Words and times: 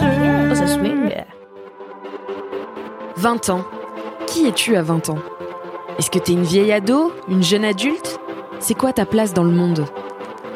Ah 0.00 0.04
ouais. 0.04 0.48
Oh, 0.50 0.54
ça 0.54 0.66
swing. 0.66 1.14
20 3.16 3.48
ans. 3.50 3.64
Qui 4.26 4.46
es-tu 4.46 4.76
à 4.76 4.82
20 4.82 5.10
ans? 5.10 5.18
Est-ce 5.98 6.10
que 6.10 6.18
t'es 6.18 6.32
une 6.32 6.42
vieille 6.42 6.72
ado? 6.72 7.12
Une 7.28 7.42
jeune 7.42 7.64
adulte? 7.64 8.18
C'est 8.60 8.74
quoi 8.74 8.92
ta 8.92 9.06
place 9.06 9.34
dans 9.34 9.44
le 9.44 9.50
monde? 9.50 9.86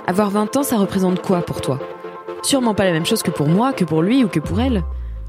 Avoir 0.06 0.30
20 0.30 0.56
ans, 0.56 0.62
ça 0.62 0.76
représente 0.76 1.22
quoi 1.22 1.42
pour 1.42 1.60
toi? 1.60 1.78
Sûrement 2.42 2.74
pas 2.74 2.84
la 2.84 2.92
même 2.92 3.06
chose 3.06 3.22
que 3.22 3.30
pour 3.30 3.48
moi, 3.48 3.72
que 3.72 3.84
pour 3.84 4.02
lui 4.02 4.24
ou 4.24 4.28
que 4.28 4.40
pour 4.40 4.60
elle. 4.60 4.82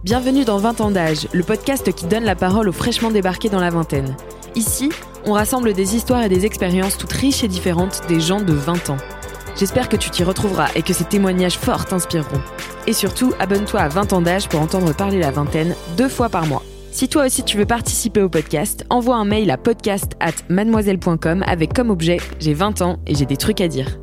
Bienvenue 0.03 0.43
dans 0.43 0.57
20 0.57 0.81
ans 0.81 0.91
d'âge, 0.91 1.27
le 1.31 1.43
podcast 1.43 1.93
qui 1.93 2.05
donne 2.05 2.23
la 2.25 2.35
parole 2.35 2.67
aux 2.67 2.73
fraîchement 2.73 3.11
débarqués 3.11 3.49
dans 3.49 3.61
la 3.61 3.69
vingtaine. 3.69 4.15
Ici, 4.55 4.89
on 5.25 5.33
rassemble 5.33 5.73
des 5.73 5.95
histoires 5.95 6.23
et 6.23 6.29
des 6.29 6.45
expériences 6.45 6.97
toutes 6.97 7.13
riches 7.13 7.43
et 7.43 7.47
différentes 7.47 8.01
des 8.07 8.19
gens 8.19 8.41
de 8.41 8.53
20 8.53 8.89
ans. 8.89 8.97
J'espère 9.55 9.87
que 9.87 9.95
tu 9.95 10.09
t'y 10.09 10.23
retrouveras 10.23 10.69
et 10.75 10.81
que 10.81 10.93
ces 10.93 11.03
témoignages 11.03 11.57
forts 11.57 11.85
t'inspireront. 11.85 12.41
Et 12.87 12.93
surtout, 12.93 13.33
abonne-toi 13.39 13.79
à 13.79 13.87
20 13.87 14.13
ans 14.13 14.21
d'âge 14.21 14.49
pour 14.49 14.59
entendre 14.59 14.95
parler 14.95 15.19
la 15.19 15.31
vingtaine 15.31 15.75
deux 15.95 16.09
fois 16.09 16.29
par 16.29 16.47
mois. 16.47 16.63
Si 16.91 17.07
toi 17.07 17.25
aussi 17.25 17.43
tu 17.43 17.57
veux 17.57 17.65
participer 17.65 18.21
au 18.21 18.29
podcast, 18.29 18.85
envoie 18.89 19.15
un 19.15 19.25
mail 19.25 19.49
à 19.51 19.57
podcast 19.57 20.13
at 20.19 20.33
mademoiselle.com 20.49 21.43
avec 21.47 21.73
comme 21.73 21.89
objet 21.89 22.17
J'ai 22.39 22.53
20 22.53 22.81
ans 22.81 22.99
et 23.07 23.15
j'ai 23.15 23.25
des 23.25 23.37
trucs 23.37 23.61
à 23.61 23.67
dire. 23.67 23.99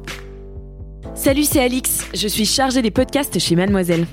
Salut, 1.14 1.44
c'est 1.44 1.62
Alix, 1.62 2.06
je 2.14 2.28
suis 2.28 2.46
chargée 2.46 2.82
des 2.82 2.90
podcasts 2.90 3.38
chez 3.38 3.56
Mademoiselle. 3.56 4.06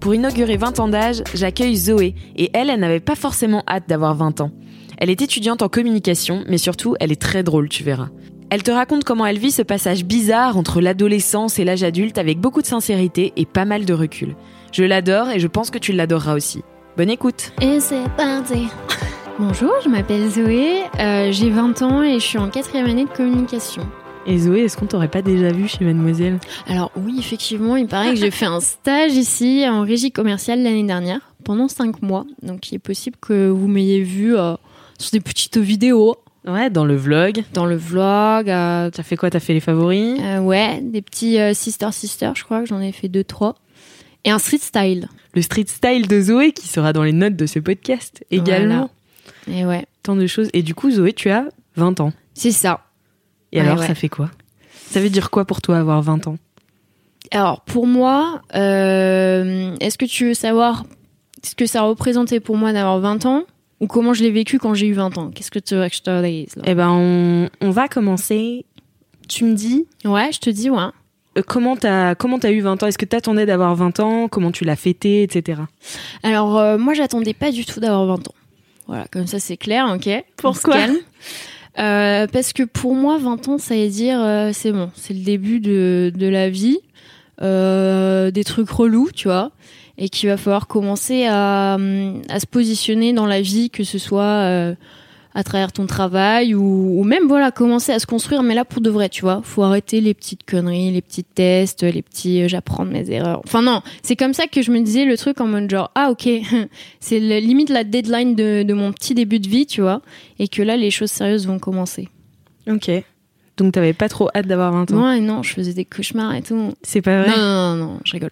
Pour 0.00 0.14
inaugurer 0.14 0.56
20 0.56 0.80
ans 0.80 0.88
d'âge, 0.88 1.22
j'accueille 1.34 1.76
Zoé 1.76 2.14
et 2.36 2.50
elle, 2.54 2.70
elle 2.70 2.80
n'avait 2.80 3.00
pas 3.00 3.14
forcément 3.14 3.62
hâte 3.68 3.88
d'avoir 3.88 4.14
20 4.14 4.40
ans. 4.42 4.50
Elle 4.98 5.10
est 5.10 5.22
étudiante 5.22 5.62
en 5.62 5.68
communication, 5.68 6.44
mais 6.48 6.58
surtout, 6.58 6.96
elle 7.00 7.12
est 7.12 7.20
très 7.20 7.42
drôle, 7.42 7.68
tu 7.68 7.82
verras. 7.82 8.08
Elle 8.54 8.62
te 8.62 8.70
raconte 8.70 9.04
comment 9.04 9.24
elle 9.24 9.38
vit 9.38 9.50
ce 9.50 9.62
passage 9.62 10.04
bizarre 10.04 10.58
entre 10.58 10.82
l'adolescence 10.82 11.58
et 11.58 11.64
l'âge 11.64 11.82
adulte 11.82 12.18
avec 12.18 12.38
beaucoup 12.38 12.60
de 12.60 12.66
sincérité 12.66 13.32
et 13.34 13.46
pas 13.46 13.64
mal 13.64 13.86
de 13.86 13.94
recul. 13.94 14.36
Je 14.72 14.84
l'adore 14.84 15.30
et 15.30 15.40
je 15.40 15.46
pense 15.46 15.70
que 15.70 15.78
tu 15.78 15.94
l'adoreras 15.94 16.34
aussi. 16.34 16.60
Bonne 16.98 17.08
écoute 17.08 17.54
Et 17.62 17.80
c'est 17.80 18.06
parti 18.14 18.68
Bonjour, 19.38 19.72
je 19.82 19.88
m'appelle 19.88 20.28
Zoé, 20.28 20.82
euh, 21.00 21.32
j'ai 21.32 21.48
20 21.48 21.80
ans 21.80 22.02
et 22.02 22.20
je 22.20 22.26
suis 22.26 22.36
en 22.36 22.50
quatrième 22.50 22.84
année 22.84 23.06
de 23.06 23.08
communication. 23.08 23.88
Et 24.26 24.36
Zoé, 24.36 24.64
est-ce 24.64 24.76
qu'on 24.76 24.84
t'aurait 24.84 25.08
pas 25.08 25.22
déjà 25.22 25.50
vu 25.50 25.66
chez 25.66 25.82
Mademoiselle? 25.86 26.38
Alors 26.66 26.92
oui, 26.94 27.16
effectivement, 27.18 27.76
il 27.76 27.86
paraît 27.86 28.10
que 28.10 28.16
j'ai 28.16 28.30
fait 28.30 28.44
un 28.44 28.60
stage 28.60 29.14
ici 29.14 29.64
en 29.66 29.80
régie 29.80 30.12
commerciale 30.12 30.62
l'année 30.62 30.84
dernière, 30.84 31.20
pendant 31.42 31.68
5 31.68 32.02
mois. 32.02 32.26
Donc 32.42 32.70
il 32.70 32.74
est 32.74 32.78
possible 32.78 33.16
que 33.18 33.48
vous 33.48 33.66
m'ayez 33.66 34.02
vu 34.02 34.36
euh, 34.36 34.56
sur 34.98 35.12
des 35.12 35.20
petites 35.20 35.56
vidéos. 35.56 36.18
Ouais, 36.46 36.70
dans 36.70 36.84
le 36.84 36.96
vlog. 36.96 37.44
Dans 37.52 37.66
le 37.66 37.76
vlog. 37.76 38.50
Euh, 38.50 38.90
T'as 38.90 39.02
fait 39.02 39.16
quoi? 39.16 39.30
T'as 39.30 39.40
fait 39.40 39.52
les 39.54 39.60
favoris? 39.60 40.18
euh, 40.20 40.38
Ouais, 40.40 40.80
des 40.82 41.00
petits 41.02 41.38
euh, 41.38 41.54
Sister 41.54 41.92
Sister, 41.92 42.30
je 42.36 42.42
crois 42.44 42.60
que 42.60 42.66
j'en 42.66 42.80
ai 42.80 42.90
fait 42.92 43.08
2-3. 43.08 43.54
Et 44.24 44.30
un 44.30 44.38
street 44.38 44.58
style. 44.58 45.08
Le 45.34 45.42
street 45.42 45.64
style 45.68 46.06
de 46.08 46.20
Zoé 46.20 46.52
qui 46.52 46.68
sera 46.68 46.92
dans 46.92 47.02
les 47.04 47.12
notes 47.12 47.36
de 47.36 47.46
ce 47.46 47.58
podcast 47.58 48.24
également. 48.30 48.90
Et 49.48 49.64
ouais. 49.64 49.84
Tant 50.02 50.14
de 50.16 50.26
choses. 50.26 50.48
Et 50.52 50.62
du 50.62 50.74
coup, 50.74 50.90
Zoé, 50.90 51.12
tu 51.12 51.30
as 51.30 51.46
20 51.76 52.00
ans. 52.00 52.12
C'est 52.34 52.52
ça. 52.52 52.80
Et 53.52 53.60
Ouais, 53.60 53.66
alors, 53.66 53.78
ouais. 53.80 53.86
ça 53.86 53.94
fait 53.94 54.08
quoi? 54.08 54.30
Ça 54.90 55.00
veut 55.00 55.10
dire 55.10 55.30
quoi 55.30 55.44
pour 55.44 55.60
toi 55.62 55.78
avoir 55.78 56.02
20 56.02 56.26
ans? 56.26 56.36
Alors 57.30 57.62
pour 57.62 57.86
moi, 57.86 58.42
est-ce 58.52 59.96
que 59.96 60.04
tu 60.04 60.26
veux 60.26 60.34
savoir 60.34 60.84
ce 61.42 61.54
que 61.54 61.66
ça 61.66 61.82
représentait 61.82 62.40
pour 62.40 62.56
moi 62.56 62.72
d'avoir 62.72 62.98
20 63.00 63.26
ans? 63.26 63.44
Ou 63.82 63.86
comment 63.88 64.14
je 64.14 64.22
l'ai 64.22 64.30
vécu 64.30 64.58
quand 64.58 64.72
j'ai 64.74 64.86
eu 64.86 64.92
20 64.94 65.18
ans? 65.18 65.30
Qu'est-ce 65.34 65.50
que 65.50 65.58
tu 65.58 65.74
veux 65.74 65.86
que 65.88 65.94
je 65.94 66.00
te 66.02 66.22
dise 66.24 66.54
Eh 66.64 66.74
ben, 66.74 66.88
on, 66.90 67.50
on 67.60 67.70
va 67.70 67.88
commencer. 67.88 68.64
Tu 69.28 69.44
me 69.44 69.54
dis? 69.54 69.86
Ouais, 70.04 70.30
je 70.32 70.38
te 70.38 70.48
dis 70.50 70.70
ouais. 70.70 70.78
euh, 71.38 71.42
comment 71.46 71.76
t'as 71.76 72.14
comment 72.14 72.38
t'as 72.38 72.52
eu 72.52 72.60
20 72.60 72.82
ans? 72.82 72.86
Est-ce 72.86 72.98
que 72.98 73.04
t'attendais 73.04 73.44
d'avoir 73.44 73.74
20 73.74 74.00
ans? 74.00 74.28
Comment 74.28 74.52
tu 74.52 74.64
l'as 74.64 74.76
fêté, 74.76 75.22
etc. 75.22 75.62
Alors 76.22 76.58
euh, 76.58 76.78
moi 76.78 76.94
j'attendais 76.94 77.34
pas 77.34 77.50
du 77.50 77.64
tout 77.64 77.80
d'avoir 77.80 78.06
20 78.06 78.28
ans. 78.28 78.34
Voilà, 78.86 79.06
comme 79.10 79.26
ça 79.26 79.38
c'est 79.38 79.56
clair, 79.56 79.86
ok. 79.94 80.08
Pourquoi? 80.36 80.76
Euh, 81.78 82.26
Parce 82.30 82.52
que 82.52 82.64
pour 82.64 82.94
moi 82.94 83.16
20 83.18 83.48
ans 83.48 83.58
ça 83.58 83.74
veut 83.74 83.88
dire 83.88 84.20
euh, 84.20 84.50
c'est 84.52 84.72
bon, 84.72 84.90
c'est 84.94 85.14
le 85.14 85.20
début 85.24 85.58
de, 85.60 86.12
de 86.14 86.26
la 86.28 86.50
vie, 86.50 86.78
des 87.40 88.44
trucs 88.44 88.68
relous, 88.70 89.10
tu 89.14 89.28
vois, 89.28 89.50
et 89.98 90.08
qu'il 90.08 90.28
va 90.28 90.36
falloir 90.36 90.66
commencer 90.66 91.26
à, 91.28 91.74
à 91.74 92.40
se 92.40 92.46
positionner 92.46 93.12
dans 93.12 93.26
la 93.26 93.40
vie, 93.40 93.70
que 93.70 93.84
ce 93.84 93.98
soit 93.98 94.22
euh, 94.22 94.74
à 95.34 95.44
travers 95.44 95.72
ton 95.72 95.86
travail 95.86 96.54
ou, 96.54 97.00
ou 97.00 97.04
même 97.04 97.26
voilà 97.26 97.50
commencer 97.50 97.92
à 97.92 97.98
se 97.98 98.06
construire, 98.06 98.42
mais 98.42 98.54
là 98.54 98.64
pour 98.64 98.80
de 98.82 98.90
vrai, 98.90 99.08
tu 99.08 99.22
vois, 99.22 99.40
faut 99.42 99.62
arrêter 99.62 100.00
les 100.00 100.14
petites 100.14 100.44
conneries, 100.44 100.90
les 100.90 101.02
petits 101.02 101.24
tests, 101.24 101.82
les 101.82 102.02
petits 102.02 102.42
euh, 102.42 102.48
j'apprends 102.48 102.84
de 102.84 102.90
mes 102.90 103.10
erreurs. 103.10 103.40
Enfin 103.46 103.62
non, 103.62 103.82
c'est 104.02 104.16
comme 104.16 104.34
ça 104.34 104.46
que 104.46 104.62
je 104.62 104.70
me 104.70 104.80
disais 104.80 105.04
le 105.04 105.16
truc 105.16 105.40
en 105.40 105.46
mode 105.46 105.70
genre 105.70 105.90
ah 105.94 106.10
ok, 106.10 106.28
c'est 107.00 107.18
limite 107.18 107.70
la 107.70 107.84
deadline 107.84 108.34
de, 108.34 108.62
de 108.62 108.74
mon 108.74 108.92
petit 108.92 109.14
début 109.14 109.40
de 109.40 109.48
vie, 109.48 109.66
tu 109.66 109.80
vois, 109.80 110.02
et 110.38 110.48
que 110.48 110.62
là 110.62 110.76
les 110.76 110.90
choses 110.90 111.10
sérieuses 111.10 111.46
vont 111.46 111.58
commencer. 111.58 112.08
Ok. 112.68 112.90
Donc 113.58 113.74
t'avais 113.74 113.92
pas 113.92 114.08
trop 114.08 114.28
hâte 114.34 114.46
d'avoir 114.46 114.72
20 114.72 114.92
ans 114.92 115.12
et 115.12 115.20
non, 115.20 115.42
je 115.42 115.52
faisais 115.52 115.74
des 115.74 115.84
cauchemars 115.84 116.34
et 116.34 116.42
tout. 116.42 116.72
C'est 116.82 117.02
pas 117.02 117.22
vrai? 117.22 117.30
Non, 117.30 117.36
non, 117.36 117.76
non, 117.76 117.84
non, 117.84 118.00
je 118.04 118.12
rigole. 118.12 118.30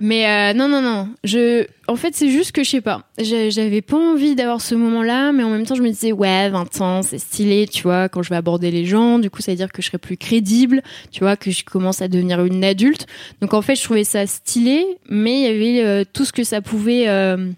Mais 0.00 0.26
euh, 0.26 0.54
non, 0.54 0.66
non, 0.68 0.80
non. 0.80 1.08
Je, 1.24 1.66
en 1.86 1.96
fait, 1.96 2.14
c'est 2.14 2.30
juste 2.30 2.52
que 2.52 2.64
je 2.64 2.70
sais 2.70 2.80
pas. 2.80 3.04
J'avais 3.18 3.82
pas 3.82 3.98
envie 3.98 4.34
d'avoir 4.34 4.60
ce 4.60 4.74
moment-là, 4.74 5.32
mais 5.32 5.42
en 5.42 5.50
même 5.50 5.66
temps, 5.66 5.74
je 5.74 5.82
me 5.82 5.88
disais 5.88 6.12
ouais, 6.12 6.48
20 6.48 6.80
ans, 6.80 7.02
c'est 7.02 7.18
stylé, 7.18 7.68
tu 7.68 7.82
vois. 7.82 8.08
Quand 8.08 8.22
je 8.22 8.30
vais 8.30 8.36
aborder 8.36 8.70
les 8.70 8.86
gens, 8.86 9.18
du 9.18 9.28
coup, 9.28 9.42
ça 9.42 9.52
veut 9.52 9.56
dire 9.56 9.70
que 9.70 9.82
je 9.82 9.88
serai 9.88 9.98
plus 9.98 10.16
crédible, 10.16 10.82
tu 11.10 11.20
vois, 11.20 11.36
que 11.36 11.50
je 11.50 11.64
commence 11.64 12.00
à 12.00 12.08
devenir 12.08 12.42
une 12.44 12.64
adulte. 12.64 13.06
Donc 13.42 13.52
en 13.52 13.60
fait, 13.60 13.76
je 13.76 13.84
trouvais 13.84 14.04
ça 14.04 14.26
stylé, 14.26 14.84
mais 15.08 15.40
il 15.40 15.42
y 15.42 15.46
avait 15.46 15.84
euh, 15.84 16.04
tout 16.10 16.24
ce 16.24 16.32
que 16.32 16.44
ça 16.44 16.62
pouvait 16.62 17.08
euh, 17.08 17.50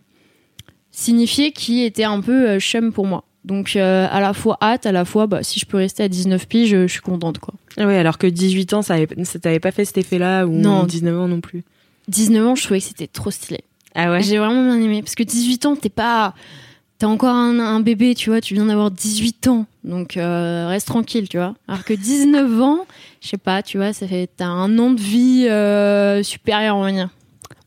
signifier 0.90 1.52
qui 1.52 1.84
était 1.84 2.04
un 2.04 2.20
peu 2.20 2.58
chum 2.58 2.92
pour 2.92 3.06
moi. 3.06 3.24
Donc 3.44 3.74
euh, 3.74 4.06
à 4.10 4.20
la 4.20 4.34
fois 4.34 4.56
hâte, 4.62 4.86
à 4.86 4.92
la 4.92 5.04
fois 5.04 5.26
bah, 5.26 5.42
si 5.42 5.58
je 5.58 5.66
peux 5.66 5.76
rester 5.76 6.02
à 6.04 6.08
19 6.08 6.46
piges, 6.46 6.70
je, 6.70 6.86
je 6.86 6.92
suis 6.92 7.00
contente 7.00 7.38
quoi. 7.38 7.54
Ah 7.76 7.86
Ouais, 7.86 7.98
alors 7.98 8.18
que 8.18 8.26
18 8.26 8.72
ans, 8.74 8.82
ça 8.82 8.96
t'avait 9.40 9.60
pas 9.60 9.72
fait 9.72 9.84
cet 9.84 9.98
effet-là 9.98 10.46
ou 10.46 10.52
Non. 10.52 10.84
19 10.84 11.18
ans 11.18 11.28
non 11.28 11.40
plus. 11.40 11.64
19 12.08 12.46
ans, 12.46 12.54
je 12.54 12.64
trouvais 12.64 12.80
que 12.80 12.86
c'était 12.86 13.06
trop 13.06 13.30
stylé. 13.30 13.60
Ah 13.94 14.10
ouais 14.10 14.22
J'ai 14.22 14.38
vraiment 14.38 14.64
bien 14.64 14.80
aimé. 14.80 15.02
Parce 15.02 15.14
que 15.14 15.22
18 15.22 15.66
ans, 15.66 15.76
t'es 15.76 15.88
pas. 15.90 16.34
T'es 16.98 17.06
encore 17.06 17.34
un, 17.34 17.58
un 17.58 17.80
bébé, 17.80 18.14
tu 18.14 18.30
vois. 18.30 18.40
Tu 18.40 18.54
viens 18.54 18.66
d'avoir 18.66 18.90
18 18.90 19.48
ans. 19.48 19.66
Donc, 19.84 20.16
euh, 20.16 20.66
reste 20.68 20.86
tranquille, 20.86 21.28
tu 21.28 21.36
vois. 21.36 21.54
Alors 21.68 21.84
que 21.84 21.92
19 21.94 22.60
ans, 22.62 22.86
je 23.20 23.28
sais 23.28 23.38
pas, 23.38 23.62
tu 23.62 23.76
vois, 23.76 23.92
ça 23.92 24.06
fait. 24.06 24.30
T'as 24.36 24.46
un 24.46 24.78
an 24.78 24.90
de 24.90 25.00
vie 25.00 25.46
euh, 25.48 26.22
supérieur, 26.22 26.76
on 26.76 26.82
va 26.82 26.92
dire. 26.92 27.10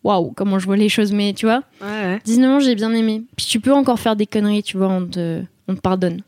Waouh, 0.04 0.32
comment 0.32 0.60
je 0.60 0.66
vois 0.66 0.78
les 0.78 0.90
choses, 0.90 1.12
mais 1.12 1.34
tu 1.34 1.46
vois. 1.48 1.64
Ouais, 1.82 1.88
ouais. 1.88 2.20
19 2.24 2.52
ans, 2.52 2.60
j'ai 2.60 2.76
bien 2.76 2.94
aimé. 2.94 3.24
Puis 3.36 3.46
tu 3.48 3.60
peux 3.60 3.74
encore 3.74 4.00
faire 4.00 4.16
des 4.16 4.28
conneries, 4.28 4.64
tu 4.64 4.78
vois, 4.78 4.88
on 4.88 5.06
te, 5.06 5.42
on 5.68 5.76
te 5.76 5.82
pardonne. 5.82 6.22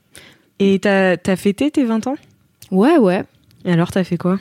Et 0.60 0.80
t'as 0.80 1.16
t'as 1.18 1.36
fêté 1.36 1.70
tes 1.70 1.84
20 1.84 2.08
ans? 2.08 2.16
Ouais, 2.72 2.98
ouais. 2.98 3.24
Et 3.66 3.72
alors 3.72 3.92
t'as 3.92 4.04
fait 4.04 4.18
quoi? 4.18 4.40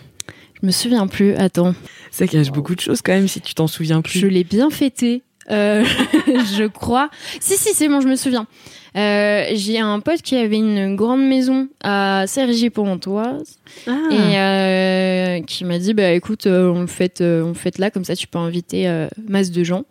Je 0.61 0.67
me 0.67 0.73
souviens 0.73 1.07
plus. 1.07 1.35
Attends. 1.35 1.75
Ça 2.11 2.27
cache 2.27 2.51
beaucoup 2.51 2.75
de 2.75 2.81
choses 2.81 3.03
quand 3.03 3.13
même 3.13 3.29
si 3.29 3.41
tu 3.41 3.55
t'en 3.55 3.67
souviens 3.67 4.01
plus. 4.03 4.19
Je 4.19 4.27
l'ai 4.27 4.45
bien 4.45 4.71
fêté. 4.71 5.23
Euh, 5.51 5.85
je 6.57 6.67
crois. 6.67 7.11
Si, 7.41 7.57
si, 7.57 7.75
c'est 7.75 7.89
bon, 7.89 8.01
je 8.01 8.09
me 8.09 8.17
souviens. 8.17 8.47
Euh, 8.97 9.45
j'ai 9.53 9.79
un 9.79 10.01
pote 10.01 10.23
qui 10.23 10.37
avait 10.37 10.57
une 10.57 10.97
grande 10.97 11.21
maison 11.27 11.69
à 11.85 12.25
Cergy-Pontoise 12.27 13.59
Ah. 13.87 13.93
et 14.11 14.39
euh, 14.39 15.43
qui 15.45 15.65
m'a 15.67 15.79
dit 15.79 15.93
bah 15.93 16.13
écoute 16.13 16.47
euh, 16.47 16.69
on 16.71 16.81
le 16.81 16.87
fait 16.87 17.21
euh, 17.21 17.43
on 17.43 17.49
le 17.49 17.55
fait 17.55 17.77
là 17.79 17.91
comme 17.91 18.05
ça 18.07 18.17
tu 18.17 18.27
peux 18.27 18.39
inviter 18.39 18.89
euh, 18.89 19.07
masse 19.29 19.51
de 19.51 19.65
gens 19.65 19.85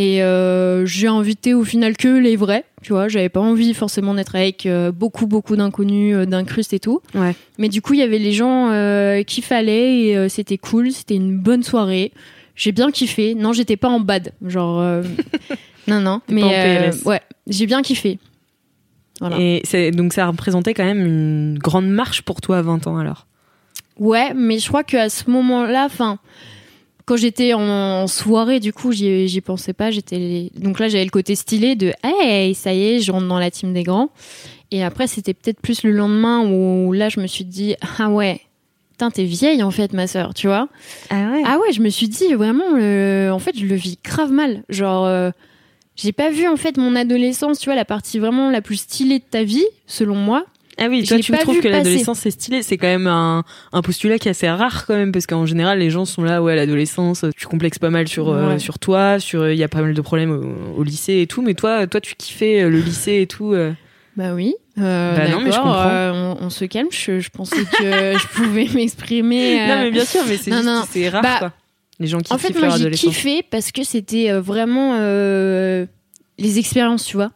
et 0.00 0.22
euh, 0.22 0.86
j'ai 0.86 1.08
invité 1.08 1.54
au 1.54 1.64
final 1.64 1.96
que 1.96 2.06
les 2.08 2.36
vrais 2.36 2.64
tu 2.82 2.92
vois 2.92 3.08
j'avais 3.08 3.28
pas 3.28 3.40
envie 3.40 3.74
forcément 3.74 4.14
d'être 4.14 4.36
avec 4.36 4.64
euh, 4.64 4.92
beaucoup 4.92 5.26
beaucoup 5.26 5.56
d'inconnus 5.56 6.14
euh, 6.14 6.24
d'incrustes 6.24 6.72
et 6.72 6.78
tout 6.78 7.00
Ouais. 7.14 7.34
mais 7.58 7.68
du 7.68 7.82
coup 7.82 7.94
il 7.94 7.98
y 8.00 8.02
avait 8.02 8.18
les 8.20 8.32
gens 8.32 8.68
qu'il 9.26 9.42
fallait 9.42 10.00
et 10.06 10.28
c'était 10.28 10.58
cool 10.58 10.92
c'était 10.92 11.16
une 11.16 11.36
bonne 11.36 11.62
soirée 11.64 12.12
j'ai 12.54 12.70
bien 12.70 12.90
kiffé 12.92 13.34
non 13.34 13.52
j'étais 13.52 13.76
pas 13.76 13.88
en 13.88 13.98
bad 13.98 14.32
genre 14.46 14.80
non 15.88 16.00
non 16.00 16.20
mais 16.28 16.42
pas 16.42 16.46
en 16.46 16.50
PLS. 16.50 17.02
ouais 17.04 17.20
j'ai 17.48 17.66
bien 17.66 17.82
kiffé 17.82 18.18
voilà. 19.20 19.36
Et 19.40 19.90
donc 19.90 20.12
ça 20.12 20.26
représentait 20.28 20.74
quand 20.74 20.84
même 20.84 21.04
une 21.04 21.58
grande 21.58 21.88
marche 21.88 22.22
pour 22.22 22.40
toi 22.40 22.58
à 22.58 22.62
20 22.62 22.86
ans 22.86 22.98
alors? 22.98 23.26
Ouais, 23.98 24.32
mais 24.32 24.60
je 24.60 24.68
crois 24.68 24.84
qu'à 24.84 25.08
ce 25.08 25.28
moment-là, 25.28 25.86
enfin, 25.86 26.20
quand 27.08 27.16
j'étais 27.16 27.54
en, 27.54 28.06
soirée, 28.06 28.60
du 28.60 28.74
coup, 28.74 28.92
j'y 28.92 29.40
pensais 29.40 29.72
pas. 29.72 29.90
J'étais 29.90 30.50
donc 30.56 30.78
là, 30.78 30.88
j'avais 30.88 31.04
le 31.04 31.10
côté 31.10 31.34
stylé 31.36 31.74
de 31.74 31.94
hey, 32.04 32.54
ça 32.54 32.74
y 32.74 32.82
est, 32.82 33.00
je 33.00 33.10
rentre 33.10 33.26
dans 33.26 33.38
la 33.38 33.50
team 33.50 33.72
des 33.72 33.82
grands. 33.82 34.10
Et 34.70 34.84
après, 34.84 35.06
c'était 35.06 35.32
peut-être 35.32 35.58
plus 35.58 35.84
le 35.84 35.92
lendemain 35.92 36.44
où 36.44 36.92
là, 36.92 37.08
je 37.08 37.20
me 37.20 37.26
suis 37.26 37.46
dit 37.46 37.76
ah 37.98 38.10
ouais, 38.10 38.42
t'es 38.98 39.24
vieille 39.24 39.62
en 39.62 39.70
fait, 39.70 39.94
ma 39.94 40.06
sœur, 40.06 40.34
tu 40.34 40.48
vois. 40.48 40.68
Ah 41.08 41.30
ouais. 41.32 41.42
Ah 41.46 41.58
ouais, 41.58 41.72
je 41.72 41.80
me 41.80 41.88
suis 41.88 42.08
dit 42.08 42.34
vraiment, 42.34 42.74
euh, 42.74 43.30
en 43.30 43.38
fait, 43.38 43.58
je 43.58 43.64
le 43.64 43.74
vis 43.74 43.96
grave 44.04 44.30
mal. 44.30 44.64
Genre, 44.68 45.06
euh, 45.06 45.30
j'ai 45.96 46.12
pas 46.12 46.28
vu 46.28 46.46
en 46.46 46.56
fait 46.56 46.76
mon 46.76 46.94
adolescence, 46.94 47.58
tu 47.58 47.70
vois, 47.70 47.74
la 47.74 47.86
partie 47.86 48.18
vraiment 48.18 48.50
la 48.50 48.60
plus 48.60 48.76
stylée 48.76 49.18
de 49.18 49.24
ta 49.24 49.44
vie, 49.44 49.66
selon 49.86 50.16
moi. 50.16 50.44
Ah 50.80 50.86
oui, 50.88 51.02
toi 51.04 51.18
tu 51.18 51.32
trouves 51.32 51.60
que 51.60 51.68
l'adolescence 51.68 52.20
c'est 52.20 52.30
stylé, 52.30 52.62
c'est 52.62 52.76
quand 52.78 52.86
même 52.86 53.06
un, 53.08 53.42
un 53.72 53.82
postulat 53.82 54.18
qui 54.18 54.28
est 54.28 54.30
assez 54.30 54.48
rare 54.48 54.86
quand 54.86 54.94
même 54.94 55.10
parce 55.12 55.26
qu'en 55.26 55.44
général 55.46 55.78
les 55.80 55.90
gens 55.90 56.04
sont 56.04 56.22
là 56.22 56.42
ouais 56.42 56.54
l'adolescence 56.56 57.24
tu 57.36 57.46
complexes 57.46 57.78
pas 57.80 57.90
mal 57.90 58.06
sur 58.08 58.28
euh, 58.30 58.58
sur 58.58 58.78
toi, 58.78 59.18
sur 59.18 59.48
il 59.50 59.58
y 59.58 59.64
a 59.64 59.68
pas 59.68 59.82
mal 59.82 59.94
de 59.94 60.00
problèmes 60.00 60.30
au, 60.30 60.80
au 60.80 60.82
lycée 60.84 61.20
et 61.20 61.26
tout 61.26 61.42
mais 61.42 61.54
toi 61.54 61.86
toi 61.86 62.00
tu 62.00 62.14
kiffais 62.14 62.62
euh, 62.62 62.68
le 62.70 62.78
lycée 62.80 63.20
et 63.22 63.26
tout 63.26 63.52
euh. 63.54 63.72
Bah 64.16 64.34
oui. 64.34 64.54
Euh, 64.78 65.16
Bah 65.16 65.28
non, 65.28 65.38
mais 65.40 65.46
je 65.46 65.50
d'accord, 65.50 65.64
comprends. 65.64 65.88
euh, 65.90 66.34
on, 66.40 66.46
on 66.46 66.50
se 66.50 66.64
calme. 66.64 66.88
Je, 66.90 67.20
je 67.20 67.30
pensais 67.30 67.56
que 67.56 67.84
je 68.18 68.26
pouvais 68.34 68.66
m'exprimer. 68.74 69.60
euh, 69.60 69.66
Non 69.68 69.82
mais 69.82 69.90
bien 69.92 70.04
sûr 70.04 70.22
mais 70.28 70.36
c'est 70.38 71.08
rare 71.08 71.22
Bah, 71.22 71.36
quoi. 71.38 71.52
Les 72.00 72.06
gens 72.08 72.18
qui 72.18 72.32
en 72.32 72.38
fait, 72.38 72.56
moi, 72.58 72.68
j'ai 72.76 72.90
kiffé 72.90 73.42
parce 73.48 73.72
que 73.72 73.82
c'était 73.84 74.30
euh, 74.30 74.40
vraiment 74.40 74.94
euh, 74.98 75.86
les 76.38 76.58
expériences, 76.60 77.04
tu 77.04 77.16
vois. 77.16 77.30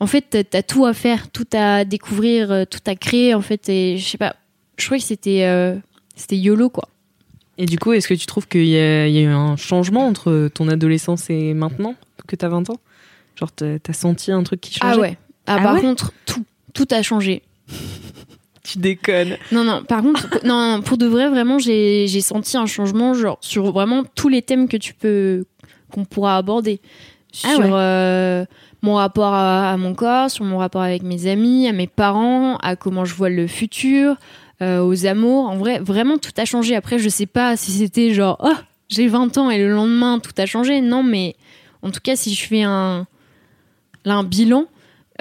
En 0.00 0.06
fait, 0.06 0.46
t'as- 0.50 0.62
tout 0.62 0.84
à 0.84 0.92
faire, 0.92 1.30
tout 1.30 1.46
à 1.52 1.84
découvrir, 1.84 2.50
euh, 2.52 2.64
tout 2.64 2.80
à 2.86 2.94
créer, 2.94 3.34
en 3.34 3.40
fait. 3.40 3.68
Et 3.68 3.96
je 3.98 4.06
sais 4.06 4.18
pas, 4.18 4.36
je 4.78 4.84
trouvais 4.84 4.98
que 5.00 5.06
c'était 5.06 5.44
euh, 5.44 5.76
c'était 6.14 6.36
YOLO, 6.36 6.68
quoi. 6.70 6.88
Et 7.58 7.64
du 7.66 7.78
coup, 7.78 7.92
est-ce 7.92 8.06
que 8.08 8.14
tu 8.14 8.26
trouves 8.26 8.46
qu'il 8.46 8.66
y, 8.66 8.76
a 8.78 9.06
il 9.08 9.14
y 9.14 9.18
a 9.18 9.22
eu 9.22 9.26
un 9.32 9.56
changement 9.56 10.06
entre 10.06 10.48
ton 10.54 10.68
adolescence 10.68 11.30
et 11.30 11.54
maintenant 11.54 11.94
que 12.26 12.36
t'as 12.36 12.48
20 12.48 12.68
ans? 12.68 12.76
Genre 13.36 13.50
t'as 13.52 13.92
senti 13.92 14.30
un 14.32 14.42
truc 14.42 14.60
qui 14.60 14.74
changeait? 14.74 14.92
Ah 14.94 14.98
ouais. 15.00 15.18
Ah, 15.46 15.56
Ah 15.58 15.62
par 15.62 15.74
ouais? 15.74 15.80
contre, 15.80 16.12
tout, 16.26 16.44
tout 16.74 16.86
a 16.90 17.02
changé. 17.02 17.42
Tu 18.62 18.78
déconnes. 18.78 19.36
Non, 19.52 19.62
non, 19.64 19.84
par 19.84 20.02
contre, 20.02 20.26
non, 20.44 20.82
pour 20.84 20.98
de 20.98 21.06
vrai, 21.06 21.28
vraiment, 21.30 21.58
j'ai 21.58 22.06
j'ai 22.08 22.20
senti 22.20 22.56
un 22.56 22.66
changement, 22.66 23.14
genre, 23.14 23.38
sur 23.40 23.70
vraiment 23.72 24.02
tous 24.04 24.28
les 24.28 24.42
thèmes 24.42 24.68
que 24.68 24.76
tu 24.76 24.92
peux, 24.92 25.44
qu'on 25.92 26.04
pourra 26.04 26.36
aborder. 26.36 26.80
Ah 27.44 27.54
Sur 27.54 27.60
ouais. 27.60 27.70
euh, 27.72 28.44
mon 28.82 28.94
rapport 28.94 29.32
à, 29.34 29.72
à 29.72 29.76
mon 29.76 29.94
corps, 29.94 30.30
sur 30.30 30.44
mon 30.44 30.58
rapport 30.58 30.82
avec 30.82 31.02
mes 31.02 31.26
amis, 31.26 31.66
à 31.68 31.72
mes 31.72 31.86
parents, 31.86 32.56
à 32.58 32.76
comment 32.76 33.04
je 33.04 33.14
vois 33.14 33.28
le 33.30 33.46
futur, 33.46 34.16
euh, 34.62 34.80
aux 34.84 35.06
amours. 35.06 35.46
En 35.48 35.56
vrai, 35.56 35.78
vraiment, 35.80 36.18
tout 36.18 36.30
a 36.36 36.44
changé. 36.44 36.76
Après, 36.76 36.98
je 36.98 37.08
sais 37.08 37.26
pas 37.26 37.56
si 37.56 37.72
c'était 37.72 38.12
genre, 38.14 38.36
oh, 38.42 38.54
j'ai 38.88 39.08
20 39.08 39.36
ans 39.38 39.50
et 39.50 39.58
le 39.58 39.70
lendemain, 39.70 40.18
tout 40.18 40.32
a 40.38 40.46
changé. 40.46 40.80
Non, 40.80 41.02
mais 41.02 41.34
en 41.82 41.90
tout 41.90 42.00
cas, 42.02 42.16
si 42.16 42.34
je 42.34 42.46
fais 42.46 42.62
un, 42.62 43.06
là, 44.04 44.14
un 44.14 44.24
bilan, 44.24 44.66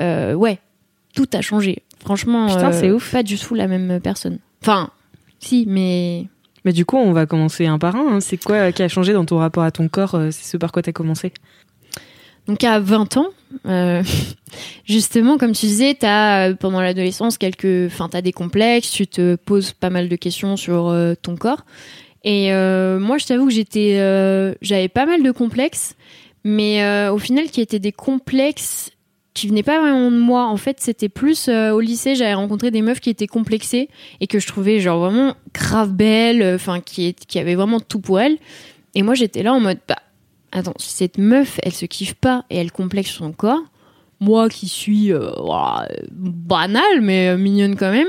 euh, 0.02 0.34
ouais, 0.34 0.60
tout 1.16 1.28
a 1.34 1.42
changé. 1.42 1.84
Franchement, 2.00 2.48
Putain, 2.48 2.70
euh, 2.72 2.80
c'est 2.80 2.92
ouf. 2.92 3.12
Pas 3.12 3.24
du 3.24 3.38
tout 3.40 3.56
la 3.56 3.68
même 3.68 4.00
personne. 4.02 4.40
Enfin, 4.62 4.90
si, 5.40 5.66
mais 5.68 6.28
Mais 6.66 6.74
du 6.74 6.86
coup, 6.86 6.98
on 6.98 7.14
va 7.14 7.26
commencer 7.26 7.66
un 7.66 7.80
par 7.80 7.96
un. 7.96 8.16
hein. 8.16 8.20
C'est 8.20 8.38
quoi 8.38 8.72
qui 8.72 8.84
a 8.84 8.88
changé 8.88 9.14
dans 9.14 9.26
ton 9.26 9.38
rapport 9.38 9.64
à 9.64 9.72
ton 9.72 9.88
corps 9.88 10.16
euh, 10.16 10.30
C'est 10.32 10.44
ce 10.46 10.58
par 10.58 10.72
quoi 10.72 10.82
t'as 10.84 10.92
commencé? 10.92 11.34
Donc 12.48 12.64
à 12.64 12.80
20 12.80 13.18
ans, 13.18 13.30
euh, 13.66 14.04
justement, 14.86 15.38
comme 15.38 15.54
tu 15.54 15.66
disais, 15.66 15.96
t'as 15.96 16.50
euh, 16.50 16.54
pendant 16.54 16.82
l'adolescence 16.82 17.38
quelques, 17.38 17.88
enfin, 17.88 18.10
t'as 18.10 18.22
des 18.22 18.34
complexes, 18.34 18.92
tu 18.92 19.08
te 19.08 19.36
poses 19.36 19.74
pas 19.74 19.90
mal 19.90 20.10
de 20.10 20.16
questions 20.16 20.56
sur 20.58 20.88
euh, 20.88 21.16
ton 21.20 21.36
corps. 21.36 21.66
Et 22.24 22.50
moi, 22.50 23.20
je 23.20 23.28
t'avoue 23.28 23.46
que 23.46 23.54
j'étais, 23.54 23.98
j'avais 24.64 24.88
pas 24.88 25.06
mal 25.06 25.22
de 25.22 25.30
complexes, 25.30 25.96
mais 26.44 27.08
au 27.10 27.20
final, 27.20 27.52
qui 27.52 27.62
étaient 27.62 27.78
des 27.78 27.92
complexes 27.92 28.90
qui 29.36 29.48
venaient 29.48 29.62
pas 29.62 29.80
vraiment 29.80 30.10
de 30.10 30.18
moi. 30.18 30.48
En 30.48 30.58
fait, 30.58 30.78
c'était 30.80 31.08
plus 31.08 31.50
au 31.50 31.80
lycée, 31.80 32.16
j'avais 32.16 32.34
rencontré 32.34 32.72
des 32.72 32.82
meufs 32.82 33.00
qui 33.00 33.12
étaient 33.12 33.28
complexées 33.28 33.90
et 34.22 34.26
que 34.26 34.40
je 34.40 34.48
trouvais 34.48 34.80
genre 34.80 35.02
vraiment 35.02 35.36
grave 35.54 35.92
belles, 35.92 36.56
enfin, 36.56 36.82
qui, 36.82 37.14
qui 37.14 37.38
avaient 37.38 37.54
vraiment 37.54 37.80
tout 37.80 38.00
pour 38.00 38.20
elles. 38.20 38.40
Et 38.96 39.04
moi, 39.04 39.14
j'étais 39.14 39.44
là 39.44 39.54
en 39.54 39.60
mode, 39.60 39.78
bah, 39.88 39.98
attends, 40.56 40.74
si 40.78 40.90
cette 40.94 41.18
meuf, 41.18 41.60
elle 41.64 41.74
se 41.74 41.86
kiffe 41.86 42.16
pas 42.16 42.46
et 42.50 42.58
elle 42.58 42.72
complexe 42.72 43.12
son 43.12 43.32
corps, 43.32 43.62
moi 44.20 44.50
qui 44.50 44.68
suis 44.68 45.12
euh, 45.12 45.30
banale 46.12 47.02
mais 47.02 47.30
euh, 47.30 47.38
mignonne 47.38 47.76
quand 47.76 47.92
même, 47.92 48.08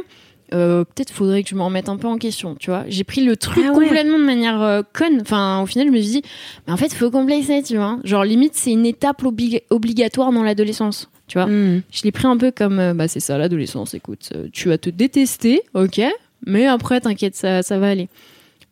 euh, 0.55 0.85
peut-être 0.85 1.11
faudrait 1.11 1.43
que 1.43 1.49
je 1.49 1.55
me 1.57 1.63
remette 1.63 1.89
un 1.89 1.97
peu 1.97 2.07
en 2.07 2.19
question, 2.19 2.55
tu 2.55 2.71
vois. 2.71 2.85
J'ai 2.89 3.03
pris 3.05 3.25
le 3.25 3.37
truc 3.37 3.65
Ah 3.67 3.73
ouais. 3.73 3.87
complètement 3.87 4.19
de 4.19 4.25
manière 4.25 4.63
euh, 4.63 4.83
conne. 4.95 5.21
Enfin, 5.21 5.61
au 5.63 5.67
final, 5.67 5.89
je 5.89 5.93
me 5.93 6.01
suis 6.01 6.11
dit, 6.13 6.23
mais 6.67 6.73
en 6.73 6.77
fait, 6.77 6.95
faut 6.95 7.11
complexer, 7.11 7.63
tu 7.65 7.77
vois. 7.77 7.99
Genre, 8.05 8.23
limite, 8.25 8.55
c'est 8.55 8.71
une 8.71 8.87
étape 8.87 9.25
obli- 9.25 9.63
obligatoire 9.71 10.31
dans 10.33 10.45
l'adolescence, 10.45 11.11
tu 11.27 11.39
vois. 11.39 11.49
Hmm. 11.49 11.83
Je 11.91 12.03
l'ai 12.05 12.13
pris 12.13 12.27
un 12.29 12.37
peu 12.37 12.53
comme, 12.53 12.79
euh, 12.79 12.95
bah 12.95 13.09
c'est 13.09 13.19
ça 13.21 13.37
l'adolescence, 13.39 13.95
écoute, 13.95 14.33
tu 14.53 14.69
vas 14.69 14.79
te 14.79 14.89
détester, 14.89 15.63
ok, 15.75 16.01
mais 16.47 16.67
après 16.67 17.01
t'inquiète, 17.01 17.35
ça, 17.35 17.63
ça 17.65 17.79
va 17.81 17.89
aller. 17.89 18.09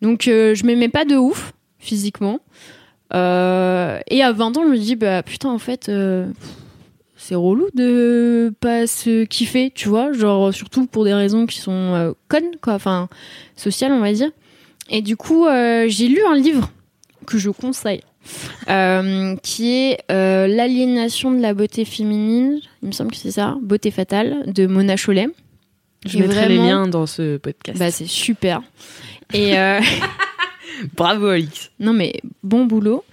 Donc 0.00 0.22
je 0.26 0.64
m'aimais 0.66 0.88
pas 0.90 1.04
de 1.04 1.16
ouf, 1.16 1.54
physiquement. 1.78 2.38
Euh, 3.12 3.98
et 4.08 4.22
à 4.22 4.32
20 4.32 4.56
ans, 4.56 4.62
je 4.64 4.68
me 4.70 4.78
dis, 4.78 4.96
bah 4.96 5.22
putain, 5.22 5.50
en 5.50 5.58
fait, 5.58 5.88
euh, 5.88 6.26
c'est 7.16 7.34
relou 7.34 7.66
de 7.74 8.52
pas 8.60 8.86
se 8.86 9.24
kiffer, 9.24 9.70
tu 9.74 9.88
vois, 9.88 10.12
genre 10.12 10.52
surtout 10.52 10.86
pour 10.86 11.04
des 11.04 11.14
raisons 11.14 11.46
qui 11.46 11.58
sont 11.58 11.72
euh, 11.72 12.12
connes, 12.28 12.56
quoi, 12.60 12.74
enfin, 12.74 13.08
sociales, 13.56 13.92
on 13.92 14.00
va 14.00 14.12
dire. 14.12 14.30
Et 14.90 15.00
du 15.02 15.16
coup, 15.16 15.46
euh, 15.46 15.84
j'ai 15.88 16.08
lu 16.08 16.20
un 16.28 16.34
livre 16.36 16.70
que 17.26 17.38
je 17.38 17.50
conseille. 17.50 18.00
euh, 18.70 19.36
qui 19.42 19.70
est 19.74 19.98
l'aliénation 20.10 21.30
de 21.30 21.40
la 21.42 21.52
beauté 21.52 21.84
féminine, 21.84 22.58
il 22.82 22.86
me 22.88 22.92
semble 22.92 23.10
que 23.10 23.18
c'est 23.18 23.30
ça, 23.32 23.56
beauté 23.60 23.90
fatale, 23.90 24.44
de 24.52 24.66
Mona 24.66 24.96
Chollet. 24.96 25.28
Je 26.06 26.16
Et 26.18 26.22
mettrai 26.22 26.48
les 26.48 26.56
vraiment- 26.56 26.68
liens 26.84 26.86
dans 26.88 27.06
ce 27.06 27.36
podcast. 27.36 27.78
Bah 27.78 27.90
c'est 27.90 28.06
super. 28.06 28.62
Et 29.34 29.52
Bravo 30.96 31.26
Alix. 31.26 31.70
non 31.80 31.92
mais 31.92 32.20
bon 32.42 32.66
boulot. 32.66 33.04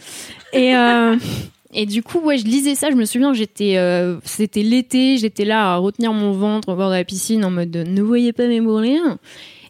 Et 0.54 0.76
euh, 0.76 1.18
et 1.74 1.86
du 1.86 2.04
coup 2.04 2.20
ouais 2.20 2.38
je 2.38 2.46
lisais 2.46 2.76
ça, 2.76 2.90
je 2.90 2.96
me 2.96 3.06
souviens 3.06 3.34
j'étais 3.34 3.78
euh, 3.78 4.20
c'était 4.24 4.64
l'été, 4.64 5.18
j'étais 5.18 5.46
là 5.46 5.74
à 5.74 5.78
retenir 5.78 6.14
mon 6.14 6.32
ventre 6.32 6.70
au 6.70 6.76
bord 6.76 6.90
de 6.90 6.96
la 6.96 7.04
piscine 7.04 7.46
en 7.46 7.52
mode 7.52 7.76
ne 7.76 8.02
voyez 8.02 8.34
pas 8.34 8.48
mes 8.48 8.62
bourrelins. 8.62 9.18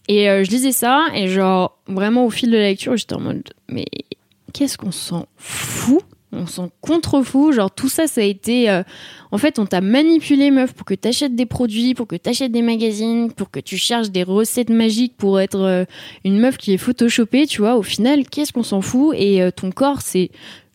Et 0.08 0.30
euh, 0.30 0.44
je 0.44 0.50
lisais 0.50 0.72
ça 0.72 1.06
et 1.16 1.28
genre 1.28 1.78
vraiment 1.88 2.26
au 2.26 2.30
fil 2.30 2.50
de 2.52 2.58
la 2.58 2.64
lecture 2.64 2.98
j'étais 2.98 3.14
en 3.14 3.22
mode 3.22 3.50
mais 3.70 3.86
qu'est-ce 4.54 4.78
qu'on 4.78 4.92
s'en 4.92 5.28
fout 5.38 6.04
on 6.34 6.46
s'en 6.46 6.70
contrefou, 6.82 7.52
genre 7.52 7.70
tout 7.72 7.90
ça, 7.90 8.08
ça 8.08 8.22
a 8.22 8.24
été. 8.24 8.70
euh, 8.70 8.84
en 9.32 9.38
fait, 9.38 9.60
on 9.60 9.66
t'a 9.66 9.82
manipulé, 9.82 10.52
meuf, 10.52 10.74
pour 10.74 10.86
que 10.86 10.94
t'achètes 10.94 11.36
des 11.36 11.46
produits, 11.46 11.94
pour 11.94 12.08
que 12.08 12.16
t'achètes 12.16 12.52
des 12.52 12.62
magazines, 12.62 13.32
pour 13.32 13.52
que 13.52 13.60
tu 13.60 13.78
cherches 13.78 14.12
des 14.12 14.24
recettes 14.24 14.70
magiques 14.70 15.16
pour 15.18 15.40
être 15.40 15.60
euh, 15.60 15.86
une 16.24 16.40
meuf 16.40 16.58
qui 16.58 16.74
est 16.74 16.78
photoshopée, 16.78 17.48
tu 17.48 17.62
vois. 17.62 17.76
Au 17.76 17.84
final, 17.84 18.28
qu'est-ce 18.30 18.54
qu'on 18.54 18.64
s'en 18.64 18.82
fout? 18.82 19.16
Et 19.18 19.42
euh, 19.42 19.52
ton 19.52 19.72
corps, 19.72 20.02
c'est 20.02 20.32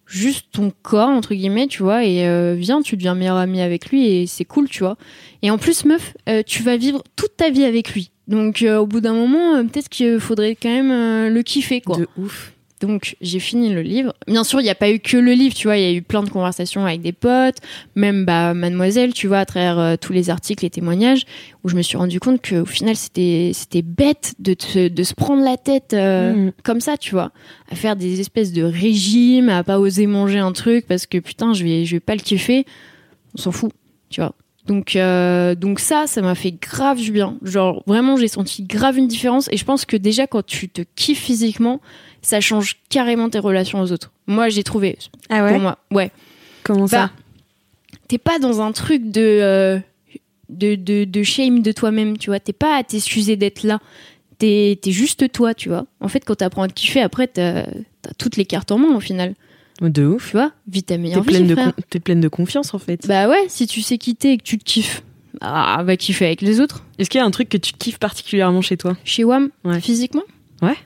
juste 0.06 0.46
ton 0.52 0.72
corps, 0.82 1.08
entre 1.08 1.34
guillemets, 1.34 1.66
tu 1.66 1.82
vois. 1.82 2.04
Et 2.04 2.26
euh, 2.26 2.54
viens, 2.58 2.82
tu 2.82 2.96
deviens 2.96 3.14
meilleure 3.14 3.36
amie 3.36 3.60
avec 3.60 3.90
lui 3.90 4.06
et 4.06 4.26
c'est 4.26 4.44
cool, 4.44 4.68
tu 4.68 4.80
vois. 4.80 4.96
Et 5.42 5.50
en 5.50 5.58
plus, 5.58 5.84
meuf, 5.84 6.14
tu 6.46 6.62
vas 6.62 6.76
vivre 6.76 7.02
toute 7.16 7.36
ta 7.36 7.50
vie 7.50 7.64
avec 7.64 7.92
lui. 7.92 8.10
Donc, 8.28 8.64
au 8.66 8.86
bout 8.86 9.00
d'un 9.00 9.14
moment, 9.14 9.64
peut-être 9.64 9.88
qu'il 9.88 10.18
faudrait 10.18 10.56
quand 10.56 10.68
même 10.68 11.32
le 11.32 11.42
kiffer, 11.42 11.80
quoi. 11.80 11.98
De 11.98 12.08
ouf. 12.18 12.52
Donc 12.80 13.16
j'ai 13.22 13.38
fini 13.38 13.70
le 13.72 13.80
livre. 13.80 14.12
Bien 14.26 14.44
sûr, 14.44 14.60
il 14.60 14.64
n'y 14.64 14.68
a 14.70 14.74
pas 14.74 14.90
eu 14.90 14.98
que 15.00 15.16
le 15.16 15.32
livre, 15.32 15.54
tu 15.54 15.66
vois, 15.66 15.78
il 15.78 15.82
y 15.82 15.86
a 15.86 15.92
eu 15.92 16.02
plein 16.02 16.22
de 16.22 16.28
conversations 16.28 16.84
avec 16.84 17.00
des 17.00 17.12
potes, 17.12 17.56
même 17.94 18.26
bah 18.26 18.52
mademoiselle, 18.52 19.14
tu 19.14 19.28
vois, 19.28 19.38
à 19.38 19.46
travers 19.46 19.78
euh, 19.78 19.96
tous 19.98 20.12
les 20.12 20.28
articles 20.28 20.62
et 20.64 20.68
témoignages 20.68 21.22
où 21.64 21.70
je 21.70 21.74
me 21.76 21.80
suis 21.80 21.96
rendu 21.96 22.20
compte 22.20 22.46
qu'au 22.46 22.66
final 22.66 22.94
c'était 22.94 23.52
c'était 23.54 23.80
bête 23.80 24.34
de 24.38 24.52
te- 24.52 24.88
de 24.88 25.02
se 25.04 25.14
prendre 25.14 25.42
la 25.42 25.56
tête 25.56 25.94
euh, 25.94 26.34
Mhm. 26.34 26.52
comme 26.64 26.80
ça, 26.80 26.98
tu 26.98 27.12
vois, 27.12 27.32
à 27.70 27.76
faire 27.76 27.96
des 27.96 28.20
espèces 28.20 28.52
de 28.52 28.62
régimes, 28.62 29.48
à 29.48 29.64
pas 29.64 29.78
oser 29.80 30.06
manger 30.06 30.38
un 30.38 30.52
truc 30.52 30.86
parce 30.86 31.06
que 31.06 31.16
putain, 31.18 31.54
je 31.54 31.64
vais 31.64 31.86
je 31.86 31.96
vais 31.96 32.00
pas 32.00 32.14
le 32.14 32.20
kiffer. 32.20 32.66
On 33.34 33.40
s'en 33.40 33.52
fout, 33.52 33.72
tu 34.10 34.20
vois. 34.20 34.34
Donc, 34.66 34.96
euh, 34.96 35.54
donc 35.54 35.78
ça, 35.78 36.06
ça 36.06 36.22
m'a 36.22 36.34
fait 36.34 36.52
grave 36.52 36.98
du 36.98 37.12
bien. 37.12 37.36
Genre, 37.42 37.82
vraiment, 37.86 38.16
j'ai 38.16 38.28
senti 38.28 38.62
grave 38.64 38.98
une 38.98 39.06
différence. 39.08 39.48
Et 39.52 39.56
je 39.56 39.64
pense 39.64 39.84
que 39.84 39.96
déjà, 39.96 40.26
quand 40.26 40.44
tu 40.44 40.68
te 40.68 40.82
kiffes 40.96 41.22
physiquement, 41.22 41.80
ça 42.22 42.40
change 42.40 42.76
carrément 42.88 43.30
tes 43.30 43.38
relations 43.38 43.80
aux 43.80 43.92
autres. 43.92 44.12
Moi, 44.26 44.48
j'ai 44.48 44.64
trouvé. 44.64 44.98
Ah 45.28 45.46
Pour 45.48 45.60
moi, 45.60 45.78
ouais. 45.92 46.10
Comment 46.64 46.86
ça 46.86 47.06
Bah, 47.06 47.12
T'es 48.08 48.18
pas 48.18 48.38
dans 48.38 48.60
un 48.60 48.72
truc 48.72 49.10
de, 49.10 49.20
euh, 49.20 49.78
de, 50.48 50.74
de, 50.74 51.04
de 51.04 51.22
shame 51.22 51.62
de 51.62 51.72
toi-même, 51.72 52.18
tu 52.18 52.30
vois. 52.30 52.40
T'es 52.40 52.52
pas 52.52 52.76
à 52.76 52.82
t'excuser 52.82 53.36
d'être 53.36 53.62
là. 53.62 53.80
T'es 54.38 54.78
es 54.84 54.90
juste 54.90 55.30
toi, 55.32 55.54
tu 55.54 55.68
vois. 55.68 55.86
En 56.00 56.08
fait, 56.08 56.20
quand 56.24 56.36
t'apprends 56.36 56.62
à 56.62 56.68
te 56.68 56.74
kiffer, 56.74 57.00
après, 57.00 57.26
t'as 57.28 57.60
as 57.60 58.14
toutes 58.18 58.36
les 58.36 58.44
cartes 58.44 58.70
en 58.70 58.78
main 58.78 58.94
au 58.94 59.00
final. 59.00 59.34
De 59.80 60.06
ouf. 60.06 60.26
Tu 60.30 60.32
vois, 60.36 60.52
vis 60.68 60.82
ta 60.82 60.94
T'es 60.94 60.98
meilleure 61.02 61.20
vie, 61.22 61.26
pleine, 61.28 61.46
de 61.46 61.54
frère. 61.54 61.72
t'es 61.90 62.00
pleine 62.00 62.20
de 62.20 62.28
confiance 62.28 62.72
en 62.74 62.78
fait. 62.78 63.06
Bah 63.06 63.28
ouais, 63.28 63.44
si 63.48 63.66
tu 63.66 63.82
sais 63.82 63.98
quitter 63.98 64.32
et 64.32 64.38
que 64.38 64.42
tu 64.42 64.56
te 64.58 64.64
kiffes, 64.64 65.02
ah, 65.42 65.82
va 65.84 65.96
kiffer 65.96 66.24
avec 66.26 66.40
les 66.40 66.60
autres. 66.60 66.82
Est-ce 66.98 67.10
qu'il 67.10 67.18
y 67.18 67.22
a 67.22 67.26
un 67.26 67.30
truc 67.30 67.48
que 67.50 67.58
tu 67.58 67.72
kiffes 67.74 67.98
particulièrement 67.98 68.62
chez 68.62 68.76
toi? 68.78 68.96
Chez 69.04 69.22
WAM, 69.24 69.50
Ouais. 69.64 69.80
physiquement? 69.80 70.22
Ouais. 70.62 70.76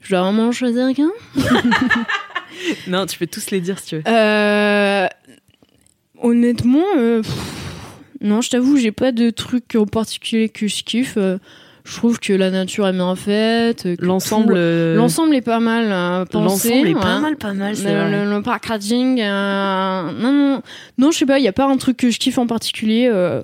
Je 0.00 0.10
dois 0.10 0.22
vraiment 0.22 0.48
en 0.48 0.52
choisir 0.52 0.88
qu'un 0.94 1.10
Non, 2.88 3.04
tu 3.06 3.18
peux 3.18 3.26
tous 3.26 3.50
les 3.50 3.60
dire 3.60 3.78
si 3.78 3.86
tu 3.88 3.96
veux. 3.96 4.02
Euh, 4.06 5.06
honnêtement, 6.22 6.84
euh, 6.96 7.22
non, 8.20 8.40
je 8.40 8.50
t'avoue, 8.50 8.76
j'ai 8.78 8.92
pas 8.92 9.12
de 9.12 9.30
truc 9.30 9.74
en 9.76 9.86
particulier 9.86 10.48
que 10.48 10.66
je 10.68 10.82
kiffe. 10.82 11.18
Je 11.88 11.94
trouve 11.96 12.18
que 12.18 12.32
la 12.32 12.50
nature 12.50 12.86
est 12.88 12.92
bien 12.92 13.14
faite. 13.14 13.88
L'ensemble. 14.00 14.54
euh, 14.56 14.96
L'ensemble 14.96 15.36
est 15.36 15.40
pas 15.40 15.60
mal 15.60 15.86
euh, 15.90 16.24
pensé. 16.24 16.68
l'ensemble 16.70 16.88
est 16.88 16.94
ouais. 16.94 17.00
pas 17.00 17.20
mal, 17.20 17.36
pas 17.36 17.52
mal. 17.54 17.76
c'est 17.76 17.94
Le, 17.94 18.24
le- 18.24 18.30
le 18.36 18.42
packaging, 18.42 19.20
euh, 19.22 20.02
non, 20.20 20.32
non, 20.32 20.62
non, 20.98 21.10
je 21.12 21.18
sais 21.18 21.26
pas, 21.26 21.38
il 21.38 21.44
y 21.44 21.48
a 21.48 21.52
pas 21.52 21.66
un 21.66 21.76
truc 21.76 21.96
que 21.96 22.10
je 22.10 22.18
kiffe 22.18 22.38
en 22.38 22.46
particulier. 22.48 23.08
euh, 23.10 23.42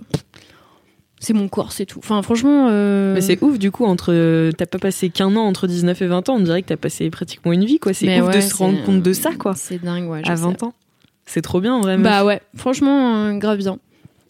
c'est 1.20 1.34
mon 1.34 1.46
corps, 1.46 1.70
c'est 1.70 1.87
tout. 1.87 2.00
Enfin, 2.00 2.20
franchement. 2.22 2.66
euh, 2.72 3.14
Mais 3.14 3.20
c'est 3.20 3.40
ouf 3.44 3.56
du 3.61 3.70
coup 3.70 3.84
entre 3.84 4.50
t'as 4.56 4.66
pas 4.66 4.78
passé 4.80 5.08
qu'un 5.08 5.37
an 5.37 5.42
entre 5.42 5.68
19 5.68 6.02
et 6.02 6.06
20 6.08 6.28
ans, 6.28 6.34
on 6.34 6.40
dirait 6.40 6.62
que 6.62 6.66
t'as 6.68 6.76
passé 6.76 7.08
pratiquement 7.11 7.52
une 7.52 7.64
vie 7.64 7.78
quoi. 7.78 7.92
C'est 7.94 8.20
ouf 8.20 8.34
de 8.34 8.40
se 8.40 8.56
rendre 8.56 8.82
compte 8.82 9.02
de 9.02 9.12
ça 9.12 9.30
quoi. 9.38 9.54
C'est 9.54 9.78
dingue, 9.80 10.08
ouais. 10.11 10.22
À 10.26 10.34
sais. 10.37 10.42
20 10.42 10.64
ans. 10.64 10.75
C'est 11.26 11.42
trop 11.42 11.61
bien 11.61 11.80
vraiment. 11.80 12.02
Bah 12.02 12.25
ouais, 12.25 12.40
franchement, 12.56 13.26
euh, 13.26 13.32
grave 13.38 13.58
bien. 13.58 13.78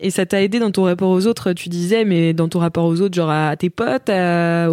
Et 0.02 0.10
ça 0.10 0.26
t'a 0.26 0.42
aidé 0.42 0.58
dans 0.58 0.72
ton 0.72 0.82
rapport 0.82 1.10
aux 1.10 1.26
autres, 1.28 1.52
tu 1.52 1.68
disais, 1.68 2.04
mais 2.04 2.32
dans 2.32 2.48
ton 2.48 2.58
rapport 2.58 2.84
aux 2.84 3.00
autres, 3.00 3.14
genre 3.14 3.30
à 3.30 3.56
tes 3.56 3.70
potes, 3.70 4.10
à, 4.10 4.68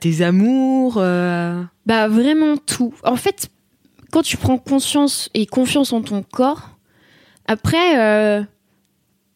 tes 0.00 0.22
amours. 0.22 0.98
euh, 0.98 1.60
Bah 1.84 2.06
vraiment 2.06 2.56
tout. 2.56 2.94
En 3.02 3.16
fait, 3.16 3.48
quand 4.12 4.22
tu 4.22 4.36
prends 4.36 4.56
conscience 4.58 5.28
et 5.34 5.46
confiance 5.46 5.92
en 5.92 6.00
ton 6.00 6.22
corps, 6.22 6.70
après, 7.46 7.98
euh, 7.98 8.42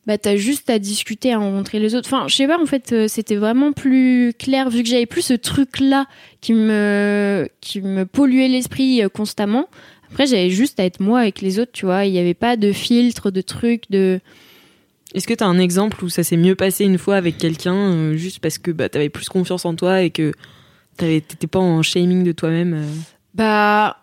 bah 0.07 0.17
t'as 0.17 0.37
juste 0.37 0.71
à 0.71 0.79
discuter, 0.79 1.33
à 1.33 1.39
rencontrer 1.39 1.81
les 1.81 1.97
autres. 1.97 2.09
Enfin, 2.13 2.29
je 2.29 2.37
sais 2.37 2.47
pas, 2.47 2.61
en 2.61 2.67
fait, 2.67 2.93
euh, 2.93 3.09
c'était 3.09 3.37
vraiment 3.37 3.73
plus 3.73 4.33
clair 4.39 4.71
vu 4.71 4.85
que 4.85 4.89
j'avais 4.89 5.07
plus 5.07 5.23
ce 5.23 5.35
truc-là 5.35 6.07
qui 6.41 6.53
me 6.55 7.49
qui 7.61 7.81
me 7.81 8.07
polluait 8.07 8.49
l'esprit 8.49 9.03
constamment. 9.13 9.69
Après, 10.13 10.27
j'avais 10.27 10.51
juste 10.51 10.79
à 10.79 10.85
être 10.85 11.01
moi 11.01 11.21
avec 11.21 11.41
les 11.41 11.59
autres, 11.59 11.73
tu 11.73 11.85
vois. 11.87 12.05
Il 12.05 12.13
y 12.15 12.19
avait 12.19 12.35
pas 12.35 12.57
de 12.57 12.71
filtre, 12.73 13.33
de 13.33 13.41
trucs, 13.41 13.91
de. 13.91 14.21
Est-ce 15.15 15.27
que 15.27 15.35
t'as 15.35 15.47
un 15.47 15.59
exemple 15.59 16.05
où 16.05 16.09
ça 16.09 16.23
s'est 16.23 16.37
mieux 16.37 16.55
passé 16.55 16.85
une 16.85 16.99
fois 16.99 17.17
avec 17.17 17.39
quelqu'un, 17.39 17.75
euh, 17.75 18.17
juste 18.17 18.39
parce 18.39 18.59
que 18.59 18.71
bah, 18.71 18.89
t'avais 18.89 19.09
plus 19.09 19.29
confiance 19.29 19.65
en 19.65 19.75
toi 19.75 20.03
et 20.03 20.11
que 20.11 20.33
t'étais 20.97 21.47
pas 21.47 21.59
en 21.59 21.83
shaming 21.83 22.23
de 22.23 22.33
toi-même 22.33 22.75
euh 22.75 22.87
Bah, 23.35 23.97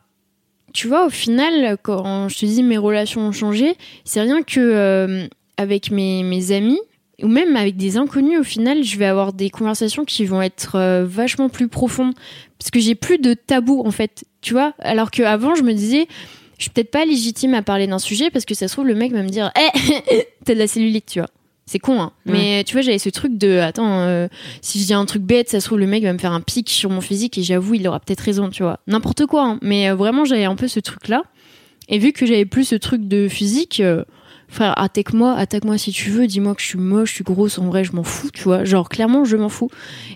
tu 0.74 0.88
vois, 0.88 1.06
au 1.06 1.10
final, 1.10 1.78
quand 1.82 2.28
je 2.28 2.40
te 2.40 2.46
dis 2.46 2.62
mes 2.64 2.78
relations 2.78 3.22
ont 3.22 3.32
changé, 3.32 3.76
c'est 4.04 4.22
rien 4.22 4.44
que 4.44 4.60
euh, 4.60 5.28
avec 5.56 5.92
mes, 5.92 6.24
mes 6.24 6.52
amis 6.52 6.80
ou 7.24 7.28
même 7.28 7.56
avec 7.56 7.78
des 7.78 7.98
inconnus, 7.98 8.40
au 8.40 8.44
final, 8.44 8.84
je 8.84 8.98
vais 8.98 9.06
avoir 9.06 9.34
des 9.34 9.50
conversations 9.50 10.06
qui 10.06 10.26
vont 10.26 10.42
être 10.42 11.04
vachement 11.04 11.50
plus 11.50 11.68
profondes 11.68 12.14
parce 12.60 12.70
que 12.70 12.80
j'ai 12.80 12.94
plus 12.94 13.18
de 13.18 13.34
tabou 13.34 13.82
en 13.84 13.90
fait, 13.90 14.24
tu 14.42 14.54
vois. 14.54 14.74
Alors 14.78 15.10
qu'avant, 15.10 15.56
je 15.56 15.64
me 15.64 15.74
disais, 15.74 16.08
je 16.58 16.64
suis 16.64 16.72
peut-être 16.72 16.92
pas 16.92 17.06
légitime 17.06 17.54
à 17.54 17.62
parler 17.62 17.88
d'un 17.88 18.00
sujet 18.00 18.30
parce 18.32 18.46
que 18.46 18.56
ça 18.56 18.68
se 18.68 18.74
trouve 18.74 18.88
le 18.88 18.96
mec 18.96 19.12
va 19.12 19.24
me 19.24 19.30
dire, 19.30 19.52
eh, 19.58 20.24
t'as 20.46 20.54
de 20.54 20.60
la 20.60 20.68
cellulite, 20.68 21.06
tu 21.06 21.20
vois. 21.20 21.30
C'est 21.66 21.80
con, 21.80 22.02
hein. 22.02 22.14
Ouais. 22.26 22.32
Mais 22.32 22.64
tu 22.64 22.74
vois, 22.74 22.82
j'avais 22.82 22.98
ce 22.98 23.10
truc 23.10 23.38
de, 23.38 23.58
attends, 23.60 24.00
euh, 24.00 24.28
si 24.62 24.80
je 24.80 24.86
dis 24.86 24.94
un 24.94 25.06
truc 25.06 25.22
bête, 25.22 25.50
ça 25.50 25.60
se 25.60 25.66
trouve 25.66 25.80
le 25.80 25.86
mec 25.86 26.02
va 26.02 26.14
me 26.14 26.18
faire 26.18 26.32
un 26.32 26.40
pic 26.40 26.70
sur 26.70 26.90
mon 26.90 27.02
physique 27.02 27.38
et 27.38 27.44
j'avoue, 27.44 27.74
il 27.74 27.88
aura 27.88 28.00
peut-être 28.00 28.22
raison, 28.22 28.50
tu 28.50 28.64
vois. 28.64 28.80
N'importe 28.88 29.26
quoi, 29.26 29.46
hein. 29.46 29.60
Mais 29.62 29.90
euh, 29.90 29.96
vraiment, 29.96 30.24
j'avais 30.24 30.46
un 30.46 30.56
peu 30.56 30.70
ce 30.70 30.80
truc-là. 30.80 31.24
Et 31.90 32.00
vu 32.00 32.14
que 32.14 32.26
j'avais 32.26 32.46
plus 32.46 32.64
ce 32.64 32.76
truc 32.76 33.08
de 33.08 33.28
physique, 33.28 33.82
euh, 33.82 34.06
frère, 34.48 34.80
attaque-moi, 34.80 35.34
attaque-moi 35.34 35.78
si 35.78 35.92
tu 35.92 36.10
veux, 36.10 36.26
dis-moi 36.26 36.56
que 36.56 36.62
je 36.62 36.68
suis 36.68 36.80
moche, 36.80 37.10
je 37.10 37.16
suis 37.16 37.24
grosse, 37.24 37.60
en 37.60 37.66
vrai, 37.66 37.84
je 37.84 37.92
m'en 37.92 38.04
fous, 38.04 38.30
tu 38.34 38.44
vois. 38.44 38.64
Genre, 38.64 38.88
clairement, 38.88 39.26
je 39.26 39.36
m'en 39.36 39.50
fous. 39.50 39.70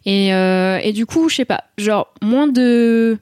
Et, 0.06 0.34
euh, 0.34 0.80
et 0.82 0.94
du 0.94 1.06
coup, 1.06 1.30
je 1.30 1.36
sais 1.36 1.46
pas, 1.46 1.66
genre, 1.78 2.14
moins 2.22 2.48
de, 2.48 3.18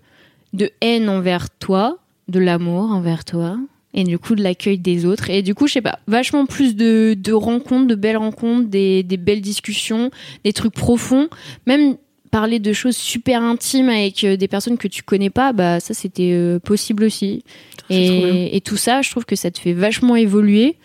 de 0.54 0.70
haine 0.82 1.10
envers 1.10 1.50
toi, 1.50 1.98
de 2.30 2.40
l'amour 2.40 2.92
envers 2.92 3.26
toi, 3.26 3.58
et 3.94 4.04
du 4.04 4.20
coup, 4.20 4.36
de 4.36 4.44
l'accueil 4.44 4.78
des 4.78 5.06
autres. 5.06 5.30
Et 5.30 5.42
du 5.42 5.56
coup, 5.56 5.68
je 5.68 5.74
sais 5.74 5.82
pas, 5.82 6.00
vachement 6.08 6.46
plus 6.46 6.76
de, 6.76 7.16
de 7.18 7.34
rencontres, 7.34 7.88
de 7.88 7.96
belles 7.96 8.18
rencontres, 8.18 8.68
des, 8.68 9.04
des 9.04 9.18
belles 9.18 9.42
discussions, 9.42 10.12
des 10.44 10.54
trucs 10.54 10.74
profonds, 10.74 11.28
même 11.66 11.98
parler 12.32 12.60
de 12.60 12.74
choses 12.74 12.96
super 12.96 13.42
intimes 13.42 13.90
avec 13.90 14.24
euh, 14.24 14.38
des 14.38 14.48
personnes 14.48 14.78
que 14.78 14.88
tu 14.88 15.02
connais 15.02 15.32
pas, 15.32 15.52
bah 15.52 15.80
ça 15.80 15.96
c'était 15.96 16.34
euh, 16.34 16.60
possible 16.60 17.04
aussi. 17.04 17.44
Et, 17.90 18.56
et 18.56 18.62
tout 18.62 18.78
ça, 18.78 19.02
je 19.02 19.10
trouve 19.10 19.26
que 19.26 19.36
ça 19.36 19.50
te 19.50 19.60
fait 19.60 19.74
vachement 19.74 20.16
évoluer. 20.16 20.76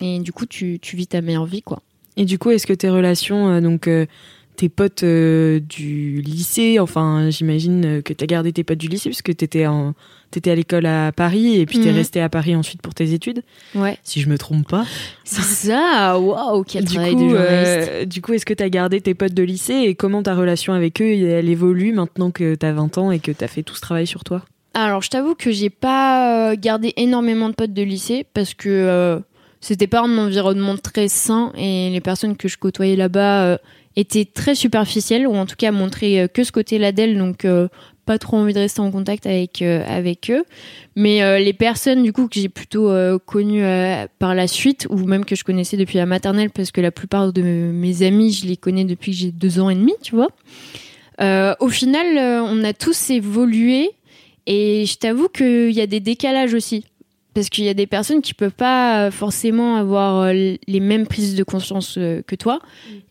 Et 0.00 0.18
du 0.18 0.32
coup, 0.32 0.44
tu, 0.44 0.80
tu 0.82 0.96
vis 0.96 1.06
ta 1.06 1.20
meilleure 1.20 1.46
vie, 1.46 1.62
quoi. 1.62 1.82
Et 2.16 2.24
du 2.24 2.38
coup, 2.38 2.50
est-ce 2.50 2.66
que 2.66 2.72
tes 2.72 2.90
relations, 2.90 3.48
euh, 3.48 3.60
donc 3.60 3.86
euh, 3.86 4.06
tes 4.56 4.68
potes 4.68 5.02
euh, 5.04 5.60
du 5.60 6.20
lycée, 6.22 6.78
enfin, 6.80 7.30
j'imagine 7.30 7.84
euh, 7.84 8.02
que 8.02 8.12
t'as 8.12 8.26
gardé 8.26 8.52
tes 8.52 8.64
potes 8.64 8.78
du 8.78 8.88
lycée 8.88 9.08
puisque 9.10 9.34
t'étais 9.36 9.66
en, 9.66 9.94
t'étais 10.30 10.50
à 10.50 10.54
l'école 10.54 10.86
à 10.86 11.12
Paris 11.12 11.60
et 11.60 11.66
puis 11.66 11.78
t'es 11.80 11.90
Mhm. 11.90 11.96
resté 11.96 12.20
à 12.20 12.28
Paris 12.28 12.56
ensuite 12.56 12.82
pour 12.82 12.94
tes 12.94 13.12
études, 13.12 13.42
Ouais. 13.74 13.98
si 14.02 14.20
je 14.20 14.28
me 14.28 14.36
trompe 14.38 14.68
pas. 14.68 14.84
C'est 15.24 15.42
ça, 15.42 16.18
waouh, 16.18 16.64
quel 16.64 16.84
du 16.84 16.94
travail 16.94 17.12
coup, 17.14 17.22
de 17.24 17.28
journaliste. 17.30 17.88
euh, 17.92 18.04
du 18.04 18.22
coup, 18.22 18.32
est-ce 18.32 18.46
que 18.46 18.54
t'as 18.54 18.68
gardé 18.68 19.00
tes 19.00 19.14
potes 19.14 19.34
de 19.34 19.42
lycée 19.42 19.74
et 19.86 19.94
comment 19.94 20.22
ta 20.22 20.34
relation 20.34 20.72
avec 20.72 21.00
eux, 21.00 21.04
elle 21.12 21.48
évolue 21.48 21.92
maintenant 21.92 22.30
que 22.30 22.54
t'as 22.54 22.72
20 22.72 22.98
ans 22.98 23.10
et 23.10 23.18
que 23.20 23.30
t'as 23.32 23.46
fait 23.48 23.62
tout 23.62 23.74
ce 23.74 23.80
travail 23.80 24.06
sur 24.06 24.24
toi? 24.24 24.42
Alors, 24.74 25.00
je 25.02 25.08
t'avoue 25.10 25.34
que 25.34 25.50
j'ai 25.52 25.70
pas 25.70 26.50
euh, 26.50 26.56
gardé 26.58 26.92
énormément 26.96 27.48
de 27.48 27.54
potes 27.54 27.72
de 27.72 27.82
lycée 27.82 28.26
parce 28.34 28.52
que 28.52 28.68
euh, 28.68 29.18
c'était 29.62 29.86
pas 29.86 30.02
un 30.02 30.18
environnement 30.18 30.76
très 30.76 31.08
sain 31.08 31.50
et 31.56 31.88
les 31.90 32.00
personnes 32.02 32.36
que 32.36 32.46
je 32.46 32.58
côtoyais 32.58 32.94
là-bas 32.96 33.58
étaient 33.96 34.26
très 34.26 34.54
superficielles 34.54 35.26
ou 35.26 35.34
en 35.34 35.46
tout 35.46 35.56
cas 35.56 35.72
montraient 35.72 36.20
euh, 36.20 36.28
que 36.28 36.44
ce 36.44 36.52
côté-là 36.52 36.92
d'elles, 36.92 37.18
donc 37.18 37.44
euh, 37.44 37.68
pas 38.04 38.18
trop 38.18 38.36
envie 38.36 38.52
de 38.52 38.60
rester 38.60 38.80
en 38.80 38.90
contact 38.92 39.26
avec 39.26 39.62
euh, 39.62 39.82
avec 39.88 40.30
eux. 40.30 40.44
Mais 40.94 41.40
les 41.40 41.52
personnes 41.52 42.02
du 42.02 42.12
coup 42.12 42.28
que 42.28 42.38
j'ai 42.40 42.48
plutôt 42.48 42.90
connues 43.26 43.64
par 44.18 44.34
la 44.34 44.46
suite 44.46 44.86
ou 44.88 44.96
même 44.96 45.24
que 45.24 45.34
je 45.34 45.44
connaissais 45.44 45.76
depuis 45.76 45.98
la 45.98 46.06
maternelle 46.06 46.50
parce 46.50 46.70
que 46.70 46.80
la 46.80 46.90
plupart 46.90 47.32
de 47.32 47.42
mes 47.42 48.02
amis 48.02 48.32
je 48.32 48.46
les 48.46 48.56
connais 48.56 48.84
depuis 48.84 49.10
que 49.12 49.18
j'ai 49.18 49.32
deux 49.32 49.58
ans 49.58 49.68
et 49.68 49.74
demi, 49.74 49.92
tu 50.02 50.14
vois. 50.14 50.28
Au 51.60 51.68
final, 51.68 52.16
on 52.44 52.64
a 52.64 52.72
tous 52.72 53.10
évolué 53.10 53.90
et 54.46 54.86
je 54.86 54.96
t'avoue 54.96 55.28
qu'il 55.28 55.72
y 55.72 55.80
a 55.80 55.86
des 55.86 56.00
décalages 56.00 56.54
aussi. 56.54 56.84
Parce 57.36 57.50
qu'il 57.50 57.64
y 57.64 57.68
a 57.68 57.74
des 57.74 57.86
personnes 57.86 58.22
qui 58.22 58.32
peuvent 58.32 58.50
pas 58.50 59.02
euh, 59.02 59.10
forcément 59.10 59.76
avoir 59.76 60.22
euh, 60.22 60.32
les 60.32 60.80
mêmes 60.80 61.06
prises 61.06 61.34
de 61.34 61.44
conscience 61.44 61.96
euh, 61.98 62.22
que 62.26 62.34
toi. 62.34 62.60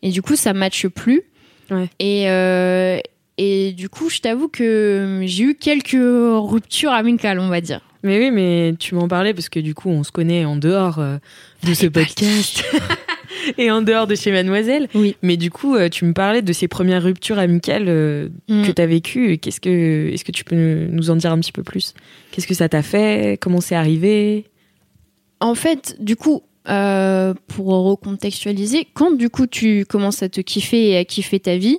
Et 0.02 0.10
du 0.10 0.20
coup, 0.20 0.34
ça 0.34 0.52
matche 0.52 0.88
plus. 0.88 1.22
Ouais. 1.70 1.88
Et, 2.00 2.28
euh, 2.28 2.98
et 3.38 3.70
du 3.70 3.88
coup, 3.88 4.10
je 4.10 4.18
t'avoue 4.18 4.48
que 4.48 5.22
j'ai 5.26 5.44
eu 5.44 5.54
quelques 5.54 5.92
ruptures 5.94 6.90
amicales, 6.90 7.38
on 7.38 7.46
va 7.46 7.60
dire. 7.60 7.82
Mais 8.02 8.18
oui, 8.18 8.30
mais 8.32 8.74
tu 8.78 8.94
m'en 8.94 9.08
parlais 9.08 9.34
parce 9.34 9.48
que 9.48 9.60
du 9.60 9.74
coup, 9.74 9.90
on 9.90 10.02
se 10.04 10.12
connaît 10.12 10.44
en 10.44 10.56
dehors 10.56 10.98
euh, 10.98 11.18
de 11.64 11.74
ce 11.74 11.86
podcast 11.86 12.64
et 13.58 13.70
en 13.70 13.82
dehors 13.82 14.06
de 14.06 14.14
chez 14.14 14.30
Mademoiselle. 14.32 14.88
Oui. 14.94 15.16
Mais 15.22 15.36
du 15.36 15.50
coup, 15.50 15.76
euh, 15.76 15.88
tu 15.88 16.04
me 16.04 16.12
parlais 16.12 16.42
de 16.42 16.52
ces 16.52 16.68
premières 16.68 17.02
ruptures 17.02 17.38
amicales 17.38 17.86
euh, 17.88 18.28
Mm. 18.48 18.62
que 18.66 18.72
tu 18.72 18.82
as 18.82 18.86
vécues. 18.86 19.38
Qu'est-ce 19.38 19.60
que, 19.60 20.10
est-ce 20.12 20.24
que 20.24 20.32
tu 20.32 20.44
peux 20.44 20.54
nous 20.90 21.10
en 21.10 21.16
dire 21.16 21.32
un 21.32 21.38
petit 21.40 21.52
peu 21.52 21.62
plus? 21.62 21.94
Qu'est-ce 22.30 22.46
que 22.46 22.54
ça 22.54 22.68
t'a 22.68 22.82
fait? 22.82 23.38
Comment 23.40 23.60
c'est 23.60 23.74
arrivé? 23.74 24.44
En 25.40 25.54
fait, 25.54 25.96
du 26.00 26.16
coup, 26.16 26.42
euh, 26.68 27.34
pour 27.48 27.66
recontextualiser, 27.66 28.86
quand 28.94 29.12
du 29.16 29.28
coup 29.30 29.46
tu 29.46 29.84
commences 29.84 30.22
à 30.22 30.28
te 30.28 30.40
kiffer 30.40 30.90
et 30.90 30.96
à 30.96 31.04
kiffer 31.04 31.38
ta 31.40 31.56
vie, 31.56 31.78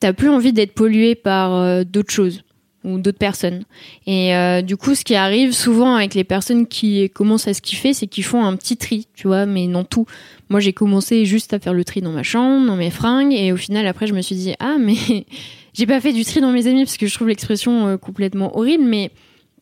t'as 0.00 0.12
plus 0.12 0.28
envie 0.28 0.52
d'être 0.52 0.72
pollué 0.72 1.14
par 1.14 1.54
euh, 1.54 1.84
d'autres 1.84 2.12
choses 2.12 2.42
ou 2.84 2.98
d'autres 2.98 3.18
personnes. 3.18 3.64
Et 4.06 4.34
euh, 4.34 4.62
du 4.62 4.76
coup, 4.76 4.94
ce 4.94 5.04
qui 5.04 5.14
arrive 5.14 5.52
souvent 5.52 5.94
avec 5.94 6.14
les 6.14 6.24
personnes 6.24 6.66
qui 6.66 7.10
commencent 7.10 7.48
à 7.48 7.54
se 7.54 7.60
kiffer, 7.60 7.92
c'est 7.92 8.06
qu'ils 8.06 8.24
font 8.24 8.44
un 8.44 8.56
petit 8.56 8.76
tri, 8.76 9.08
tu 9.14 9.26
vois, 9.26 9.46
mais 9.46 9.66
non 9.66 9.84
tout. 9.84 10.06
Moi, 10.48 10.60
j'ai 10.60 10.72
commencé 10.72 11.24
juste 11.24 11.52
à 11.52 11.58
faire 11.58 11.74
le 11.74 11.84
tri 11.84 12.00
dans 12.00 12.12
ma 12.12 12.22
chambre, 12.22 12.66
dans 12.66 12.76
mes 12.76 12.90
fringues, 12.90 13.32
et 13.32 13.52
au 13.52 13.56
final, 13.56 13.86
après, 13.86 14.06
je 14.06 14.14
me 14.14 14.22
suis 14.22 14.36
dit, 14.36 14.54
ah, 14.60 14.76
mais 14.78 14.96
j'ai 15.74 15.86
pas 15.86 16.00
fait 16.00 16.12
du 16.12 16.24
tri 16.24 16.40
dans 16.40 16.52
mes 16.52 16.66
amis 16.66 16.84
parce 16.84 16.96
que 16.96 17.06
je 17.06 17.14
trouve 17.14 17.28
l'expression 17.28 17.88
euh, 17.88 17.96
complètement 17.96 18.56
horrible, 18.56 18.84
mais 18.84 19.10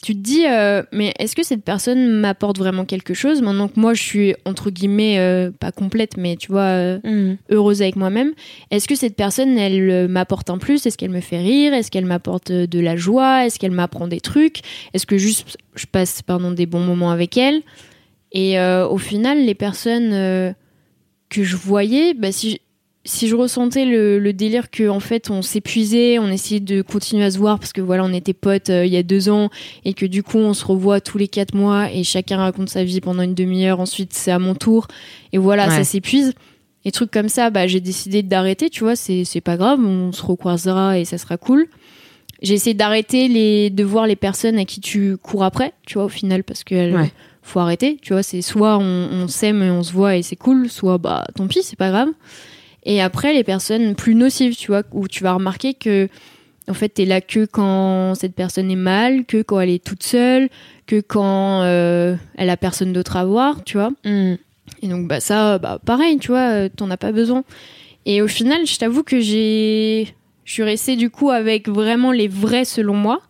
tu 0.02 0.14
te 0.14 0.20
dis, 0.20 0.46
euh, 0.46 0.82
mais 0.92 1.14
est-ce 1.18 1.34
que 1.34 1.42
cette 1.42 1.64
personne 1.64 2.20
m'apporte 2.20 2.58
vraiment 2.58 2.84
quelque 2.84 3.14
chose 3.14 3.40
maintenant 3.42 3.68
que 3.68 3.80
moi 3.80 3.94
je 3.94 4.02
suis 4.02 4.34
entre 4.44 4.70
guillemets 4.70 5.18
euh, 5.18 5.50
pas 5.50 5.72
complète, 5.72 6.16
mais 6.16 6.36
tu 6.36 6.52
vois 6.52 6.62
euh, 6.62 6.98
Mm. 7.02 7.36
heureuse 7.50 7.82
avec 7.82 7.96
moi-même 7.96 8.32
Est-ce 8.70 8.88
que 8.88 8.94
cette 8.94 9.16
personne 9.16 9.56
elle 9.58 10.08
m'apporte 10.08 10.50
un 10.50 10.58
plus? 10.58 10.84
Est-ce 10.86 10.98
qu'elle 10.98 11.10
me 11.10 11.20
fait 11.20 11.38
rire? 11.38 11.72
Est-ce 11.72 11.90
qu'elle 11.90 12.06
m'apporte 12.06 12.52
de 12.52 12.80
la 12.80 12.96
joie? 12.96 13.46
Est-ce 13.46 13.58
qu'elle 13.58 13.70
m'apprend 13.72 14.06
des 14.08 14.20
trucs? 14.20 14.60
Est-ce 14.92 15.06
que 15.06 15.18
juste 15.18 15.56
je 15.74 15.86
passe 15.86 16.22
pardon 16.22 16.50
des 16.52 16.66
bons 16.66 16.80
moments 16.80 17.10
avec 17.10 17.36
elle? 17.36 17.62
Et 18.32 18.58
au 18.60 18.98
final, 18.98 19.44
les 19.44 19.54
personnes 19.54 20.10
que 21.30 21.42
je 21.42 21.56
voyais, 21.56 22.12
bah, 22.14 22.32
si 22.32 22.60
si 23.06 23.28
je 23.28 23.34
ressentais 23.36 23.84
le, 23.86 24.18
le 24.18 24.32
délire 24.34 24.70
que 24.70 24.88
en 24.88 25.00
fait 25.00 25.30
on 25.30 25.40
s'épuisait, 25.40 26.18
on 26.18 26.28
essayait 26.28 26.60
de 26.60 26.82
continuer 26.82 27.24
à 27.24 27.30
se 27.30 27.38
voir 27.38 27.58
parce 27.58 27.72
que 27.72 27.80
voilà 27.80 28.04
on 28.04 28.12
était 28.12 28.34
potes 28.34 28.68
euh, 28.70 28.84
il 28.84 28.92
y 28.92 28.96
a 28.98 29.02
deux 29.02 29.28
ans 29.30 29.48
et 29.84 29.94
que 29.94 30.04
du 30.04 30.22
coup 30.22 30.38
on 30.38 30.52
se 30.54 30.64
revoit 30.64 31.00
tous 31.00 31.16
les 31.16 31.28
quatre 31.28 31.54
mois 31.54 31.90
et 31.92 32.04
chacun 32.04 32.36
raconte 32.36 32.68
sa 32.68 32.84
vie 32.84 33.00
pendant 33.00 33.22
une 33.22 33.34
demi-heure. 33.34 33.80
Ensuite 33.80 34.12
c'est 34.12 34.30
à 34.32 34.38
mon 34.38 34.54
tour 34.54 34.88
et 35.32 35.38
voilà 35.38 35.68
Ouais. 35.68 35.76
ça 35.76 35.84
s'épuise. 35.84 36.34
Et 36.84 36.92
trucs 36.92 37.10
comme 37.10 37.28
ça, 37.28 37.50
bah 37.50 37.66
j'ai 37.66 37.80
décidé 37.80 38.22
d'arrêter. 38.22 38.70
Tu 38.70 38.84
vois 38.84 38.94
c'est 38.94 39.40
pas 39.42 39.56
grave, 39.56 39.80
on 39.80 40.12
se 40.12 40.22
recroisera 40.22 40.98
et 40.98 41.04
ça 41.04 41.18
sera 41.18 41.36
cool. 41.36 41.66
J'ai 42.42 42.54
essayé 42.54 42.74
d'arrêter 42.74 43.28
les 43.28 43.70
de 43.70 43.82
voir 43.82 44.06
les 44.06 44.14
personnes 44.16 44.58
à 44.58 44.64
qui 44.64 44.80
tu 44.80 45.16
cours 45.16 45.42
après, 45.42 45.72
tu 45.86 45.94
vois 45.94 46.04
au 46.04 46.08
final 46.08 46.44
parce 46.44 46.62
que 46.64 46.92
Ouais. 46.94 47.10
faut 47.42 47.60
arrêter. 47.60 47.98
Tu 48.02 48.12
vois 48.12 48.22
c'est 48.22 48.42
soit 48.42 48.78
on, 48.78 49.08
on 49.12 49.26
s'aime 49.28 49.62
et 49.62 49.70
on 49.70 49.82
se 49.82 49.92
voit 49.92 50.16
et 50.16 50.22
c'est 50.22 50.36
cool, 50.36 50.68
soit 50.68 50.98
bah 50.98 51.24
tant 51.34 51.46
pis 51.48 51.62
c'est 51.62 51.76
pas 51.78 51.90
grave. 51.90 52.08
Et 52.86 53.02
après, 53.02 53.34
les 53.34 53.44
personnes 53.44 53.96
plus 53.96 54.14
nocives, 54.14 54.56
tu 54.56 54.68
vois, 54.68 54.84
où 54.92 55.08
tu 55.08 55.24
vas 55.24 55.34
remarquer 55.34 55.74
que, 55.74 56.08
en 56.68 56.74
fait, 56.74 56.88
t'es 56.88 57.04
là 57.04 57.20
que 57.20 57.44
quand 57.44 58.14
cette 58.14 58.34
personne 58.34 58.70
est 58.70 58.76
mal, 58.76 59.24
que 59.26 59.42
quand 59.42 59.60
elle 59.60 59.70
est 59.70 59.84
toute 59.84 60.04
seule, 60.04 60.48
que 60.86 61.00
quand 61.00 61.62
euh, 61.62 62.14
elle 62.36 62.48
a 62.48 62.56
personne 62.56 62.92
d'autre 62.92 63.16
à 63.16 63.24
voir, 63.24 63.64
tu 63.64 63.76
vois. 63.76 63.90
Mm. 64.04 64.36
Et 64.82 64.88
donc, 64.88 65.08
bah, 65.08 65.18
ça, 65.18 65.58
bah, 65.58 65.80
pareil, 65.84 66.18
tu 66.18 66.28
vois, 66.28 66.50
euh, 66.50 66.68
t'en 66.74 66.88
as 66.92 66.96
pas 66.96 67.10
besoin. 67.10 67.42
Et 68.06 68.22
au 68.22 68.28
final, 68.28 68.66
je 68.66 68.78
t'avoue 68.78 69.02
que 69.02 69.20
j'ai. 69.20 70.14
Je 70.44 70.52
suis 70.52 70.62
restée 70.62 70.94
du 70.94 71.10
coup 71.10 71.30
avec 71.30 71.68
vraiment 71.68 72.12
les 72.12 72.28
vrais 72.28 72.64
selon 72.64 72.94
moi. 72.94 73.20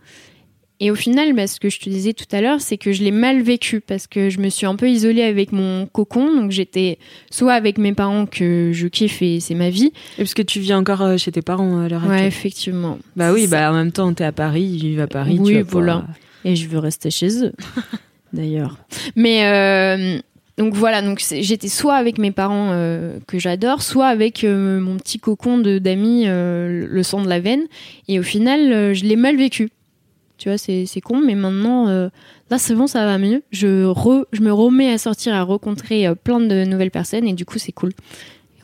Et 0.79 0.91
au 0.91 0.95
final, 0.95 1.33
bah, 1.33 1.47
ce 1.47 1.59
que 1.59 1.71
je 1.71 1.81
te 1.81 1.89
disais 1.89 2.13
tout 2.13 2.27
à 2.33 2.41
l'heure, 2.43 2.61
c'est 2.61 2.77
que 2.77 2.93
je 2.93 3.03
l'ai 3.03 3.11
mal 3.11 3.41
vécu 3.41 3.81
parce 3.81 4.07
que 4.07 4.29
je 4.29 4.41
me 4.41 4.51
suis 4.51 4.67
un 4.67 4.77
peu 4.77 4.91
isolée 4.91 5.23
avec 5.23 5.53
mon 5.53 5.87
cocon. 5.87 6.35
Donc 6.35 6.51
j'étais 6.51 6.99
soit 7.31 7.55
avec 7.55 7.79
mes 7.79 7.95
parents 7.95 8.27
que 8.27 8.71
je 8.75 8.87
kiffe 8.87 9.23
et 9.23 9.41
c'est 9.41 9.55
ma 9.55 9.71
vie. 9.71 9.93
Et 10.19 10.23
parce 10.23 10.35
que 10.35 10.43
tu 10.43 10.61
vis 10.61 10.75
encore 10.75 11.01
euh, 11.01 11.17
chez 11.17 11.33
tes 11.33 11.41
parents 11.43 11.81
à 11.81 11.89
l'heure 11.89 12.03
Ouais, 12.05 12.11
actuelle. 12.13 12.27
effectivement. 12.29 12.99
Bah 13.17 13.33
oui, 13.33 13.47
bah 13.47 13.71
en 13.71 13.75
même 13.75 13.91
temps, 13.93 14.13
t'es 14.13 14.25
à 14.25 14.33
Paris, 14.33 14.65
ils 14.65 14.79
vivent 14.89 15.01
à 15.01 15.07
Paris. 15.07 15.39
Oui, 15.41 15.55
tu 15.55 15.63
voilà. 15.63 15.95
pouvoir- 16.01 16.05
Et 16.45 16.57
je 16.57 16.69
veux 16.69 16.79
rester 16.79 17.11
chez 17.11 17.43
eux, 17.45 17.53
d'ailleurs. 18.33 18.79
Mais 19.17 19.45
euh, 19.47 20.19
donc 20.59 20.75
voilà, 20.75 21.03
donc 21.03 21.23
j'étais 21.41 21.69
soit 21.69 21.95
avec 21.97 22.19
mes 22.19 22.31
parents 22.33 22.71
euh, 22.73 23.19
que 23.27 23.39
j'adore, 23.39 23.83
soit 23.83 24.07
avec 24.09 24.45
euh, 24.45 24.79
mon 24.81 24.97
petit 24.97 25.19
cocon 25.19 25.59
de 25.59 25.79
d'amis, 25.79 26.25
euh, 26.27 26.87
le 26.89 27.03
sang 27.03 27.23
de 27.23 27.29
la 27.29 27.41
veine. 27.41 27.63
Et 28.09 28.19
au 28.19 28.23
final, 28.23 28.73
euh, 28.73 28.95
je 28.95 29.05
l'ai 29.05 29.17
mal 29.17 29.37
vécu. 29.37 29.69
Tu 30.39 30.49
vois, 30.49 30.59
c'est 30.59 30.85
c'est 30.87 31.01
con, 31.01 31.21
mais 31.25 31.35
maintenant, 31.35 31.89
euh, 31.89 32.09
là, 32.51 32.59
c'est 32.59 32.75
bon, 32.75 32.87
ça 32.87 33.07
va 33.07 33.17
mieux. 33.19 33.43
Je, 33.53 33.87
re- 33.87 34.25
je 34.33 34.43
me 34.43 34.53
remets 34.53 34.91
à 34.93 34.99
sortir, 34.99 35.35
à 35.35 35.43
rencontrer 35.43 36.07
euh, 36.07 36.15
plein 36.15 36.41
de 36.41 36.65
nouvelles 36.65 36.91
personnes, 36.91 37.27
et 37.27 37.33
du 37.33 37.45
coup, 37.47 37.59
c'est 37.59 37.73
cool. 37.73 37.93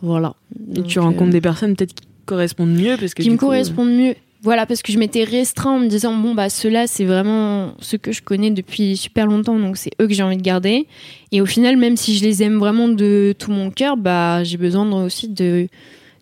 Voilà. 0.02 0.35
Et 0.71 0.75
Donc, 0.75 0.87
tu 0.87 0.99
euh, 0.99 1.02
rencontres 1.02 1.31
des 1.31 1.41
personnes 1.41 1.75
peut-être 1.76 1.95
qui 1.95 2.05
correspondent 2.26 2.75
mieux 2.76 2.97
parce 2.99 3.14
que 3.14 3.23
qui 3.23 3.31
me 3.31 3.37
coup, 3.37 3.47
euh, 3.47 3.49
correspondent 3.49 3.95
mieux. 3.97 4.14
Voilà, 4.43 4.67
parce 4.67 4.83
que 4.83 4.93
je 4.93 4.99
m'étais 4.99 5.23
restreint 5.23 5.71
en 5.71 5.79
me 5.79 5.87
disant, 5.87 6.14
bon, 6.17 6.35
bah, 6.35 6.50
ceux-là, 6.50 6.88
c'est 6.88 7.05
vraiment 7.05 7.75
ceux 7.81 7.97
que 7.97 8.11
je 8.11 8.23
connais 8.23 8.50
depuis 8.50 8.97
super 8.97 9.26
longtemps, 9.26 9.57
donc 9.59 9.76
c'est 9.76 9.93
eux 10.00 10.09
que 10.09 10.14
j'ai 10.14 10.25
envie 10.25 10.37
de 10.37 10.43
garder. 10.43 10.88
Et 11.31 11.41
au 11.41 11.47
final, 11.47 11.76
même 11.76 11.97
si 11.97 12.17
je 12.17 12.25
les 12.25 12.43
aime 12.43 12.59
vraiment 12.59 12.88
de 12.88 13.35
tout 13.38 13.52
mon 13.52 13.71
cœur, 13.71 13.97
bah, 13.97 14.43
j'ai 14.43 14.57
besoin 14.57 14.91
aussi 15.05 15.29
de, 15.29 15.69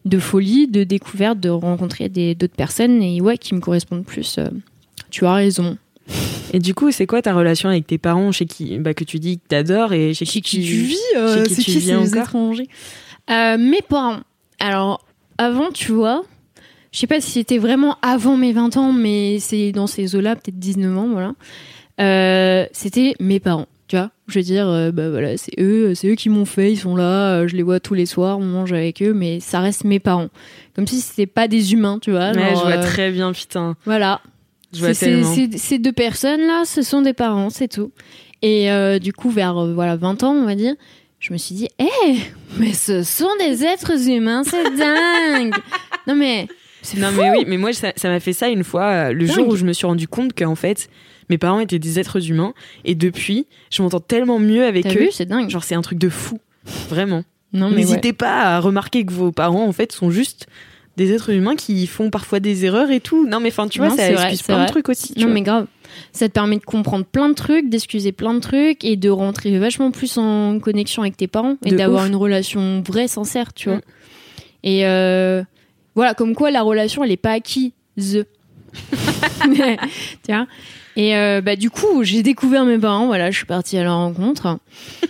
de 0.05 0.19
folie, 0.19 0.69
de 0.69 0.85
découverte, 0.85 1.41
de 1.41 1.49
rencontrer 1.49 2.11
des- 2.11 2.35
d'autres 2.35 2.55
personnes, 2.55 3.03
et 3.03 3.23
ouais, 3.23 3.39
qui 3.39 3.55
me 3.55 3.61
correspondent 3.61 4.05
plus. 4.05 4.39
Tu 5.11 5.27
as 5.27 5.35
raison. 5.35 5.77
Et 6.53 6.59
du 6.59 6.75
coup, 6.75 6.91
c'est 6.91 7.07
quoi 7.07 7.23
ta 7.23 7.33
relation 7.33 7.69
avec 7.69 7.87
tes 7.87 7.99
parents 7.99 8.33
chez 8.33 8.47
qui 8.47 8.79
bah, 8.79 8.95
que 8.95 9.05
tu 9.05 9.19
dis 9.19 9.39
que 9.39 9.47
t'adores 9.49 9.93
et 9.93 10.15
chez 10.15 10.25
qui, 10.25 10.33
Chez 10.33 10.41
qui 10.41 10.57
tu 10.61 10.67
tu 10.67 10.75
vis, 10.75 10.99
euh, 11.17 11.45
chez 11.45 11.49
qui 11.49 11.55
tu 11.57 11.63
qui 11.63 11.79
vis 11.79 11.87
ces 11.87 11.97
encore 11.97 12.23
étrangers? 12.23 12.69
Euh, 13.31 13.57
Mes 13.59 13.83
parents. 13.83 14.21
Alors, 14.59 15.05
avant, 15.39 15.71
tu 15.71 15.93
vois, 15.93 16.25
je 16.93 16.99
sais 16.99 17.07
pas 17.07 17.21
si 17.21 17.31
c'était 17.31 17.59
vraiment 17.59 17.97
avant 18.03 18.37
mes 18.37 18.53
20 18.53 18.77
ans, 18.77 18.93
mais 18.93 19.39
c'est 19.39 19.71
dans 19.73 19.87
ces 19.87 20.17
eaux-là, 20.17 20.35
peut-être 20.35 20.59
19 20.59 20.99
ans, 20.99 21.09
voilà. 21.13 21.35
Euh, 22.01 22.67
c'était 22.73 23.15
mes 23.21 23.39
parents, 23.39 23.67
tu 23.87 23.97
vois. 23.97 24.11
Je 24.27 24.39
veux 24.41 24.45
dire, 24.45 24.69
euh, 24.69 24.91
bah 24.91 25.09
voilà, 25.09 25.37
c'est 25.37 25.53
eux, 25.61 25.95
c'est 25.95 26.09
eux 26.09 26.15
qui 26.15 26.31
m'ont 26.31 26.45
fait, 26.45 26.73
ils 26.73 26.79
sont 26.79 26.97
là, 26.97 27.47
je 27.47 27.55
les 27.57 27.63
vois 27.63 27.79
tous 27.79 27.95
les 27.95 28.07
soirs, 28.07 28.39
on 28.39 28.45
mange 28.45 28.73
avec 28.73 29.03
eux, 29.03 29.13
mais 29.13 29.39
ça 29.39 29.61
reste 29.61 29.85
mes 29.85 30.01
parents. 30.01 30.29
Comme 30.75 30.87
si 30.87 31.01
c'était 31.01 31.27
pas 31.27 31.47
des 31.47 31.73
humains, 31.75 31.99
tu 32.01 32.11
vois. 32.11 32.31
Ouais, 32.33 32.55
genre, 32.55 32.57
je 32.57 32.75
vois 32.75 32.79
très 32.79 33.11
bien, 33.13 33.33
putain. 33.33 33.77
Voilà, 33.85 34.21
Ces 34.73 35.79
deux 35.79 35.93
personnes-là, 35.93 36.65
ce 36.65 36.83
sont 36.83 37.03
des 37.03 37.13
parents, 37.13 37.51
c'est 37.51 37.69
tout. 37.69 37.93
Et 38.43 38.71
euh, 38.71 38.99
du 38.99 39.13
coup, 39.13 39.31
vers 39.31 39.57
euh, 39.59 39.75
voilà 39.75 39.97
20 39.97 40.23
ans, 40.23 40.33
on 40.33 40.45
va 40.47 40.55
dire, 40.55 40.75
je 41.19 41.33
me 41.33 41.39
suis 41.39 41.55
dit, 41.55 41.69
hé, 41.79 42.17
mais 42.59 42.73
ce 42.73 43.03
sont 43.03 43.29
des 43.39 43.65
êtres 43.65 44.09
humains, 44.09 44.43
c'est 44.45 44.63
dingue 44.79 45.53
Non 46.07 46.15
mais, 46.15 46.47
c'est 46.83 46.99
Non 46.99 47.09
fou. 47.11 47.21
mais 47.21 47.31
oui, 47.31 47.45
mais 47.47 47.59
moi 47.59 47.73
ça 47.75 47.93
m'a 48.05 48.21
fait 48.21 48.33
ça 48.33 48.49
une 48.49 48.65
fois 48.65 48.85
euh, 48.85 49.13
le 49.13 49.27
Dingue. 49.27 49.35
jour 49.37 49.49
où 49.49 49.57
je 49.57 49.65
me 49.67 49.73
suis 49.75 49.87
rendu 49.87 50.09
compte 50.09 50.33
qu'en 50.39 50.55
fait 50.55 50.89
mes 51.29 51.37
parents 51.37 51.61
étaient 51.61 51.79
des 51.79 51.99
êtres 51.99 52.31
humains 52.31 52.55
et 52.87 52.95
depuis 52.95 53.47
je 53.71 53.83
m'entends 53.83 54.01
tellement 54.01 54.39
mieux 54.39 54.65
avec 54.65 54.85
T'as 54.85 54.95
eux. 54.95 54.99
vu, 55.01 55.09
c'est 55.13 55.27
dingue. 55.27 55.51
Genre 55.51 55.63
c'est 55.63 55.75
un 55.75 55.83
truc 55.83 55.99
de 55.99 56.09
fou, 56.09 56.39
vraiment. 56.89 57.23
ouais. 57.53 57.71
N'hésitez 57.71 58.15
pas 58.15 58.57
à 58.57 58.61
remarquer 58.61 59.05
que 59.05 59.13
vos 59.13 59.31
parents 59.33 59.67
en 59.67 59.73
fait 59.73 59.93
sont 59.93 60.11
juste 60.11 60.47
des 61.01 61.15
êtres 61.15 61.31
humains 61.31 61.57
qui 61.57 61.87
font 61.87 62.11
parfois 62.11 62.41
des 62.41 62.67
erreurs 62.67 62.91
et 62.91 63.01
tout. 63.01 63.27
Non 63.27 63.41
mais 63.41 63.49
enfin 63.49 63.69
tu 63.69 63.79
vois 63.79 63.89
Non, 63.89 63.97
ça 63.97 64.11
excuse 64.11 64.43
plein 64.43 64.65
de 64.65 64.69
trucs 64.69 64.91
aussi. 64.91 65.15
tu 65.15 65.21
Non 65.21 65.27
vois. 65.27 65.35
mais 65.35 65.41
grave. 65.41 65.67
Ça 66.13 66.29
te 66.29 66.35
permet 66.35 66.59
de 66.59 66.65
comprendre 66.65 67.07
plein 67.07 67.31
de 67.31 67.35
trucs, 67.35 67.71
d'excuser 67.71 68.13
plein 68.13 68.35
de 68.35 68.41
trucs 68.41 68.85
et 68.85 68.97
de 68.97 69.09
rentrer 69.09 69.59
vachement 69.59 69.91
plus 69.93 70.19
en 70.19 70.61
connexion 70.61 71.01
avec 71.01 71.17
tes 71.17 71.27
parents 71.27 71.57
et 71.65 71.73
d'avoir 71.73 72.05
une 72.05 72.17
relation 72.17 72.83
vraie, 72.87 73.09
sincère, 73.09 73.55
tu 73.55 73.71
vois. 73.71 73.79
Mm. 73.79 73.83
Et 74.65 74.87
euh, 74.87 75.43
voilà, 75.95 76.13
comme 76.13 76.35
quoi 76.35 76.51
la 76.51 76.61
relation, 76.61 77.03
elle 77.03 77.13
est 77.13 77.17
pas 77.17 77.33
acquise. 77.33 77.73
vois 80.29 80.47
et 81.01 81.17
euh, 81.17 81.41
bah, 81.41 81.57
du 81.57 81.71
coup, 81.71 82.05
j'ai 82.05 82.23
découvert 82.23 82.67
mes 82.67 82.77
parents, 82.77 83.07
voilà, 83.07 83.31
je 83.31 83.37
suis 83.39 83.47
partie 83.47 83.79
à 83.79 83.85
leur 83.85 83.97
rencontre. 83.97 84.59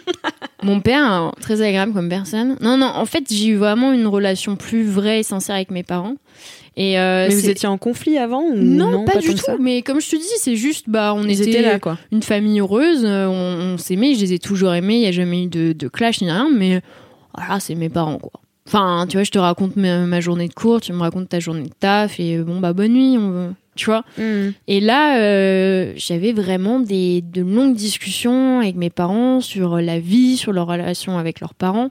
Mon 0.63 0.81
père, 0.81 1.13
euh, 1.13 1.31
très 1.41 1.63
agréable 1.63 1.93
comme 1.93 2.09
personne. 2.09 2.57
Non, 2.61 2.77
non, 2.77 2.87
en 2.87 3.07
fait, 3.07 3.25
j'ai 3.29 3.49
eu 3.49 3.57
vraiment 3.57 3.93
une 3.93 4.07
relation 4.07 4.55
plus 4.55 4.85
vraie 4.87 5.19
et 5.19 5.23
sincère 5.25 5.57
avec 5.57 5.73
mes 5.73 5.83
parents. 5.83 6.15
Et 6.77 6.97
euh, 7.01 7.27
Mais 7.29 7.35
vous 7.35 7.49
étiez 7.51 7.69
en 7.69 7.77
conflit 7.77 8.19
avant 8.19 8.41
ou 8.43 8.55
non, 8.55 9.05
pas, 9.05 9.19
du 9.19 9.35
tout. 9.35 9.45
Mais 9.59 9.83
comme 9.83 10.01
je 10.01 10.11
te 10.11 10.15
dis, 10.15 10.31
c'est 10.39 10.55
juste, 10.55 10.89
bah, 10.89 11.13
on 11.13 11.25
Ils 11.25 11.43
était, 11.43 11.61
là 11.61 11.81
quoi. 11.81 11.99
une 12.13 12.23
famille 12.23 12.61
heureuse, 12.61 13.03
euh, 13.05 13.27
on, 13.27 13.75
on 13.75 13.77
s'aimait, 13.77 14.15
je 14.15 14.21
les 14.21 14.35
ai 14.35 14.39
toujours 14.39 14.73
aimés, 14.73 14.95
il 14.95 15.01
n'y 15.01 15.09
a 15.09 15.13
jamais 15.13 15.43
eu 15.43 15.47
de, 15.49 15.73
de 15.73 15.89
clash 15.89 16.21
ni 16.21 16.31
rien, 16.31 16.49
mais 16.55 16.83
voilà, 17.37 17.59
c'est 17.59 17.75
mes 17.75 17.89
parents, 17.89 18.19
quoi. 18.19 18.31
Enfin, 18.69 19.07
tu 19.09 19.17
vois, 19.17 19.25
je 19.25 19.33
te 19.33 19.39
raconte 19.41 19.75
ma, 19.75 20.07
ma 20.07 20.21
journée 20.21 20.47
de 20.47 20.55
cours, 20.55 20.81
tu 20.81 20.93
me 20.93 21.01
racontes 21.01 21.29
ta 21.29 21.41
journée 21.41 21.65
de 21.65 21.75
taf, 21.81 22.21
et 22.21 22.37
euh, 22.37 22.45
bon, 22.45 22.61
bah, 22.61 22.73
bonne 22.73 22.93
nuit, 22.93 23.17
on, 23.19 23.57
tu 23.81 23.87
vois. 23.87 24.05
Mm. 24.19 24.51
Et 24.69 24.81
là, 24.81 25.19
euh, 25.21 25.95
j'avais 25.97 26.33
vraiment 26.33 26.81
des, 26.81 27.23
de 27.23 27.41
longues 27.41 27.75
discussions 27.75 28.61
avec 28.61 28.77
mes 28.77 28.91
parents 28.91 29.41
sur 29.41 29.81
la 29.81 29.99
vie, 29.99 30.37
sur 30.37 30.53
leur 30.53 30.67
relation 30.67 31.17
avec 31.17 31.41
leurs 31.41 31.55
parents. 31.55 31.89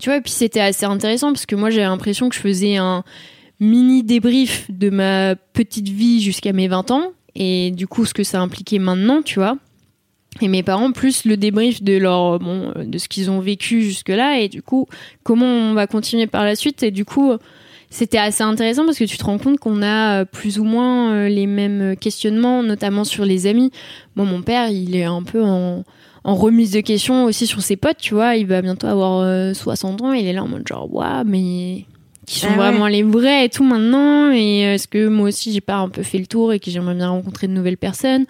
Tu 0.00 0.08
vois, 0.08 0.16
et 0.16 0.20
puis 0.20 0.32
c'était 0.32 0.60
assez 0.60 0.84
intéressant 0.84 1.32
parce 1.32 1.46
que 1.46 1.54
moi, 1.54 1.70
j'avais 1.70 1.86
l'impression 1.86 2.28
que 2.28 2.34
je 2.34 2.40
faisais 2.40 2.76
un 2.76 3.04
mini 3.60 4.02
débrief 4.02 4.66
de 4.68 4.90
ma 4.90 5.36
petite 5.36 5.88
vie 5.88 6.20
jusqu'à 6.20 6.52
mes 6.52 6.66
20 6.66 6.90
ans 6.90 7.12
et 7.36 7.70
du 7.70 7.86
coup, 7.86 8.04
ce 8.04 8.14
que 8.14 8.24
ça 8.24 8.40
impliquait 8.40 8.80
maintenant, 8.80 9.22
tu 9.22 9.38
vois. 9.38 9.56
Et 10.40 10.48
mes 10.48 10.64
parents, 10.64 10.90
plus 10.90 11.24
le 11.24 11.36
débrief 11.36 11.84
de 11.84 11.96
leur, 11.98 12.40
bon, 12.40 12.72
de 12.76 12.98
ce 12.98 13.08
qu'ils 13.08 13.30
ont 13.30 13.40
vécu 13.40 13.82
jusque-là 13.82 14.40
et 14.40 14.48
du 14.48 14.60
coup, 14.60 14.88
comment 15.22 15.46
on 15.46 15.74
va 15.74 15.86
continuer 15.86 16.26
par 16.26 16.44
la 16.44 16.56
suite. 16.56 16.82
Et 16.82 16.90
du 16.90 17.04
coup, 17.04 17.32
c'était 17.90 18.18
assez 18.18 18.42
intéressant 18.42 18.84
parce 18.84 18.98
que 18.98 19.04
tu 19.04 19.16
te 19.18 19.24
rends 19.24 19.38
compte 19.38 19.58
qu'on 19.58 19.82
a 19.82 20.20
euh, 20.20 20.24
plus 20.24 20.58
ou 20.58 20.64
moins 20.64 21.12
euh, 21.12 21.28
les 21.28 21.46
mêmes 21.46 21.96
questionnements, 21.96 22.62
notamment 22.62 23.04
sur 23.04 23.24
les 23.24 23.46
amis. 23.46 23.70
Moi, 24.16 24.26
mon 24.26 24.42
père, 24.42 24.68
il 24.70 24.94
est 24.94 25.04
un 25.04 25.22
peu 25.22 25.42
en, 25.42 25.84
en 26.24 26.34
remise 26.34 26.72
de 26.72 26.80
questions 26.80 27.24
aussi 27.24 27.46
sur 27.46 27.62
ses 27.62 27.76
potes, 27.76 27.96
tu 27.98 28.14
vois. 28.14 28.36
Il 28.36 28.46
va 28.46 28.60
bientôt 28.62 28.86
avoir 28.88 29.20
euh, 29.20 29.54
60 29.54 30.02
ans. 30.02 30.12
Il 30.12 30.26
est 30.26 30.32
là 30.34 30.42
en 30.44 30.48
mode 30.48 30.66
genre, 30.68 30.92
waouh, 30.92 31.24
mais 31.24 31.86
qui 32.26 32.40
sont 32.40 32.48
Ah 32.48 32.50
ouais. 32.50 32.56
vraiment 32.56 32.88
les 32.88 33.02
vrais 33.02 33.46
et 33.46 33.48
tout 33.48 33.64
maintenant 33.64 34.30
Et 34.32 34.66
euh, 34.66 34.74
est-ce 34.74 34.86
que 34.86 35.08
moi 35.08 35.28
aussi, 35.28 35.50
j'ai 35.52 35.62
pas 35.62 35.76
un 35.76 35.88
peu 35.88 36.02
fait 36.02 36.18
le 36.18 36.26
tour 36.26 36.52
et 36.52 36.60
que 36.60 36.70
j'aimerais 36.70 36.94
bien 36.94 37.08
rencontrer 37.08 37.46
de 37.46 37.52
nouvelles 37.52 37.78
personnes? 37.78 38.26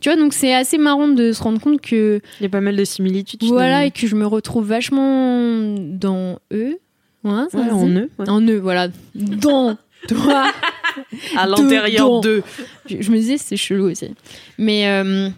Tu 0.00 0.08
vois, 0.10 0.18
donc 0.18 0.32
c'est 0.32 0.54
assez 0.54 0.78
marrant 0.78 1.08
de 1.08 1.32
se 1.32 1.42
rendre 1.42 1.60
compte 1.60 1.80
que 1.80 2.20
Il 2.40 2.42
y 2.44 2.46
a 2.46 2.48
pas 2.48 2.60
mal 2.60 2.74
de 2.76 2.84
similitudes. 2.84 3.42
voilà 3.44 3.84
et 3.86 3.90
que 3.92 4.06
je 4.08 4.14
me 4.16 4.26
retrouve 4.26 4.66
vachement 4.66 5.74
dans 5.78 6.38
eux. 6.52 6.78
Ouais, 7.24 7.42
ça 7.50 7.58
Ouais, 7.58 7.70
en 7.70 7.86
ouais. 7.96 8.08
en 8.28 8.40
eux, 8.42 8.58
voilà. 8.58 8.88
Dans 9.14 9.76
toi. 10.06 10.50
à 11.36 11.46
l'intérieur 11.46 12.20
de. 12.20 12.42
je, 12.88 13.10
me 13.10 13.16
disais 13.16 13.36
c'est 13.38 13.56
chelou 13.56 13.90
aussi. 13.90 14.14
Mais 14.58 14.86
euh, 14.88 15.28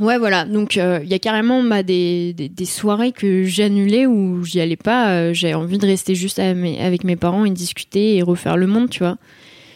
ouais 0.00 0.18
voilà, 0.18 0.44
donc 0.44 0.76
euh, 0.76 1.00
il 1.02 1.08
y 1.08 1.14
a 1.14 1.18
carrément 1.18 1.62
bah, 1.62 1.82
des, 1.82 2.32
des, 2.32 2.48
des 2.48 2.64
soirées 2.64 3.12
que 3.12 3.44
j'annulais 3.44 4.06
où 4.06 4.44
j'y 4.44 4.60
allais 4.60 4.76
pas. 4.76 5.10
euh, 5.10 5.34
J'avais 5.34 5.54
envie 5.54 5.78
de 5.78 5.86
rester 5.86 6.14
juste 6.14 6.38
mes- 6.38 6.80
avec 6.80 7.04
mes 7.04 7.16
parents 7.16 7.44
et 7.44 7.50
discuter 7.50 8.16
et 8.16 8.22
refaire 8.22 8.56
le 8.56 8.66
monde, 8.66 8.88
tu 8.90 9.00
vois. 9.00 9.18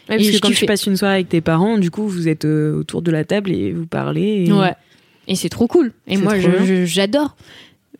Ouais, 0.08 0.16
parce 0.16 0.22
Et 0.28 0.32
que 0.32 0.38
quand 0.38 0.48
tu 0.48 0.54
kiffais. 0.54 0.66
passes 0.66 0.86
une 0.86 0.96
soirée 0.96 1.14
avec 1.14 1.28
tes 1.28 1.40
parents, 1.40 1.78
du 1.78 1.90
coup, 1.90 2.06
vous 2.08 2.28
êtes 2.28 2.44
autour 2.44 3.02
de 3.02 3.10
la 3.10 3.24
table 3.24 3.50
et 3.52 3.72
vous 3.72 3.86
parlez. 3.86 4.44
et- 4.46 4.52
Ouais. 4.52 4.74
Et 5.28 5.36
c'est 5.36 5.48
trop 5.48 5.68
cool. 5.68 5.92
Et 6.08 6.16
moi, 6.16 6.34
j'adore. 6.84 7.36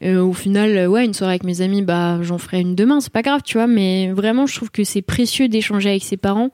Euh, 0.02 0.20
au 0.22 0.32
final, 0.32 0.76
euh, 0.76 0.86
ouais, 0.88 1.04
une 1.04 1.14
soirée 1.14 1.32
avec 1.34 1.44
mes 1.44 1.60
amis, 1.60 1.82
bah, 1.82 2.18
j'en 2.22 2.38
ferai 2.38 2.60
une 2.60 2.74
demain, 2.74 3.00
c'est 3.00 3.12
pas 3.12 3.22
grave, 3.22 3.42
tu 3.44 3.58
vois. 3.58 3.66
Mais 3.66 4.10
vraiment, 4.12 4.46
je 4.46 4.54
trouve 4.56 4.70
que 4.70 4.84
c'est 4.84 5.02
précieux 5.02 5.48
d'échanger 5.48 5.90
avec 5.90 6.02
ses 6.02 6.16
parents. 6.16 6.50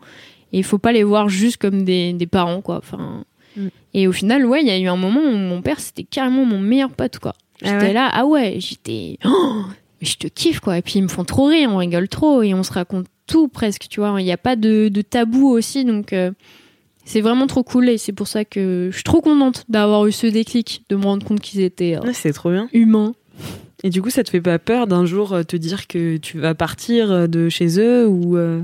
Et 0.52 0.58
il 0.58 0.64
faut 0.64 0.78
pas 0.78 0.92
les 0.92 1.02
voir 1.04 1.28
juste 1.28 1.56
comme 1.58 1.82
des, 1.84 2.12
des 2.12 2.26
parents, 2.26 2.60
quoi. 2.60 2.76
Enfin. 2.78 3.24
Mm. 3.56 3.68
Et 3.94 4.06
au 4.08 4.12
final, 4.12 4.44
ouais, 4.46 4.60
il 4.62 4.68
y 4.68 4.70
a 4.70 4.78
eu 4.78 4.86
un 4.88 4.96
moment 4.96 5.20
où 5.22 5.34
mon 5.36 5.62
père, 5.62 5.80
c'était 5.80 6.04
carrément 6.04 6.44
mon 6.44 6.58
meilleur 6.58 6.90
pote, 6.90 7.18
quoi. 7.18 7.32
Ah 7.62 7.70
J'étais 7.70 7.86
ouais 7.86 7.92
là, 7.92 8.08
ah 8.12 8.24
ouais, 8.26 8.56
j'étais. 8.60 9.18
Oh, 9.24 9.62
je 10.00 10.14
te 10.16 10.26
kiffe, 10.28 10.60
quoi. 10.60 10.78
Et 10.78 10.82
puis 10.82 10.94
ils 10.98 11.02
me 11.02 11.08
font 11.08 11.24
trop 11.24 11.46
rire, 11.46 11.70
on 11.72 11.78
rigole 11.78 12.08
trop 12.08 12.42
et 12.42 12.54
on 12.54 12.62
se 12.62 12.72
raconte 12.72 13.06
tout 13.26 13.48
presque, 13.48 13.86
tu 13.90 14.00
vois. 14.00 14.20
Il 14.20 14.24
n'y 14.24 14.32
a 14.32 14.36
pas 14.38 14.54
de, 14.56 14.88
de 14.88 15.02
tabou 15.02 15.48
aussi, 15.48 15.84
donc 15.84 16.12
euh, 16.12 16.30
c'est 17.04 17.20
vraiment 17.20 17.46
trop 17.46 17.62
cool 17.64 17.88
et 17.88 17.98
c'est 17.98 18.12
pour 18.12 18.28
ça 18.28 18.44
que 18.44 18.88
je 18.92 18.94
suis 18.94 19.02
trop 19.04 19.20
contente 19.20 19.64
d'avoir 19.68 20.06
eu 20.06 20.12
ce 20.12 20.26
déclic, 20.28 20.84
de 20.88 20.96
me 20.96 21.04
rendre 21.04 21.26
compte 21.26 21.40
qu'ils 21.40 21.60
étaient 21.62 21.96
euh, 21.96 22.00
Ouais, 22.06 22.32
trop 22.32 22.50
bien. 22.50 22.68
humains. 22.72 23.14
Et 23.84 23.90
du 23.90 24.02
coup, 24.02 24.10
ça 24.10 24.24
te 24.24 24.30
fait 24.30 24.40
pas 24.40 24.58
peur 24.58 24.86
d'un 24.86 25.06
jour 25.06 25.32
euh, 25.32 25.42
te 25.44 25.56
dire 25.56 25.86
que 25.86 26.16
tu 26.16 26.40
vas 26.40 26.54
partir 26.54 27.12
euh, 27.12 27.26
de 27.28 27.48
chez 27.48 27.78
eux 27.78 28.08
ou 28.08 28.36
euh, 28.36 28.60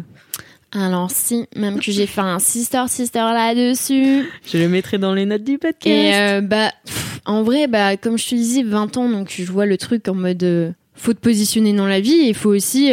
Alors 0.73 1.11
si, 1.11 1.47
même 1.55 1.79
que 1.79 1.93
j'ai 1.93 2.07
fait 2.07 2.21
un 2.21 2.41
sister 2.41 2.83
sister 2.89 3.21
là-dessus. 3.21 4.29
je 4.47 4.59
le 4.59 4.69
mettrai 4.69 4.99
dans 4.99 5.15
les 5.15 5.25
notes 5.25 5.45
du 5.45 5.59
podcast. 5.59 5.87
Et 5.87 6.15
euh, 6.15 6.41
bah, 6.41 6.73
pff, 6.85 7.21
en 7.27 7.45
vrai, 7.45 7.69
bah, 7.69 7.97
comme 7.97 8.19
je 8.19 8.29
te 8.29 8.35
disais, 8.35 8.65
20 8.65 8.97
ans, 8.97 9.09
donc 9.09 9.33
je 9.37 9.51
vois 9.51 9.67
le 9.67 9.77
truc 9.77 10.09
en 10.09 10.15
mode 10.15 10.43
euh, 10.43 10.73
faut 10.95 11.13
te 11.13 11.21
positionner 11.21 11.73
dans 11.73 11.87
la 11.87 12.01
vie 12.01 12.15
et 12.15 12.29
il 12.29 12.35
faut 12.35 12.51
aussi 12.51 12.93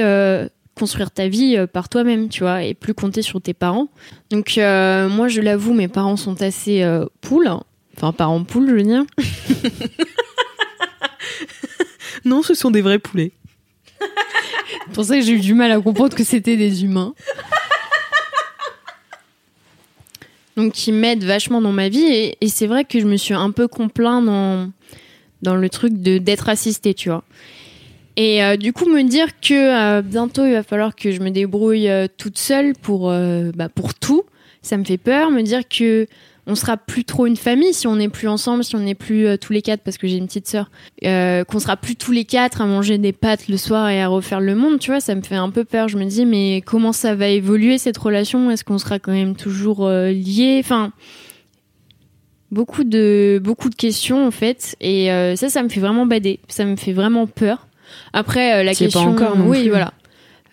construire 0.75 1.11
ta 1.11 1.27
vie 1.27 1.57
par 1.71 1.87
toi-même, 1.87 2.29
tu 2.29 2.41
vois, 2.41 2.63
et 2.63 2.73
plus 2.73 2.95
compter 2.95 3.21
sur 3.21 3.39
tes 3.39 3.53
parents. 3.53 3.89
Donc 4.31 4.53
moi, 4.57 5.27
je 5.27 5.39
l'avoue, 5.39 5.73
mes 5.73 5.87
parents 5.87 6.17
sont 6.17 6.41
assez 6.41 6.83
poules. 7.21 7.49
Enfin, 7.95 8.11
parents 8.11 8.43
poules, 8.43 8.67
je 8.69 8.73
veux 8.73 8.83
dire. 8.83 9.03
Non, 12.25 12.43
ce 12.43 12.53
sont 12.53 12.71
des 12.71 12.81
vrais 12.81 12.99
poulets. 12.99 13.31
C'est 13.99 14.93
pour 14.93 15.03
ça 15.03 15.15
que 15.17 15.21
j'ai 15.21 15.33
eu 15.33 15.39
du 15.39 15.53
mal 15.53 15.71
à 15.71 15.79
comprendre 15.79 16.15
que 16.15 16.23
c'était 16.23 16.57
des 16.57 16.83
humains. 16.83 17.13
Donc, 20.57 20.73
qui 20.73 20.91
m'aident 20.91 21.23
vachement 21.23 21.61
dans 21.61 21.71
ma 21.71 21.89
vie. 21.89 22.03
Et, 22.03 22.37
et 22.41 22.47
c'est 22.47 22.67
vrai 22.67 22.83
que 22.85 22.99
je 22.99 23.05
me 23.05 23.17
suis 23.17 23.33
un 23.33 23.51
peu 23.51 23.67
complaint 23.67 24.21
dans, 24.21 24.71
dans 25.41 25.55
le 25.55 25.69
truc 25.69 25.93
de 25.93 26.17
d'être 26.17 26.49
assistée, 26.49 26.93
tu 26.93 27.09
vois. 27.09 27.23
Et 28.17 28.43
euh, 28.43 28.57
du 28.57 28.73
coup, 28.73 28.85
me 28.85 29.03
dire 29.03 29.39
que 29.39 29.53
euh, 29.53 30.01
bientôt, 30.01 30.45
il 30.45 30.53
va 30.53 30.63
falloir 30.63 30.95
que 30.95 31.11
je 31.11 31.21
me 31.21 31.29
débrouille 31.29 31.89
euh, 31.89 32.07
toute 32.17 32.37
seule 32.37 32.73
pour, 32.75 33.09
euh, 33.09 33.51
bah, 33.55 33.69
pour 33.69 33.93
tout, 33.93 34.23
ça 34.61 34.77
me 34.77 34.83
fait 34.83 34.97
peur. 34.97 35.31
Me 35.31 35.41
dire 35.41 35.67
que 35.67 36.07
on 36.47 36.55
sera 36.55 36.75
plus 36.75 37.05
trop 37.05 37.27
une 37.27 37.37
famille 37.37 37.73
si 37.73 37.87
on 37.87 37.95
n'est 37.97 38.09
plus 38.09 38.27
ensemble, 38.27 38.63
si 38.63 38.75
on 38.75 38.79
n'est 38.79 38.95
plus 38.95 39.27
euh, 39.27 39.37
tous 39.37 39.53
les 39.53 39.61
quatre, 39.61 39.81
parce 39.81 39.97
que 39.97 40.07
j'ai 40.07 40.17
une 40.17 40.25
petite 40.25 40.47
sœur, 40.47 40.71
euh, 41.05 41.43
qu'on 41.43 41.59
sera 41.59 41.77
plus 41.77 41.95
tous 41.95 42.11
les 42.11 42.25
quatre 42.25 42.61
à 42.61 42.65
manger 42.65 42.97
des 42.97 43.13
pâtes 43.13 43.47
le 43.47 43.57
soir 43.57 43.89
et 43.89 44.01
à 44.01 44.07
refaire 44.07 44.39
le 44.39 44.55
monde, 44.55 44.79
tu 44.79 44.89
vois, 44.91 44.99
ça 44.99 45.13
me 45.13 45.21
fait 45.21 45.35
un 45.35 45.49
peu 45.49 45.63
peur. 45.63 45.87
Je 45.87 45.97
me 45.97 46.05
dis, 46.05 46.25
mais 46.25 46.63
comment 46.65 46.93
ça 46.93 47.13
va 47.15 47.27
évoluer 47.27 47.77
cette 47.77 47.97
relation? 47.97 48.49
Est-ce 48.49 48.63
qu'on 48.63 48.79
sera 48.79 48.97
quand 48.97 49.11
même 49.11 49.35
toujours 49.35 49.85
euh, 49.85 50.09
liés? 50.09 50.59
Enfin, 50.63 50.91
beaucoup 52.49 52.83
de 52.83 53.39
beaucoup 53.41 53.69
de 53.69 53.75
questions 53.75 54.25
en 54.25 54.31
fait, 54.31 54.75
et 54.81 55.11
euh, 55.11 55.35
ça, 55.35 55.49
ça 55.49 55.61
me 55.63 55.69
fait 55.69 55.79
vraiment 55.79 56.05
bader. 56.05 56.39
Ça 56.47 56.65
me 56.65 56.75
fait 56.75 56.93
vraiment 56.93 57.27
peur. 57.27 57.67
Après, 58.13 58.63
la 58.63 58.71
es 58.71 58.73
pas 58.73 58.79
question, 58.79 59.01
encore 59.01 59.37
non 59.37 59.47
oui, 59.47 59.61
plus. 59.61 59.69
voilà. 59.69 59.93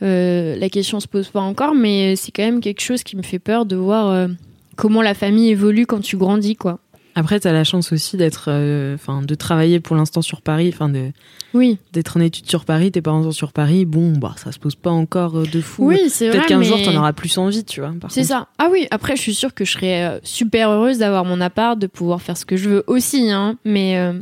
La 0.00 0.68
question 0.68 1.00
se 1.00 1.08
pose 1.08 1.28
pas 1.28 1.40
encore, 1.40 1.74
mais 1.74 2.14
c'est 2.14 2.30
quand 2.30 2.44
même 2.44 2.60
quelque 2.60 2.80
chose 2.82 3.02
qui 3.02 3.16
me 3.16 3.22
fait 3.22 3.38
peur 3.38 3.64
de 3.64 3.74
voir 3.74 4.28
comment 4.78 5.02
la 5.02 5.14
famille 5.14 5.50
évolue 5.50 5.84
quand 5.84 6.00
tu 6.00 6.16
grandis, 6.16 6.56
quoi. 6.56 6.78
Après, 7.16 7.40
t'as 7.40 7.52
la 7.52 7.64
chance 7.64 7.90
aussi 7.90 8.16
d'être, 8.16 8.44
euh, 8.46 8.94
enfin, 8.94 9.22
de 9.22 9.34
travailler 9.34 9.80
pour 9.80 9.96
l'instant 9.96 10.22
sur 10.22 10.40
Paris, 10.40 10.70
enfin, 10.72 10.88
de 10.88 11.10
Oui, 11.52 11.78
d'être 11.92 12.16
en 12.16 12.20
études 12.20 12.48
sur 12.48 12.64
Paris. 12.64 12.92
Tes 12.92 13.02
parents 13.02 13.24
sont 13.24 13.32
sur 13.32 13.52
Paris. 13.52 13.86
Bon, 13.86 14.12
bah, 14.12 14.36
ça 14.36 14.52
se 14.52 14.58
pose 14.60 14.76
pas 14.76 14.90
encore 14.90 15.36
euh, 15.36 15.44
de 15.44 15.60
fou. 15.60 15.88
oui, 15.88 15.98
c'est. 16.08 16.30
Peut-être 16.30 16.46
qu'un 16.46 16.58
mais... 16.58 16.64
jour, 16.64 16.80
t'en 16.80 16.94
auras 16.94 17.12
plus 17.12 17.36
envie, 17.36 17.64
tu 17.64 17.80
vois. 17.80 17.92
C'est 18.08 18.22
ça. 18.22 18.46
Ah 18.58 18.68
oui, 18.70 18.86
après, 18.92 19.16
je 19.16 19.22
suis 19.22 19.34
sûre 19.34 19.52
que 19.52 19.64
je 19.64 19.72
serais 19.72 20.04
euh, 20.04 20.20
super 20.22 20.70
heureuse 20.70 20.98
d'avoir 20.98 21.24
mon 21.24 21.40
appart, 21.40 21.76
de 21.76 21.88
pouvoir 21.88 22.22
faire 22.22 22.36
ce 22.36 22.44
que 22.44 22.56
je 22.56 22.68
veux 22.68 22.84
aussi, 22.86 23.32
hein. 23.32 23.58
Mais 23.64 23.98
euh, 23.98 24.12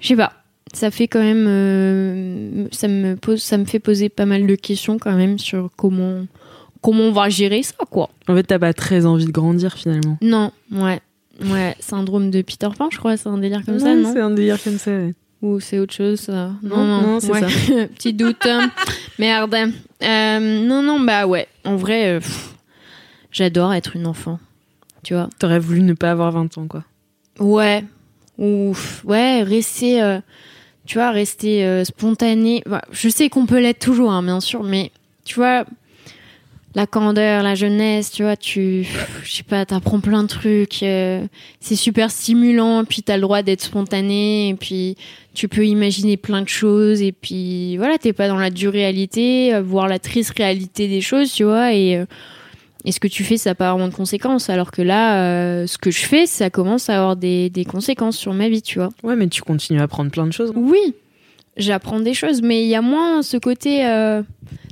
je 0.00 0.08
sais 0.08 0.16
pas. 0.16 0.32
Ça 0.72 0.90
fait 0.90 1.08
quand 1.08 1.22
même, 1.22 1.46
euh, 1.48 2.66
ça 2.72 2.88
me 2.88 3.14
pose, 3.16 3.42
ça 3.42 3.56
me 3.56 3.64
fait 3.64 3.78
poser 3.78 4.08
pas 4.08 4.26
mal 4.26 4.46
de 4.46 4.54
questions 4.56 4.98
quand 4.98 5.14
même 5.14 5.38
sur 5.38 5.70
comment, 5.76 6.26
comment 6.86 7.02
on 7.04 7.12
va 7.12 7.28
gérer 7.28 7.64
ça, 7.64 7.74
quoi. 7.90 8.10
En 8.28 8.34
fait, 8.36 8.44
t'as 8.44 8.60
pas 8.60 8.72
très 8.72 9.06
envie 9.06 9.26
de 9.26 9.32
grandir 9.32 9.72
finalement. 9.72 10.18
Non, 10.22 10.52
ouais, 10.70 11.00
ouais, 11.44 11.74
syndrome 11.80 12.30
de 12.30 12.42
Peter 12.42 12.68
Pan, 12.78 12.88
je 12.92 12.98
crois, 12.98 13.16
c'est 13.16 13.28
un 13.28 13.38
délire 13.38 13.64
comme 13.66 13.80
ça, 13.80 13.92
non 13.96 14.12
C'est 14.12 14.20
un 14.20 14.30
délire 14.30 14.62
comme 14.62 14.78
ça. 14.78 14.92
ouais. 14.92 15.14
Ou 15.42 15.58
c'est 15.58 15.80
autre 15.80 15.92
chose, 15.92 16.20
ça 16.20 16.52
Non, 16.62 16.84
non, 16.84 17.18
c'est 17.20 17.32
ça. 17.32 17.46
Petit 17.96 18.12
doute. 18.14 18.46
hein. 18.46 18.70
Merde. 19.18 19.54
Euh, 20.02 20.64
non, 20.64 20.82
non, 20.82 21.00
bah 21.00 21.26
ouais. 21.26 21.48
En 21.64 21.74
vrai, 21.76 22.06
euh, 22.06 22.20
j'adore 23.32 23.74
être 23.74 23.96
une 23.96 24.06
enfant. 24.06 24.38
Tu 25.02 25.14
vois 25.14 25.28
T'aurais 25.40 25.58
voulu 25.58 25.82
ne 25.82 25.92
pas 25.92 26.12
avoir 26.12 26.30
20 26.30 26.56
ans, 26.58 26.66
quoi. 26.68 26.84
Ouais. 27.40 27.84
Ou 28.38 28.70
pff, 28.72 29.04
ouais, 29.04 29.42
rester, 29.42 30.02
euh, 30.02 30.20
tu 30.86 30.98
vois, 30.98 31.10
rester 31.10 31.82
spontané. 31.84 32.62
Bah, 32.64 32.82
je 32.92 33.08
sais 33.08 33.28
qu'on 33.28 33.44
peut 33.46 33.60
l'être 33.60 33.80
toujours, 33.80 34.12
hein, 34.12 34.22
bien 34.22 34.40
sûr, 34.40 34.62
mais 34.62 34.90
tu 35.24 35.34
vois, 35.34 35.64
la 36.76 36.86
candeur, 36.86 37.42
la 37.42 37.54
jeunesse, 37.54 38.12
tu 38.12 38.22
vois, 38.22 38.36
tu, 38.36 38.86
je 39.24 39.32
sais 39.32 39.42
pas, 39.42 39.64
t'apprends 39.64 39.98
plein 39.98 40.22
de 40.22 40.28
trucs. 40.28 40.82
euh, 40.82 41.26
c'est 41.58 41.74
super 41.74 42.10
stimulant, 42.10 42.84
puis 42.84 43.02
t'as 43.02 43.16
le 43.16 43.22
droit 43.22 43.42
d'être 43.42 43.62
spontané, 43.62 44.50
et 44.50 44.54
puis 44.54 44.96
tu 45.32 45.48
peux 45.48 45.66
imaginer 45.66 46.18
plein 46.18 46.42
de 46.42 46.48
choses, 46.48 47.00
et 47.00 47.12
puis 47.12 47.78
voilà, 47.78 47.96
t'es 47.96 48.12
pas 48.12 48.28
dans 48.28 48.36
la 48.36 48.50
dure 48.50 48.72
réalité, 48.72 49.54
euh, 49.54 49.62
voir 49.62 49.88
la 49.88 49.98
triste 49.98 50.34
réalité 50.36 50.86
des 50.86 51.00
choses, 51.00 51.32
tu 51.32 51.44
vois, 51.44 51.72
et 51.72 51.96
euh, 51.96 52.04
et 52.84 52.92
ce 52.92 53.00
que 53.00 53.08
tu 53.08 53.24
fais, 53.24 53.36
ça 53.36 53.50
n'a 53.50 53.54
pas 53.56 53.72
vraiment 53.72 53.88
de 53.88 53.94
conséquences. 53.94 54.48
Alors 54.48 54.70
que 54.70 54.80
là, 54.80 55.24
euh, 55.24 55.66
ce 55.66 55.76
que 55.76 55.90
je 55.90 56.06
fais, 56.06 56.26
ça 56.26 56.50
commence 56.50 56.88
à 56.88 56.98
avoir 56.98 57.16
des, 57.16 57.50
des 57.50 57.64
conséquences 57.64 58.16
sur 58.16 58.32
ma 58.32 58.48
vie, 58.48 58.62
tu 58.62 58.78
vois. 58.78 58.90
Ouais, 59.02 59.16
mais 59.16 59.26
tu 59.26 59.42
continues 59.42 59.80
à 59.80 59.84
apprendre 59.84 60.12
plein 60.12 60.24
de 60.24 60.32
choses. 60.32 60.52
Oui, 60.54 60.94
j'apprends 61.56 62.00
des 62.00 62.14
choses, 62.14 62.42
mais 62.42 62.62
il 62.62 62.68
y 62.68 62.74
a 62.74 62.82
moins 62.82 63.22
ce 63.22 63.36
côté 63.36 63.86
euh, 63.86 64.22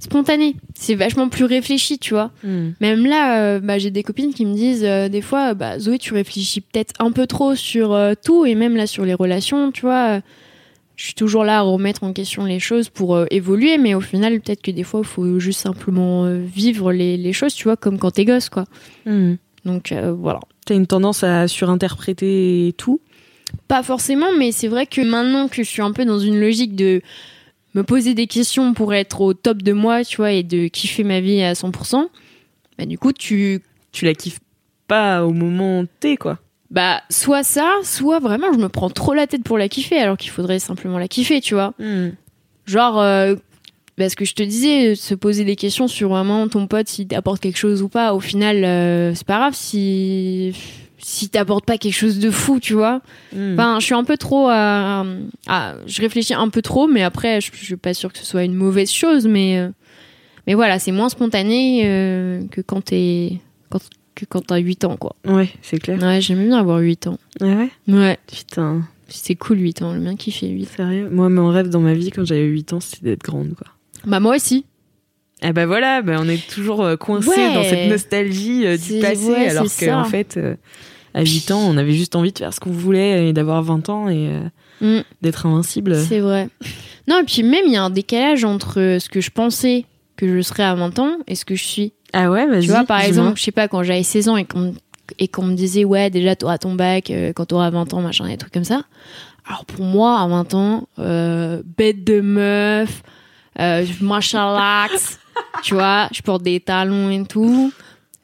spontané. 0.01 0.57
C'est 0.75 0.95
vachement 0.95 1.29
plus 1.29 1.45
réfléchi, 1.45 1.99
tu 1.99 2.15
vois. 2.15 2.31
Hmm. 2.43 2.71
Même 2.81 3.07
là, 3.07 3.41
euh, 3.41 3.61
bah, 3.61 3.79
j'ai 3.79 3.91
des 3.91 4.03
copines 4.03 4.35
qui 4.35 4.45
me 4.45 4.55
disent 4.55 4.85
euh, 4.85 5.09
des 5.09 5.23
fois, 5.23 5.55
bah, 5.55 5.79
Zoé, 5.79 5.99
tu 5.99 6.15
réfléchis 6.15 6.61
peut-être 6.61 6.95
un 6.99 7.11
peu 7.11 7.27
trop 7.27 7.55
sur 7.55 7.99
tout, 8.23 8.45
et 8.45 8.55
même 8.55 8.77
là 8.77 8.87
sur 8.87 9.05
les 9.05 9.15
relations, 9.15 9.73
tu 9.73 9.83
vois. 9.83 10.21
Je 10.97 11.07
suis 11.07 11.15
toujours 11.15 11.43
là 11.43 11.59
à 11.59 11.61
remettre 11.63 12.05
en 12.05 12.13
question 12.13 12.45
les 12.45 12.61
choses 12.61 12.89
pour 12.89 13.25
évoluer, 13.33 13.79
mais 13.79 13.95
au 13.95 14.01
final, 14.01 14.41
peut-être 14.41 14.63
que 14.63 14.71
des 14.71 14.85
fois, 14.85 15.01
il 15.01 15.07
faut 15.07 15.41
juste 15.41 15.61
simplement 15.61 16.33
vivre 16.39 16.93
les, 16.93 17.17
les 17.17 17.33
choses, 17.33 17.53
tu 17.53 17.65
vois, 17.65 17.77
comme 17.77 17.99
quand 17.99 18.13
t'es 18.13 18.25
gosse, 18.25 18.49
quoi. 18.49 18.65
Hmm. 19.05 19.35
Donc 19.65 19.93
voilà. 19.93 20.39
T'as 20.67 20.77
une 20.77 20.87
tendance 20.87 21.25
à 21.25 21.49
surinterpréter 21.49 22.75
tout? 22.79 23.01
Pas 23.69 23.83
forcément, 23.83 24.33
mais 24.39 24.53
c'est 24.53 24.69
vrai 24.69 24.87
que 24.87 25.01
maintenant 25.01 25.49
que 25.49 25.57
je 25.57 25.69
suis 25.69 25.83
un 25.83 25.93
peu 25.93 26.05
dans 26.05 26.19
une 26.19 26.41
logique 26.41 26.75
de 26.77 27.01
me 27.75 27.83
poser 27.83 28.15
des 28.15 28.27
questions 28.27 28.75
pour 28.75 28.95
être 28.95 29.21
au 29.21 29.35
top 29.35 29.63
de 29.63 29.73
moi, 29.73 30.05
tu 30.05 30.19
vois, 30.19 30.33
et 30.33 30.43
de 30.43 30.69
kiffer 30.69 31.05
ma 31.05 31.21
vie 31.21 31.43
à 31.43 31.53
100%, 31.55 32.09
bah 32.79 32.87
du 32.87 32.99
coup, 32.99 33.13
tu... 33.13 33.61
Tu 33.93 34.05
la 34.05 34.15
kiffes 34.15 34.41
pas 34.89 35.25
au 35.25 35.33
moment 35.33 35.85
T, 36.01 36.17
quoi. 36.17 36.39
Bah, 36.71 37.03
soit 37.11 37.45
ça, 37.45 37.71
soit 37.85 38.19
vraiment, 38.19 38.53
je 38.53 38.59
me 38.59 38.69
prends 38.69 38.91
trop 38.91 39.15
la 39.15 39.27
tête 39.27 39.45
pour 39.45 39.59
la 39.59 39.69
kiffer, 39.69 39.99
alors 39.99 40.17
qu'il 40.17 40.31
faudrait 40.31 40.59
simplement 40.59 40.99
la 40.99 41.09
kiffer, 41.09 41.41
tu 41.41 41.55
vois. 41.55 41.75
Hmm. 41.79 42.11
Genre, 42.67 43.01
euh, 43.01 43.37
parce 43.97 44.15
que 44.15 44.25
je 44.25 44.35
te 44.35 44.43
disais, 44.43 44.95
se 44.95 45.15
poser 45.15 45.45
des 45.45 45.57
questions 45.57 45.87
sur 45.87 46.09
vraiment 46.09 46.49
ton 46.49 46.67
pote, 46.67 46.89
s'il 46.89 47.07
t'apporte 47.07 47.41
quelque 47.41 47.59
chose 47.59 47.83
ou 47.83 47.89
pas, 47.89 48.15
au 48.15 48.21
final, 48.21 48.65
euh, 48.65 49.15
c'est 49.15 49.27
pas 49.27 49.39
grave 49.39 49.55
si... 49.55 50.55
Si 50.99 51.29
t'apporte 51.29 51.67
pas 51.67 51.77
quelque 51.77 51.93
chose 51.95 52.19
de 52.19 52.31
fou, 52.31 52.61
tu 52.61 52.73
vois. 52.75 53.01
Enfin, 53.35 53.79
je 53.81 53.85
suis 53.85 53.95
un 53.95 54.05
peu 54.05 54.17
trop 54.17 54.49
à, 54.49 55.05
à- 55.47 55.75
je 55.87 56.01
réfléchis 56.01 56.35
un 56.35 56.49
peu 56.49 56.63
trop, 56.63 56.87
mais 56.87 57.03
après, 57.03 57.41
je, 57.41 57.51
je 57.53 57.65
suis 57.65 57.77
pas 57.77 57.93
sûre 57.95 58.13
que 58.13 58.19
ce 58.19 58.25
soit 58.25 58.45
une 58.45 58.55
mauvaise 58.55 58.91
chose, 58.91 59.27
mais 59.27 59.59
euh, 59.59 59.69
mais 60.47 60.55
voilà, 60.55 60.79
c'est 60.79 60.93
moins 60.93 61.09
spontané 61.09 61.83
euh, 61.85 62.43
que 62.51 62.61
quand 62.61 62.83
t'es 62.85 63.39
quand 63.71 63.81
que 64.15 64.25
quand 64.25 64.47
t'as 64.47 64.59
8 64.59 64.85
ans, 64.85 64.97
quoi. 64.97 65.17
Ouais, 65.27 65.51
c'est 65.63 65.79
clair. 65.79 66.01
Ouais, 66.01 66.21
j'aime 66.21 66.47
bien 66.47 66.57
avoir 66.59 66.79
8 66.79 67.09
ans. 67.09 67.19
Ah 67.41 67.47
ouais? 67.47 67.71
Ouais, 67.89 68.19
Putain, 68.33 68.83
c'est 69.09 69.35
cool 69.35 69.59
8 69.61 69.83
ans, 69.83 69.93
le 69.93 70.01
mien 70.01 70.15
qui 70.17 70.31
fait 70.31 70.47
8. 70.49 70.67
sérieux? 70.77 71.09
Moi, 71.11 71.29
mon 71.29 71.49
rêve 71.49 71.69
dans 71.69 71.81
ma 71.81 71.95
vie 71.95 72.11
quand 72.11 72.25
j'avais 72.25 72.45
8 72.45 72.73
ans, 72.73 72.81
c'était 72.81 73.07
d'être 73.07 73.25
grande, 73.25 73.55
quoi. 73.55 73.67
Bah 74.07 74.21
moi 74.21 74.37
aussi. 74.37 74.65
Eh 75.47 75.53
ben 75.53 75.67
voilà, 75.67 76.01
ben 76.03 76.19
on 76.21 76.29
est 76.29 76.45
toujours 76.49 76.83
euh, 76.83 76.97
coincé 76.97 77.29
Ouais. 77.29 77.55
dans 77.55 77.63
cette 77.63 77.91
nostalgie 77.91 78.67
euh, 78.67 78.77
du 78.79 78.99
passé, 79.01 79.27
ouais, 79.29 79.49
alors 79.51 79.67
qu'en 79.79 80.05
fait, 80.05 80.37
euh, 80.39 80.55
à 81.13 81.23
8 81.23 81.51
ans, 81.51 81.61
on 81.61 81.77
avait 81.77 81.93
juste 81.93 82.17
envie 82.17 82.33
de 82.33 82.39
faire 82.39 82.53
ce 82.55 82.61
qu'on 82.61 82.71
voulait 82.71 83.29
et 83.29 83.33
d'avoir 83.35 83.63
20 83.63 83.89
ans 83.91 84.09
et 84.09 84.29
euh, 84.31 84.41
Mm. 84.81 85.03
d'être 85.23 85.47
invincible. 85.47 85.95
C'est 85.97 86.19
vrai. 86.19 86.49
Non, 87.07 87.21
et 87.21 87.25
puis 87.25 87.43
même, 87.45 87.63
il 87.67 87.73
y 87.73 87.77
a 87.77 87.83
un 87.85 87.91
décalage 87.91 88.45
entre 88.45 88.97
ce 89.01 89.09
que 89.09 89.21
je 89.21 89.31
pensais 89.31 89.85
que 90.17 90.27
je 90.37 90.41
serais 90.43 90.65
à 90.65 90.75
20 90.75 90.99
ans 90.99 91.13
et 91.29 91.35
ce 91.37 91.45
que 91.45 91.55
je 91.55 91.63
suis. 91.63 91.93
Ah 92.13 92.29
ouais, 92.31 92.47
vas-y. 92.47 92.63
Tu 92.65 92.71
vois, 92.71 92.85
par 92.85 93.01
exemple, 93.01 93.39
je 93.39 93.45
sais 93.45 93.53
pas, 93.53 93.69
quand 93.69 93.83
j'avais 93.85 94.03
16 94.03 94.29
ans 94.31 94.37
et 94.37 94.45
qu'on 94.45 94.75
et 95.19 95.29
qu'on 95.29 95.43
me 95.45 95.55
disait, 95.55 95.85
ouais, 95.85 96.09
déjà, 96.11 96.35
t'auras 96.35 96.59
ton 96.59 96.75
bac 96.75 97.13
quand 97.37 97.45
t'auras 97.47 97.71
20 97.71 97.93
ans, 97.95 98.01
machin, 98.01 98.27
des 98.27 98.37
trucs 98.37 98.53
comme 98.53 98.65
ça. 98.65 98.83
Alors 99.47 99.65
pour 99.67 99.85
moi, 99.85 100.19
à 100.21 100.27
20 100.27 100.55
ans, 100.55 100.89
bête 100.99 102.03
de 102.05 102.21
meuf, 102.21 103.03
euh, 103.61 103.85
à 103.85 104.87
l'axe, 104.91 105.19
tu 105.63 105.75
vois, 105.75 106.09
je 106.13 106.23
porte 106.23 106.43
des 106.43 106.61
talons 106.61 107.11
et 107.11 107.25
tout. 107.25 107.73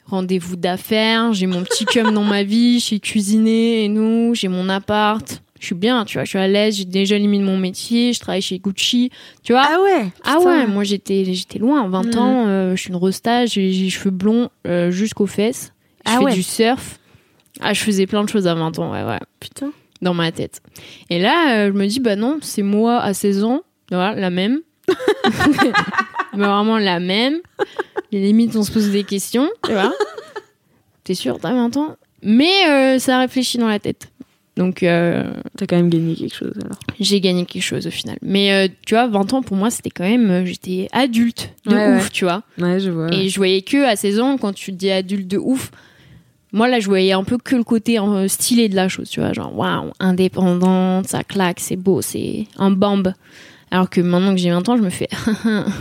Rendez-vous 0.06 0.56
d'affaires, 0.56 1.32
j'ai 1.32 1.46
mon 1.46 1.62
petit 1.62 1.84
cum 1.86 2.12
dans 2.12 2.24
ma 2.24 2.42
vie, 2.42 2.80
je 2.80 2.86
sais 2.86 2.98
cuisiner 2.98 3.84
et 3.84 3.88
nous, 3.88 4.34
j'ai 4.34 4.48
mon 4.48 4.68
appart. 4.68 5.40
Je 5.60 5.66
suis 5.66 5.74
bien, 5.74 6.04
tu 6.06 6.14
vois, 6.16 6.24
je 6.24 6.30
suis 6.30 6.38
à 6.38 6.48
l'aise, 6.48 6.76
j'ai 6.78 6.84
déjà 6.86 7.16
limité 7.18 7.44
mon 7.44 7.58
métier, 7.58 8.12
je 8.14 8.18
travaille 8.18 8.40
chez 8.40 8.58
Gucci, 8.58 9.10
tu 9.42 9.52
vois? 9.52 9.66
Ah 9.70 9.78
ouais. 9.82 10.06
Ah 10.24 10.38
ouais, 10.40 10.66
moi 10.66 10.84
j'étais 10.84 11.24
j'étais 11.34 11.58
loin, 11.58 11.86
20 11.86 12.14
Mhm. 12.14 12.18
ans, 12.18 12.44
euh, 12.48 12.74
je 12.76 12.80
suis 12.80 12.88
une 12.90 12.96
rosta, 12.96 13.44
j'ai 13.46 13.70
j'ai 13.70 13.84
les 13.84 13.90
cheveux 13.90 14.10
blonds 14.10 14.48
euh, 14.66 14.90
jusqu'aux 14.90 15.26
fesses. 15.26 15.72
Je 16.06 16.12
Ah 16.12 16.18
fais 16.18 16.24
ouais. 16.24 16.32
du 16.32 16.42
surf. 16.42 16.98
Ah, 17.60 17.74
je 17.74 17.80
faisais 17.82 18.06
plein 18.06 18.24
de 18.24 18.28
choses 18.30 18.46
à 18.46 18.54
20 18.54 18.78
ans, 18.78 18.90
ouais, 18.90 19.04
ouais, 19.04 19.18
Putain. 19.38 19.70
dans 20.00 20.14
ma 20.14 20.32
tête. 20.32 20.62
Et 21.10 21.18
là, 21.20 21.58
euh, 21.58 21.66
je 21.68 21.78
me 21.78 21.86
dis, 21.86 22.00
bah 22.00 22.16
non, 22.16 22.38
c'est 22.40 22.62
moi 22.62 22.98
à 22.98 23.12
16 23.12 23.44
ans, 23.44 23.60
voilà, 23.90 24.14
la 24.18 24.30
même. 24.30 24.60
Mais 26.36 26.44
vraiment 26.46 26.78
la 26.78 27.00
même. 27.00 27.38
Les 28.12 28.20
limites, 28.20 28.56
on 28.56 28.62
se 28.62 28.72
pose 28.72 28.90
des 28.90 29.04
questions, 29.04 29.48
tu 29.64 29.72
vois. 29.72 29.92
T'es 31.04 31.14
sûr, 31.14 31.38
t'as 31.40 31.52
20 31.52 31.76
ans 31.76 31.96
Mais 32.22 32.50
euh, 32.68 32.98
ça 32.98 33.18
réfléchit 33.20 33.58
dans 33.58 33.68
la 33.68 33.78
tête. 33.78 34.08
Donc, 34.56 34.82
euh, 34.82 35.32
T'as 35.56 35.66
quand 35.66 35.76
même 35.76 35.88
gagné 35.88 36.14
quelque 36.14 36.34
chose 36.34 36.52
alors. 36.62 36.76
j'ai 36.98 37.20
gagné 37.20 37.46
quelque 37.46 37.62
chose 37.62 37.86
au 37.86 37.90
final. 37.90 38.18
Mais 38.20 38.52
euh, 38.52 38.68
tu 38.86 38.94
vois, 38.94 39.06
20 39.06 39.32
ans 39.32 39.42
pour 39.42 39.56
moi, 39.56 39.70
c'était 39.70 39.90
quand 39.90 40.04
même. 40.04 40.44
J'étais 40.44 40.88
adulte 40.92 41.50
de 41.66 41.74
Ouais, 41.74 41.96
ouf, 41.96 42.04
ouais. 42.04 42.10
tu 42.12 42.24
vois. 42.24 42.42
Ouais, 42.58 42.78
je 42.80 42.90
vois. 42.90 43.12
Et 43.14 43.28
je 43.28 43.36
voyais 43.38 43.62
que 43.62 43.84
à 43.84 43.96
16 43.96 44.20
ans, 44.20 44.36
quand 44.38 44.52
tu 44.52 44.72
te 44.72 44.76
dis 44.76 44.90
adulte 44.90 45.28
de 45.28 45.38
ouf, 45.38 45.70
moi 46.52 46.68
là, 46.68 46.80
je 46.80 46.86
voyais 46.86 47.12
un 47.12 47.22
peu 47.24 47.38
que 47.38 47.54
le 47.56 47.62
côté 47.64 47.98
euh, 48.00 48.26
stylé 48.28 48.68
de 48.68 48.74
la 48.76 48.88
chose, 48.88 49.08
tu 49.08 49.20
vois. 49.20 49.32
Genre, 49.32 49.56
waouh, 49.56 49.92
indépendante, 50.00 51.06
ça 51.08 51.22
claque, 51.24 51.60
c'est 51.60 51.76
beau, 51.76 52.02
c'est 52.02 52.46
un 52.58 52.70
bamb. 52.72 53.14
Alors 53.70 53.88
que 53.90 54.00
maintenant 54.00 54.32
que 54.34 54.40
j'ai 54.40 54.50
20 54.50 54.68
ans, 54.68 54.76
je 54.76 54.82
me 54.82 54.90
fais 54.90 55.08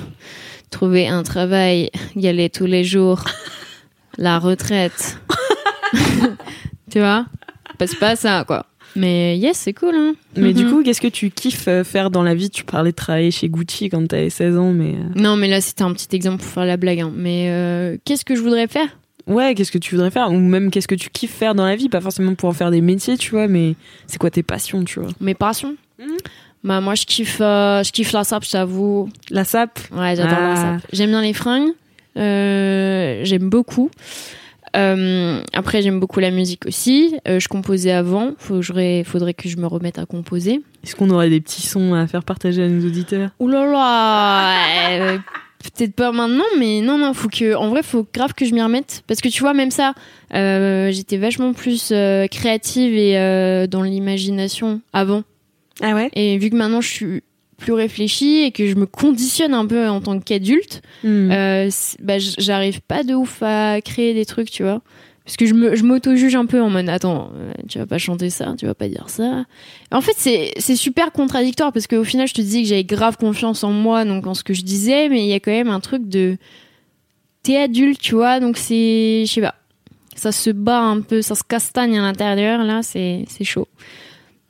trouver 0.70 1.08
un 1.08 1.24
travail, 1.24 1.90
y 2.16 2.28
aller 2.28 2.50
tous 2.50 2.66
les 2.66 2.84
jours, 2.84 3.24
la 4.18 4.40
retraite. 4.40 5.18
tu 6.92 7.00
vois? 7.00 7.26
Passe 7.78 7.96
pas 7.96 8.16
ça, 8.16 8.44
quoi. 8.46 8.66
Mais 8.96 9.38
yes, 9.38 9.58
c'est 9.58 9.74
cool, 9.74 9.94
hein. 9.96 10.14
Mais 10.36 10.52
du 10.54 10.66
Mhm. 10.66 10.72
coup, 10.72 10.84
qu'est-ce 10.84 11.02
que 11.02 11.08
tu 11.08 11.30
kiffes 11.30 11.68
euh, 11.68 11.84
faire 11.84 12.10
dans 12.10 12.24
la 12.24 12.34
vie? 12.34 12.50
Tu 12.50 12.64
parlais 12.64 12.92
de 12.92 12.96
travailler 12.96 13.30
chez 13.32 13.48
Gucci 13.48 13.90
quand 13.90 14.06
t'avais 14.08 14.30
16 14.32 14.58
ans, 14.58 14.72
mais. 14.74 14.96
euh, 14.96 15.04
Non, 15.16 15.36
mais 15.36 15.48
là, 15.48 15.62
c'était 15.62 15.84
un 15.84 15.94
petit 15.94 16.08
exemple 16.16 16.38
pour 16.44 16.52
faire 16.52 16.66
la 16.66 16.76
blague. 16.78 17.00
hein. 17.02 17.12
Mais 17.16 17.50
euh, 17.50 17.98
qu'est-ce 18.04 18.26
que 18.26 18.36
je 18.36 18.42
voudrais 18.42 18.68
faire? 18.68 18.88
Ouais, 19.28 19.54
qu'est-ce 19.54 19.72
que 19.72 19.78
tu 19.78 19.94
voudrais 19.94 20.10
faire? 20.10 20.32
Ou 20.32 20.38
même 20.40 20.72
qu'est-ce 20.72 20.88
que 20.88 20.96
tu 20.96 21.10
kiffes 21.12 21.34
faire 21.36 21.54
dans 21.54 21.66
la 21.66 21.76
vie? 21.76 21.88
Pas 21.88 22.02
forcément 22.02 22.34
pour 22.34 22.50
en 22.50 22.54
faire 22.54 22.72
des 22.72 22.82
métiers, 22.82 23.16
tu 23.16 23.30
vois, 23.32 23.48
mais 23.48 23.76
c'est 24.08 24.18
quoi 24.18 24.32
tes 24.32 24.42
passions, 24.44 24.84
tu 24.84 25.00
vois? 25.00 25.10
Mes 25.22 25.36
passions? 25.36 25.76
Mhm. 26.00 26.18
Bah, 26.64 26.82
moi, 26.82 26.96
je 26.96 27.06
kiffe, 27.06 27.40
euh, 27.42 27.84
je 27.84 27.92
kiffe 27.92 28.12
la 28.12 28.24
sape, 28.24 28.44
je 28.46 28.52
t'avoue. 28.52 29.10
La 29.30 29.46
sape? 29.46 29.80
Ouais, 29.92 30.16
j'adore 30.16 30.38
Ah. 30.40 30.50
la 30.50 30.56
sape. 30.56 30.88
J'aime 30.92 31.10
bien 31.12 31.22
les 31.22 31.34
fringues. 31.34 31.72
Euh, 32.18 33.22
j'aime 33.24 33.50
beaucoup. 33.50 33.90
Euh, 34.76 35.42
après, 35.54 35.82
j'aime 35.82 36.00
beaucoup 36.00 36.20
la 36.20 36.32
musique 36.32 36.66
aussi. 36.66 37.16
Je 37.26 37.48
composais 37.48 37.92
avant. 37.92 38.32
Ré- 38.50 39.04
faudrait 39.06 39.34
que 39.34 39.48
je 39.50 39.58
me 39.58 39.66
remette 39.68 39.98
à 40.00 40.06
composer. 40.06 40.62
Est-ce 40.84 40.96
qu'on 40.96 41.10
aurait 41.10 41.30
des 41.30 41.40
petits 41.42 41.62
sons 41.62 41.94
à 41.94 42.06
faire 42.08 42.24
partager 42.24 42.64
à 42.64 42.68
nos 42.68 42.86
auditeurs? 42.86 43.30
Ouh 43.40 43.48
là 43.48 43.66
là 43.66 45.18
Peut-être 45.76 45.94
pas 45.94 46.12
maintenant, 46.14 46.46
mais 46.58 46.80
non, 46.82 46.98
non, 46.98 47.14
faut 47.14 47.28
que. 47.30 47.56
En 47.56 47.70
vrai, 47.70 47.84
faut 47.84 48.08
grave 48.14 48.34
que 48.34 48.46
je 48.46 48.54
m'y 48.54 48.62
remette. 48.62 49.04
Parce 49.08 49.20
que 49.22 49.28
tu 49.30 49.42
vois, 49.42 49.54
même 49.54 49.72
ça, 49.72 49.94
j'étais 50.32 51.18
vachement 51.18 51.54
plus 51.54 51.94
créative 52.32 52.94
et 52.94 53.68
dans 53.68 53.82
l'imagination 53.82 54.82
avant. 54.94 55.24
Ah 55.82 55.96
ouais 55.96 56.10
Et 56.14 56.38
vu 56.38 56.50
que 56.50 56.56
maintenant 56.56 56.82
je 56.82 56.90
suis 56.90 57.24
plus 57.58 57.74
réfléchie 57.74 58.40
et 58.44 58.52
que 58.52 58.68
je 58.68 58.76
me 58.76 58.86
conditionne 58.86 59.54
un 59.54 59.66
peu 59.66 59.88
en 59.90 60.00
tant 60.02 60.20
qu'adulte, 60.20 60.82
Hmm. 61.04 61.30
euh, 61.32 61.70
bah, 62.02 62.16
j'arrive 62.20 62.80
pas 62.82 63.04
de 63.04 63.14
ouf 63.14 63.42
à 63.44 63.82
créer 63.82 64.14
des 64.14 64.26
trucs, 64.26 64.50
tu 64.50 64.64
vois. 64.64 64.82
Parce 65.26 65.38
que 65.38 65.46
je 65.46 65.84
m'auto-juge 65.84 66.36
un 66.36 66.46
peu 66.48 66.60
en 66.60 66.70
mode 66.72 66.90
attends, 66.90 67.32
euh, 67.36 67.52
tu 67.68 67.78
vas 67.78 67.86
pas 67.86 68.00
chanter 68.00 68.30
ça, 68.32 68.56
tu 68.58 68.66
vas 68.66 68.74
pas 68.74 68.88
dire 68.88 69.10
ça. 69.10 69.46
En 69.92 70.02
fait, 70.02 70.16
c'est 70.16 70.76
super 70.76 71.12
contradictoire 71.12 71.72
parce 71.72 71.86
qu'au 71.86 72.04
final, 72.04 72.28
je 72.28 72.34
te 72.34 72.42
disais 72.42 72.64
que 72.64 72.68
j'avais 72.68 72.84
grave 72.84 73.18
confiance 73.18 73.64
en 73.64 73.72
moi, 73.72 74.06
donc 74.06 74.26
en 74.26 74.34
ce 74.34 74.44
que 74.44 74.56
je 74.56 74.64
disais, 74.64 75.08
mais 75.08 75.24
il 75.24 75.28
y 75.30 75.34
a 75.34 75.40
quand 75.40 75.52
même 75.52 75.70
un 75.70 75.82
truc 75.82 76.08
de. 76.10 76.38
T'es 77.44 77.58
adulte, 77.58 78.00
tu 78.02 78.16
vois, 78.16 78.40
donc 78.40 78.58
c'est. 78.58 79.24
Je 79.28 79.32
sais 79.32 79.42
pas. 79.42 79.56
Ça 80.16 80.32
se 80.32 80.50
bat 80.50 80.80
un 80.82 81.02
peu, 81.02 81.22
ça 81.22 81.36
se 81.36 81.44
castagne 81.44 81.98
à 82.00 82.02
l'intérieur, 82.02 82.64
là, 82.64 82.82
c'est 82.84 83.26
chaud. 83.44 83.68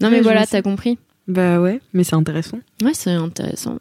Non, 0.02 0.10
mais 0.10 0.22
voilà, 0.22 0.46
t'as 0.48 0.62
compris. 0.62 0.98
Bah 1.30 1.62
ouais, 1.62 1.80
mais 1.94 2.04
c'est 2.04 2.16
intéressant. 2.16 2.60
Ouais, 2.84 2.94
c'est 2.94 3.12
intéressant. 3.12 3.78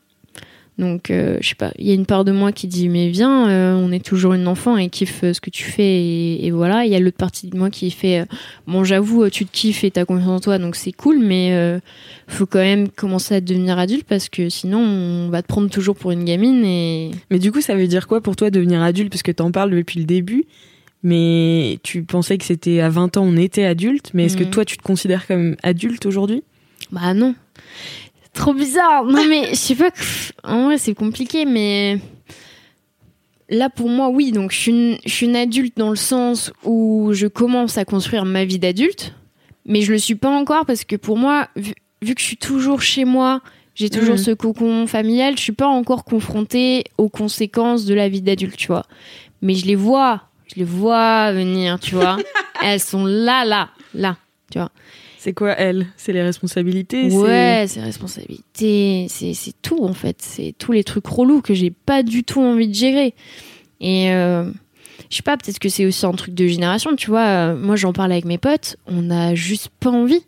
Donc, 0.79 1.11
euh, 1.11 1.39
je 1.41 1.49
sais 1.49 1.55
pas, 1.57 1.73
il 1.77 1.89
y 1.89 1.91
a 1.91 1.95
une 1.95 2.07
part 2.07 2.25
de 2.25 2.31
moi 2.31 2.53
qui 2.53 2.69
dit, 2.69 2.89
mais 2.89 3.09
viens, 3.09 3.49
euh, 3.49 3.75
on 3.75 3.91
est 3.91 4.05
toujours 4.05 4.35
une 4.35 4.47
enfant 4.47 4.77
et 4.77 4.89
kiffe 4.89 5.25
euh, 5.25 5.33
ce 5.33 5.41
que 5.41 5.51
tu 5.51 5.65
fais, 5.65 5.83
et, 6.05 6.47
et 6.47 6.51
voilà. 6.53 6.85
Il 6.85 6.93
y 6.93 6.95
a 6.95 7.01
l'autre 7.01 7.17
partie 7.17 7.49
de 7.49 7.59
moi 7.59 7.69
qui 7.69 7.91
fait, 7.91 8.21
euh, 8.21 8.25
bon, 8.69 8.85
j'avoue, 8.85 9.29
tu 9.29 9.45
te 9.45 9.51
kiffes 9.51 9.83
et 9.83 9.91
t'as 9.91 10.05
confiance 10.05 10.29
en 10.29 10.39
toi, 10.41 10.59
donc 10.59 10.77
c'est 10.77 10.93
cool, 10.93 11.19
mais 11.19 11.81
faut 12.29 12.47
quand 12.47 12.61
même 12.61 12.91
commencer 12.91 13.35
à 13.35 13.41
devenir 13.41 13.77
adulte 13.77 14.05
parce 14.07 14.29
que 14.29 14.49
sinon, 14.51 14.79
on 14.79 15.31
va 15.31 15.43
te 15.43 15.49
prendre 15.49 15.69
toujours 15.69 15.97
pour 15.97 16.13
une 16.13 16.25
gamine 16.25 16.65
et. 16.65 17.11
Mais 17.33 17.41
du 17.41 17.51
coup, 17.51 17.61
ça 17.61 17.75
veut 17.75 17.89
dire 17.89 18.07
quoi 18.07 18.21
pour 18.21 18.37
toi 18.37 18.51
devenir 18.51 18.81
adulte? 18.81 19.11
Parce 19.11 19.25
que 19.25 19.33
t'en 19.33 19.51
parles 19.51 19.73
depuis 19.73 19.99
le 19.99 20.05
début, 20.07 20.45
mais 21.03 21.81
tu 21.83 22.05
pensais 22.05 22.39
que 22.39 22.45
c'était 22.45 22.79
à 22.81 22.89
20 22.89 23.17
ans, 23.17 23.25
on 23.25 23.37
était 23.37 23.65
adulte, 23.65 24.11
mais 24.15 24.27
est-ce 24.27 24.37
que 24.37 24.45
Mhm. 24.45 24.51
toi, 24.51 24.65
tu 24.65 24.77
te 24.77 24.83
considères 24.85 25.27
comme 25.27 25.57
adulte 25.65 26.07
aujourd'hui? 26.07 26.45
Bah 26.91 27.15
non. 27.15 27.35
Trop 28.35 28.55
bizarre. 28.55 29.05
Non 29.05 29.25
mais 29.27 29.51
je 29.51 29.55
sais 29.57 29.75
pas. 29.75 29.91
que- 29.91 29.99
En 30.45 30.65
vrai 30.67 30.79
c'est 30.79 30.95
compliqué 30.95 31.45
mais 31.45 31.99
là 33.49 33.71
pour 33.71 33.89
moi 33.89 34.09
oui 34.11 34.31
donc 34.33 34.53
je 34.53 34.57
suis 34.59 34.71
une, 34.71 34.99
je 35.05 35.11
suis 35.13 35.27
une 35.27 35.37
adulte 35.37 35.77
dans 35.77 35.91
le 35.91 35.97
sens 35.97 36.53
où 36.65 37.11
je 37.13 37.27
commence 37.27 37.79
à 37.79 37.85
construire 37.85 38.25
ma 38.25 38.45
vie 38.45 38.59
d'adulte 38.59 39.15
mais 39.65 39.83
je 39.83 39.93
le 39.93 39.99
suis 39.99 40.15
pas 40.15 40.29
encore 40.31 40.67
parce 40.67 40.85
que 40.85 40.97
pour 40.97 41.17
moi 41.17 41.49
vu, 41.57 41.75
vu 42.03 42.15
que 42.15 42.21
je 42.21 42.27
suis 42.27 42.37
toujours 42.37 42.83
chez 42.83 43.05
moi 43.05 43.41
j'ai 43.75 43.89
toujours 43.91 44.17
Mhm. 44.17 44.23
ce 44.23 44.31
cocon 44.33 44.87
familial 44.87 45.37
je 45.37 45.43
suis 45.43 45.53
pas 45.53 45.67
encore 45.67 46.05
confrontée 46.05 46.85
aux 46.99 47.09
conséquences 47.09 47.85
de 47.87 47.95
la 47.95 48.09
vie 48.09 48.21
d'adulte 48.23 48.57
tu 48.57 48.67
vois 48.69 48.85
mais 49.41 49.55
je 49.55 49.67
les 49.67 49.77
vois 49.77 50.23
je 50.47 50.57
les 50.57 50.65
vois 50.65 51.33
venir 51.33 51.81
tu 51.81 51.95
vois 51.95 52.19
elles 52.63 52.81
sont 52.81 53.07
là 53.07 53.45
là 53.47 53.71
là 53.95 54.17
C'est 55.29 55.35
quoi, 55.35 55.53
elle? 55.59 55.87
C'est 55.99 56.15
les 56.15 56.23
responsabilités 56.23 57.11
Ouais, 57.11 57.67
c'est 57.69 57.83
responsabilité, 57.83 59.09
c'est 59.11 59.35
c'est 59.35 59.53
tout 59.61 59.85
en 59.85 59.93
fait, 59.93 60.17
c'est 60.23 60.55
tous 60.57 60.73
les 60.73 60.83
trucs 60.85 61.07
relous 61.07 61.43
que 61.43 61.53
j'ai 61.53 61.71
pas 61.71 62.03
du 62.03 62.25
tout 62.25 62.41
envie 62.41 62.67
de 62.67 62.73
gérer. 62.73 63.13
Et 63.79 64.11
euh, 64.11 64.51
je 65.11 65.17
sais 65.17 65.23
pas, 65.23 65.37
peut-être 65.37 65.59
que 65.59 65.69
c'est 65.69 65.85
aussi 65.85 66.07
un 66.07 66.13
truc 66.13 66.33
de 66.33 66.47
génération, 66.47 66.97
tu 66.97 67.11
vois. 67.11 67.27
euh, 67.27 67.57
moi, 67.59 67.77
j'en 67.77 67.93
parle 67.93 68.13
avec 68.13 68.25
mes 68.25 68.39
potes, 68.39 68.77
on 68.87 69.11
a 69.11 69.35
juste 69.35 69.69
pas 69.81 69.91
envie. 69.91 70.25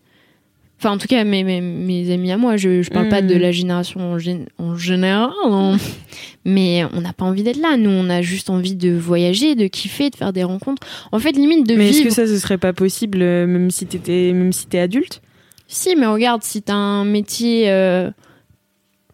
Enfin, 0.83 0.93
en 0.93 0.99
tout 0.99 1.09
cas, 1.09 1.25
mes, 1.25 1.45
mes, 1.45 1.61
mes 1.61 2.11
amis 2.11 2.33
à 2.33 2.39
moi, 2.39 2.57
je, 2.57 2.81
je 2.81 2.89
parle 2.89 3.11
pas 3.11 3.21
de 3.21 3.35
la 3.37 3.53
génération 3.53 4.01
en, 4.13 4.17
gén- 4.17 4.47
en 4.57 4.77
général, 4.77 5.31
hein. 5.45 5.77
mais 6.47 6.85
on 6.95 7.03
n'a 7.03 7.13
pas 7.13 7.27
envie 7.27 7.43
d'être 7.43 7.61
là. 7.61 7.77
Nous, 7.77 7.91
on 7.91 8.09
a 8.09 8.23
juste 8.23 8.49
envie 8.49 8.75
de 8.77 8.91
voyager, 8.91 9.55
de 9.57 9.67
kiffer, 9.67 10.09
de 10.09 10.17
faire 10.17 10.33
des 10.33 10.43
rencontres. 10.43 10.81
En 11.13 11.19
fait, 11.19 11.33
limite 11.33 11.67
de 11.69 11.75
Mais 11.77 11.91
est-ce 11.91 11.99
vivre. 11.99 12.09
que 12.09 12.15
ça, 12.15 12.27
ce 12.27 12.39
serait 12.39 12.57
pas 12.57 12.73
possible, 12.73 13.19
euh, 13.21 13.47
même 13.47 13.71
si 13.71 13.85
t'étais, 13.87 14.33
même 14.33 14.55
si 14.55 14.69
t'es 14.69 14.79
adulte? 14.79 15.21
Si, 15.69 15.95
mais 15.97 16.07
regarde, 16.07 16.43
si 16.43 16.63
t'as 16.63 16.73
un 16.75 17.05
métier, 17.05 17.71
euh, 17.71 18.11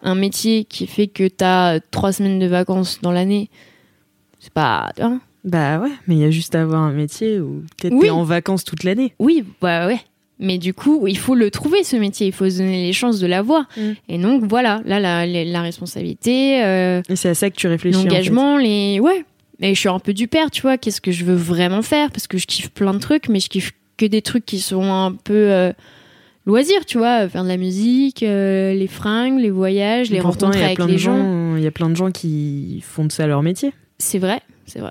un 0.02 0.14
métier 0.14 0.64
qui 0.66 0.86
fait 0.86 1.08
que 1.08 1.26
t'as 1.26 1.80
trois 1.80 2.12
semaines 2.12 2.38
de 2.38 2.46
vacances 2.46 3.00
dans 3.02 3.10
l'année, 3.10 3.50
c'est 4.38 4.52
pas. 4.52 4.92
hein 5.00 5.20
Bah 5.42 5.80
ouais, 5.80 5.90
mais 6.06 6.14
il 6.14 6.20
y 6.20 6.24
a 6.24 6.30
juste 6.30 6.54
à 6.54 6.62
avoir 6.62 6.80
un 6.82 6.92
métier 6.92 7.40
où 7.40 7.64
peut-être 7.76 7.92
Oui. 7.92 8.02
t'es 8.06 8.10
en 8.10 8.22
vacances 8.22 8.62
toute 8.62 8.84
l'année. 8.84 9.14
oui, 9.18 9.42
bah 9.60 9.88
ouais. 9.88 9.98
Mais 10.38 10.58
du 10.58 10.74
coup, 10.74 11.06
il 11.06 11.16
faut 11.16 11.34
le 11.34 11.50
trouver 11.50 11.82
ce 11.82 11.96
métier, 11.96 12.26
il 12.26 12.32
faut 12.32 12.48
se 12.50 12.58
donner 12.58 12.82
les 12.82 12.92
chances 12.92 13.18
de 13.20 13.26
l'avoir. 13.26 13.66
Mm. 13.76 13.80
Et 14.10 14.18
donc 14.18 14.42
voilà, 14.44 14.82
là 14.84 15.00
la, 15.00 15.24
la, 15.26 15.44
la 15.44 15.62
responsabilité, 15.62 16.62
euh, 16.62 17.00
Et 17.08 17.16
c'est 17.16 17.30
à 17.30 17.34
ça 17.34 17.48
que 17.50 17.56
tu 17.56 17.66
réfléchis. 17.68 17.96
en 17.96 18.02
fait. 18.02 18.08
l'engagement, 18.08 18.56
les 18.58 19.00
ouais. 19.00 19.24
Et 19.60 19.74
je 19.74 19.80
suis 19.80 19.88
un 19.88 19.98
peu 19.98 20.12
du 20.12 20.28
père, 20.28 20.50
tu 20.50 20.60
vois. 20.62 20.76
Qu'est-ce 20.76 21.00
que 21.00 21.12
je 21.12 21.24
veux 21.24 21.34
vraiment 21.34 21.80
faire? 21.80 22.10
Parce 22.10 22.26
que 22.26 22.36
je 22.36 22.46
kiffe 22.46 22.68
plein 22.70 22.92
de 22.92 22.98
trucs, 22.98 23.30
mais 23.30 23.40
je 23.40 23.48
kiffe 23.48 23.72
que 23.96 24.04
des 24.04 24.20
trucs 24.20 24.44
qui 24.44 24.58
sont 24.60 24.84
un 24.92 25.12
peu 25.12 25.32
euh, 25.50 25.72
loisirs, 26.44 26.84
tu 26.84 26.98
vois, 26.98 27.26
faire 27.30 27.42
de 27.42 27.48
la 27.48 27.56
musique, 27.56 28.22
euh, 28.22 28.74
les 28.74 28.86
fringues, 28.88 29.40
les 29.40 29.48
voyages, 29.50 30.10
les 30.10 30.20
Pourtant, 30.20 30.48
rencontres 30.48 30.58
il 30.58 30.60
y 30.60 30.62
a 30.62 30.66
avec 30.66 30.76
plein 30.76 30.86
les 30.86 30.92
de 30.92 30.98
gens. 30.98 31.16
gens, 31.16 31.56
il 31.56 31.62
y 31.62 31.66
a 31.66 31.70
plein 31.70 31.88
de 31.88 31.96
gens 31.96 32.10
qui 32.10 32.82
font 32.86 33.06
de 33.06 33.12
ça 33.12 33.26
leur 33.26 33.42
métier. 33.42 33.72
C'est 33.98 34.18
vrai, 34.18 34.40
c'est 34.66 34.80
vrai. 34.80 34.90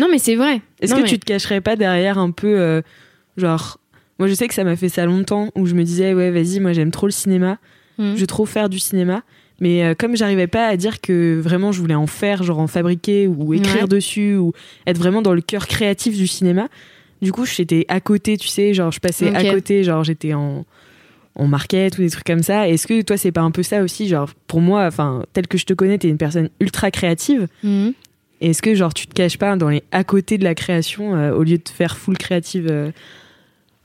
Non, 0.00 0.08
mais 0.10 0.18
c'est 0.18 0.34
vrai. 0.34 0.60
Est-ce 0.80 0.94
que 0.94 1.00
mais- 1.02 1.06
tu 1.08 1.18
te 1.18 1.24
cacherais 1.24 1.60
pas 1.60 1.76
derrière 1.76 2.18
un 2.18 2.30
peu, 2.32 2.58
euh, 2.58 2.80
genre, 3.36 3.78
moi 4.18 4.26
je 4.28 4.34
sais 4.34 4.48
que 4.48 4.54
ça 4.54 4.64
m'a 4.64 4.74
fait 4.76 4.88
ça 4.88 5.04
longtemps 5.06 5.50
où 5.54 5.66
je 5.66 5.74
me 5.74 5.84
disais 5.84 6.12
ouais 6.14 6.30
vas-y 6.30 6.58
moi 6.60 6.72
j'aime 6.72 6.90
trop 6.90 7.06
le 7.06 7.12
cinéma, 7.12 7.58
Mhm. 7.98 8.14
je 8.16 8.20
veux 8.20 8.26
trop 8.26 8.46
faire 8.46 8.68
du 8.68 8.78
cinéma, 8.78 9.22
mais 9.60 9.84
euh, 9.84 9.94
comme 9.98 10.16
j'arrivais 10.16 10.46
pas 10.46 10.66
à 10.66 10.76
dire 10.76 11.00
que 11.00 11.38
vraiment 11.40 11.70
je 11.72 11.80
voulais 11.80 11.94
en 11.94 12.06
faire, 12.06 12.42
genre 12.42 12.58
en 12.58 12.66
fabriquer 12.66 13.26
ou 13.26 13.54
écrire 13.54 13.82
Ouais. 13.82 13.88
dessus 13.88 14.36
ou 14.36 14.52
être 14.86 14.98
vraiment 14.98 15.22
dans 15.22 15.34
le 15.34 15.40
cœur 15.42 15.66
créatif 15.66 16.16
du 16.16 16.26
cinéma, 16.26 16.68
du 17.22 17.30
coup 17.32 17.44
j'étais 17.46 17.84
à 17.88 18.00
côté, 18.00 18.36
tu 18.36 18.48
sais, 18.48 18.74
genre 18.74 18.90
je 18.92 19.00
passais 19.00 19.34
à 19.34 19.44
côté, 19.52 19.84
genre 19.84 20.02
j'étais 20.04 20.34
en 20.34 20.64
en 21.36 21.46
market 21.46 21.96
ou 21.96 22.02
des 22.02 22.10
trucs 22.10 22.26
comme 22.26 22.42
ça. 22.42 22.68
Est-ce 22.68 22.86
que 22.88 23.00
toi 23.02 23.16
c'est 23.16 23.32
pas 23.32 23.40
un 23.42 23.50
peu 23.52 23.62
ça 23.62 23.82
aussi, 23.82 24.08
genre 24.08 24.28
pour 24.48 24.60
moi, 24.60 24.84
enfin 24.86 25.22
tel 25.32 25.46
que 25.46 25.56
je 25.58 25.64
te 25.64 25.72
connais, 25.74 25.96
t'es 25.96 26.08
une 26.08 26.18
personne 26.18 26.50
ultra 26.60 26.90
créative. 26.90 27.46
Mhm. 27.62 27.92
Est-ce 28.40 28.62
que 28.62 28.74
genre 28.74 28.94
tu 28.94 29.06
te 29.06 29.14
caches 29.14 29.36
pas 29.36 29.54
dans 29.56 29.68
les 29.68 29.82
à 29.92 30.04
côté 30.04 30.38
de 30.38 30.44
la 30.44 30.54
création 30.54 31.14
euh, 31.14 31.32
au 31.32 31.42
lieu 31.42 31.58
de 31.58 31.68
faire 31.68 31.96
full 31.96 32.16
créative 32.16 32.68
euh, 32.70 32.90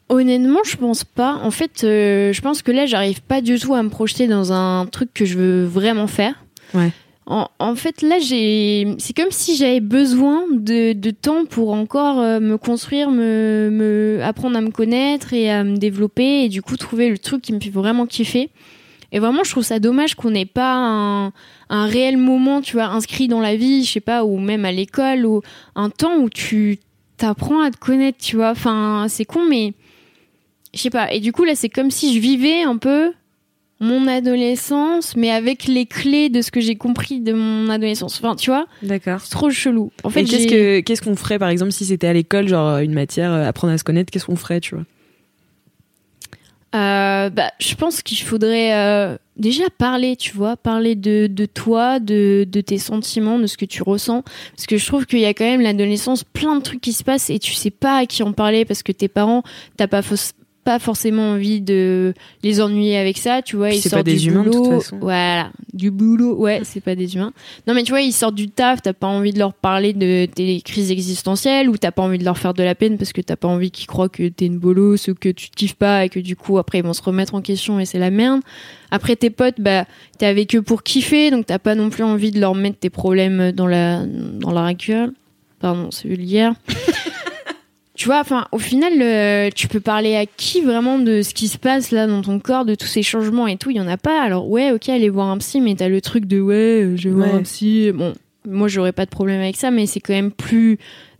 Honnêtement, 0.07 0.59
je 0.63 0.77
pense 0.77 1.03
pas. 1.03 1.35
En 1.43 1.51
fait, 1.51 1.83
euh, 1.83 2.31
je 2.31 2.41
pense 2.41 2.61
que 2.61 2.71
là, 2.71 2.85
j'arrive 2.85 3.21
pas 3.21 3.41
du 3.41 3.59
tout 3.59 3.73
à 3.73 3.83
me 3.83 3.89
projeter 3.89 4.27
dans 4.27 4.53
un 4.53 4.85
truc 4.85 5.13
que 5.13 5.25
je 5.25 5.37
veux 5.37 5.65
vraiment 5.65 6.07
faire. 6.07 6.35
Ouais. 6.73 6.91
En, 7.25 7.47
en 7.57 7.75
fait, 7.75 8.03
là, 8.03 8.19
j'ai, 8.19 8.95
c'est 8.99 9.15
comme 9.15 9.31
si 9.31 9.57
j'avais 9.57 9.79
besoin 9.79 10.43
de, 10.51 10.93
de 10.93 11.09
temps 11.09 11.45
pour 11.45 11.73
encore 11.73 12.17
me 12.39 12.55
construire, 12.57 13.09
me, 13.09 13.69
me 13.71 14.19
apprendre 14.21 14.55
à 14.55 14.61
me 14.61 14.69
connaître 14.69 15.33
et 15.33 15.49
à 15.49 15.63
me 15.63 15.77
développer 15.77 16.43
et 16.43 16.49
du 16.49 16.61
coup 16.61 16.77
trouver 16.77 17.09
le 17.09 17.17
truc 17.17 17.41
qui 17.41 17.51
me 17.51 17.59
fait 17.59 17.71
vraiment 17.71 18.05
kiffer. 18.05 18.51
Et 19.15 19.19
vraiment, 19.19 19.45
je 19.45 19.51
trouve 19.51 19.63
ça 19.63 19.79
dommage 19.79 20.15
qu'on 20.15 20.31
n'ait 20.31 20.45
pas 20.45 20.75
un, 20.75 21.31
un 21.69 21.85
réel 21.85 22.17
moment, 22.17 22.59
tu 22.59 22.73
vois, 22.73 22.87
inscrit 22.87 23.29
dans 23.29 23.39
la 23.39 23.55
vie, 23.55 23.85
je 23.85 23.93
sais 23.93 24.01
pas, 24.01 24.25
ou 24.25 24.39
même 24.39 24.65
à 24.65 24.73
l'école, 24.73 25.25
ou 25.25 25.41
un 25.75 25.89
temps 25.89 26.17
où 26.17 26.29
tu 26.29 26.79
t'apprends 27.15 27.61
à 27.61 27.71
te 27.71 27.77
connaître, 27.77 28.17
tu 28.17 28.35
vois. 28.35 28.49
Enfin, 28.51 29.05
c'est 29.07 29.23
con, 29.23 29.45
mais 29.49 29.73
je 30.73 30.81
sais 30.81 30.89
pas. 30.89 31.13
Et 31.13 31.21
du 31.21 31.31
coup, 31.31 31.45
là, 31.45 31.55
c'est 31.55 31.69
comme 31.69 31.91
si 31.91 32.13
je 32.13 32.19
vivais 32.19 32.63
un 32.63 32.75
peu 32.75 33.13
mon 33.79 34.05
adolescence, 34.05 35.15
mais 35.15 35.31
avec 35.31 35.65
les 35.65 35.85
clés 35.85 36.27
de 36.27 36.41
ce 36.41 36.51
que 36.51 36.59
j'ai 36.59 36.75
compris 36.75 37.21
de 37.21 37.31
mon 37.31 37.69
adolescence. 37.69 38.19
Enfin, 38.21 38.35
tu 38.35 38.49
vois, 38.49 38.67
D'accord. 38.83 39.21
c'est 39.21 39.31
trop 39.31 39.49
chelou. 39.49 39.93
En 40.03 40.09
fait, 40.09 40.25
qu'est-ce 40.25 41.01
qu'on 41.01 41.15
ferait 41.15 41.39
par 41.39 41.47
exemple 41.47 41.71
si 41.71 41.85
c'était 41.85 42.07
à 42.07 42.13
l'école, 42.13 42.49
genre 42.49 42.79
une 42.79 42.93
matière 42.93 43.31
euh, 43.31 43.47
apprendre 43.47 43.71
à 43.71 43.77
se 43.77 43.85
connaître, 43.85 44.11
qu'est-ce 44.11 44.25
qu'on 44.25 44.35
ferait, 44.35 44.59
tu 44.59 44.75
vois? 44.75 44.83
Euh, 46.75 47.29
bah, 47.29 47.51
je 47.59 47.73
pense 47.75 48.01
qu'il 48.01 48.17
faudrait 48.17 48.73
euh, 48.73 49.17
déjà 49.37 49.63
parler, 49.77 50.17
tu 50.17 50.35
vois, 50.35 50.57
parler 50.57 50.95
de, 50.95 51.27
toi, 51.45 51.99
de, 51.99 52.43
tes 52.43 52.77
sentiments, 52.77 53.39
de 53.39 53.47
ce 53.47 53.55
que 53.55 53.65
tu 53.65 53.81
ressens. 53.81 54.23
Parce 54.55 54.65
que 54.67 54.77
je 54.77 54.85
trouve 54.85 55.05
qu'il 55.05 55.19
y 55.19 55.25
a 55.25 55.33
quand 55.33 55.45
même 55.45 55.61
l'adolescence, 55.61 56.23
plein 56.25 56.57
de 56.57 56.61
trucs 56.61 56.81
qui 56.81 56.91
se 56.91 57.03
passent 57.03 57.29
et 57.29 57.39
tu 57.39 57.53
sais 57.53 57.71
pas 57.71 57.99
à 57.99 58.05
qui 58.05 58.23
en 58.23 58.33
parler 58.33 58.65
parce 58.65 58.83
que 58.83 58.91
tes 58.91 59.07
parents, 59.07 59.43
t'as 59.77 59.87
pas, 59.87 60.01
pas 60.65 60.79
forcément 60.79 61.31
envie 61.31 61.61
de 61.61 62.13
les 62.43 62.59
ennuyer 62.59 62.97
avec 62.97 63.17
ça, 63.19 63.41
tu 63.41 63.55
vois. 63.55 63.67
Puis 63.69 63.77
Ils 63.77 63.81
c'est 63.81 63.89
pas 63.91 63.97
sortent 63.97 64.05
des 64.07 64.15
du 64.17 64.29
humains, 64.29 64.43
de 64.43 64.49
toute 64.49 64.63
boulot. 64.63 64.79
façon. 64.81 64.97
Voilà, 64.99 65.51
du 65.73 65.91
boulot, 65.91 66.35
ouais, 66.35 66.61
c'est 66.63 66.81
pas 66.81 66.95
des 66.95 67.15
humains. 67.15 67.31
Non, 67.67 67.73
mais 67.75 67.83
tu 67.83 67.91
vois, 67.91 68.01
ils 68.01 68.11
sortent 68.11 68.35
du 68.35 68.49
taf, 68.49 68.81
t'as 68.81 68.93
pas 68.93 69.07
envie 69.07 69.31
de 69.31 69.39
leur 69.39 69.53
parler 69.53 69.93
de 69.93 70.25
tes 70.25 70.59
crises 70.61 70.91
existentielles 70.91 71.69
ou 71.69 71.77
t'as 71.77 71.91
pas 71.91 72.01
envie 72.01 72.17
de 72.17 72.25
leur 72.25 72.37
faire 72.37 72.53
de 72.55 72.63
la 72.63 72.75
peine 72.75 72.97
parce 72.97 73.13
que 73.13 73.21
t'as 73.21 73.35
pas 73.35 73.47
envie 73.47 73.69
qu'ils 73.71 73.87
croient 73.87 74.09
que 74.09 74.27
t'es 74.27 74.47
une 74.47 74.57
bolosse 74.57 75.07
ou 75.07 75.13
que 75.13 75.29
tu 75.29 75.49
te 75.51 75.55
kiffes 75.55 75.75
pas 75.75 76.03
et 76.03 76.09
que 76.09 76.19
du 76.19 76.35
coup, 76.35 76.57
après, 76.57 76.79
ils 76.79 76.83
vont 76.83 76.93
se 76.93 77.03
remettre 77.03 77.35
en 77.35 77.41
question 77.41 77.79
et 77.79 77.85
c'est 77.85 77.99
la 77.99 78.09
merde. 78.09 78.41
Après, 78.91 79.15
tes 79.15 79.29
potes, 79.29 79.59
bah, 79.61 79.85
t'es 80.17 80.25
avec 80.25 80.55
eux 80.55 80.61
pour 80.63 80.81
kiffer, 80.83 81.29
donc 81.31 81.45
t'as 81.45 81.59
pas 81.59 81.75
non 81.75 81.89
plus 81.91 82.03
envie 82.03 82.31
de 82.31 82.39
leur 82.39 82.55
mettre 82.55 82.79
tes 82.79 82.89
problèmes 82.89 83.51
dans 83.51 83.67
la, 83.67 84.03
dans 84.05 84.51
la 84.51 84.73
gueule. 84.73 85.13
Pardon, 85.59 85.89
c'est 85.91 86.07
vulgaire. 86.07 86.53
Tu 87.95 88.07
vois, 88.07 88.19
enfin, 88.19 88.45
au 88.51 88.59
final, 88.59 88.93
euh, 89.01 89.49
tu 89.55 89.69
peux 89.69 89.79
parler 89.79 90.15
à 90.15 90.25
qui 90.25 90.61
vraiment 90.61 90.99
de 90.99 91.21
ce 91.21 91.33
qui 91.33 91.47
se 91.47 91.57
passe 91.57 91.91
là 91.91 92.07
dans 92.07 92.21
ton 92.21 92.39
corps, 92.39 92.65
de 92.65 92.75
tous 92.75 92.87
ces 92.87 93.03
changements 93.03 93.47
et 93.47 93.55
tout. 93.55 93.69
Il 93.69 93.77
y 93.77 93.81
en 93.81 93.87
a 93.87 93.97
pas. 93.97 94.21
Alors 94.21 94.49
ouais, 94.49 94.71
ok, 94.71 94.89
aller 94.89 95.09
voir 95.09 95.29
un 95.29 95.37
psy, 95.37 95.61
mais 95.61 95.75
t'as 95.75 95.87
le 95.87 96.01
truc 96.01 96.25
de 96.25 96.41
ouais, 96.41 96.91
je 96.95 97.09
vais 97.09 97.15
voir 97.15 97.33
un 97.33 97.43
psy. 97.43 97.91
Bon, 97.93 98.13
moi 98.45 98.67
j'aurais 98.67 98.91
pas 98.91 99.05
de 99.05 99.09
problème 99.09 99.39
avec 99.39 99.55
ça, 99.55 99.71
mais 99.71 99.85
c'est 99.85 100.01
quand 100.01 100.13
même 100.13 100.31
plus 100.31 100.77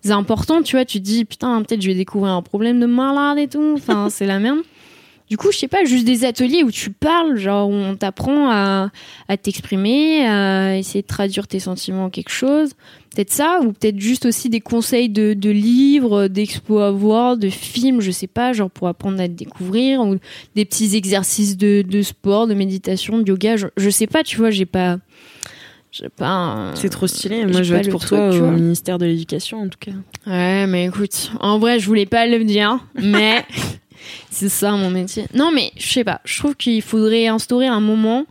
important. 0.10 0.62
Tu 0.62 0.76
vois, 0.76 0.84
tu 0.84 1.00
te 1.00 1.04
dis 1.04 1.24
putain, 1.24 1.62
peut-être 1.64 1.82
je 1.82 1.88
vais 1.88 1.96
découvrir 1.96 2.34
un 2.34 2.42
problème 2.42 2.80
de 2.80 2.86
malade 2.86 3.38
et 3.38 3.48
tout. 3.48 3.74
Enfin, 3.76 4.08
c'est 4.12 4.26
la 4.26 4.40
merde. 4.40 4.60
Du 5.30 5.38
coup, 5.38 5.52
je 5.52 5.58
sais 5.58 5.68
pas, 5.68 5.84
juste 5.86 6.06
des 6.06 6.24
ateliers 6.24 6.62
où 6.64 6.70
tu 6.70 6.92
parles, 6.92 7.36
genre 7.38 7.68
où 7.68 7.74
on 7.74 7.96
t'apprend 7.96 8.52
à, 8.52 8.92
à 9.28 9.38
t'exprimer, 9.38 10.28
à 10.28 10.78
essayer 10.78 11.02
de 11.02 11.08
traduire 11.08 11.48
tes 11.48 11.60
sentiments 11.60 12.06
en 12.06 12.10
quelque 12.12 12.30
chose. 12.30 12.74
Peut-être 13.16 13.32
ça, 13.32 13.60
ou 13.64 13.72
peut-être 13.72 14.00
juste 14.00 14.26
aussi 14.26 14.50
des 14.50 14.60
conseils 14.60 15.10
de, 15.10 15.34
de 15.34 15.50
livres, 15.50 16.28
d'expos 16.28 16.82
à 16.84 16.92
voir, 16.92 17.38
de 17.38 17.50
films, 17.50 18.02
je 18.02 18.12
sais 18.12 18.28
pas, 18.28 18.54
genre 18.54 18.70
pour 18.70 18.88
apprendre 18.88 19.20
à 19.20 19.28
te 19.28 19.34
découvrir, 19.34 20.02
ou 20.02 20.18
des 20.56 20.66
petits 20.66 20.96
exercices 20.96 21.58
de, 21.58 21.82
de 21.82 22.02
sport, 22.04 22.46
de 22.46 22.54
méditation, 22.54 23.18
de 23.20 23.28
yoga. 23.28 23.56
Je, 23.58 23.68
je 23.78 23.90
sais 23.90 24.08
pas, 24.08 24.22
tu 24.24 24.38
vois, 24.38 24.52
j'ai 24.52 24.66
pas. 24.68 24.98
J'ai 25.92 26.10
pas. 26.10 26.28
un- 26.28 26.76
C'est 26.76 26.90
trop 26.90 27.08
stylé. 27.08 27.46
Moi, 27.54 27.64
je 27.64 27.74
vote 27.74 27.86
pour 27.92 28.02
toi 28.06 28.30
au 28.44 28.52
ministère 28.52 28.98
de 29.00 29.06
l'Éducation, 29.06 29.62
en 29.62 29.70
tout 29.70 29.80
cas. 29.80 29.92
Ouais, 30.28 30.68
mais 30.68 30.86
écoute, 30.86 31.32
en 31.40 31.58
vrai, 31.58 31.80
je 31.80 31.88
voulais 31.88 32.06
pas 32.06 32.28
le 32.28 32.44
dire, 32.44 32.86
mais 33.02 33.46
c'est 34.30 34.50
ça 34.50 34.72
mon 34.72 34.90
métier. 34.90 35.26
Non, 35.34 35.52
mais 35.54 35.72
je 35.78 35.88
sais 35.88 36.04
pas, 36.04 36.22
je 36.26 36.38
trouve 36.40 36.56
qu'il 36.56 36.82
faudrait 36.82 37.28
instaurer 37.28 37.68
un 37.68 37.80
moment 37.80 38.26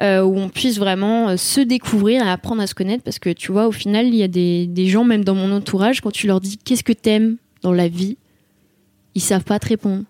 euh, 0.00 0.22
où 0.22 0.36
on 0.38 0.48
puisse 0.48 0.78
vraiment 0.78 1.28
euh, 1.28 1.36
se 1.36 1.60
découvrir 1.60 2.26
et 2.26 2.28
apprendre 2.28 2.62
à 2.62 2.66
se 2.66 2.74
connaître 2.74 3.04
parce 3.04 3.18
que 3.18 3.30
tu 3.30 3.52
vois, 3.52 3.66
au 3.68 3.72
final, 3.72 4.06
il 4.06 4.16
y 4.16 4.22
a 4.22 4.28
des, 4.28 4.66
des 4.66 4.86
gens, 4.86 5.04
même 5.04 5.24
dans 5.24 5.34
mon 5.34 5.52
entourage, 5.52 6.00
quand 6.00 6.10
tu 6.10 6.26
leur 6.26 6.40
dis 6.40 6.58
qu'est-ce 6.58 6.82
que 6.82 6.92
t'aimes 6.92 7.36
dans 7.62 7.72
la 7.72 7.88
vie, 7.88 8.16
ils 9.14 9.20
savent 9.20 9.44
pas 9.44 9.58
te 9.58 9.68
répondre. 9.68 10.04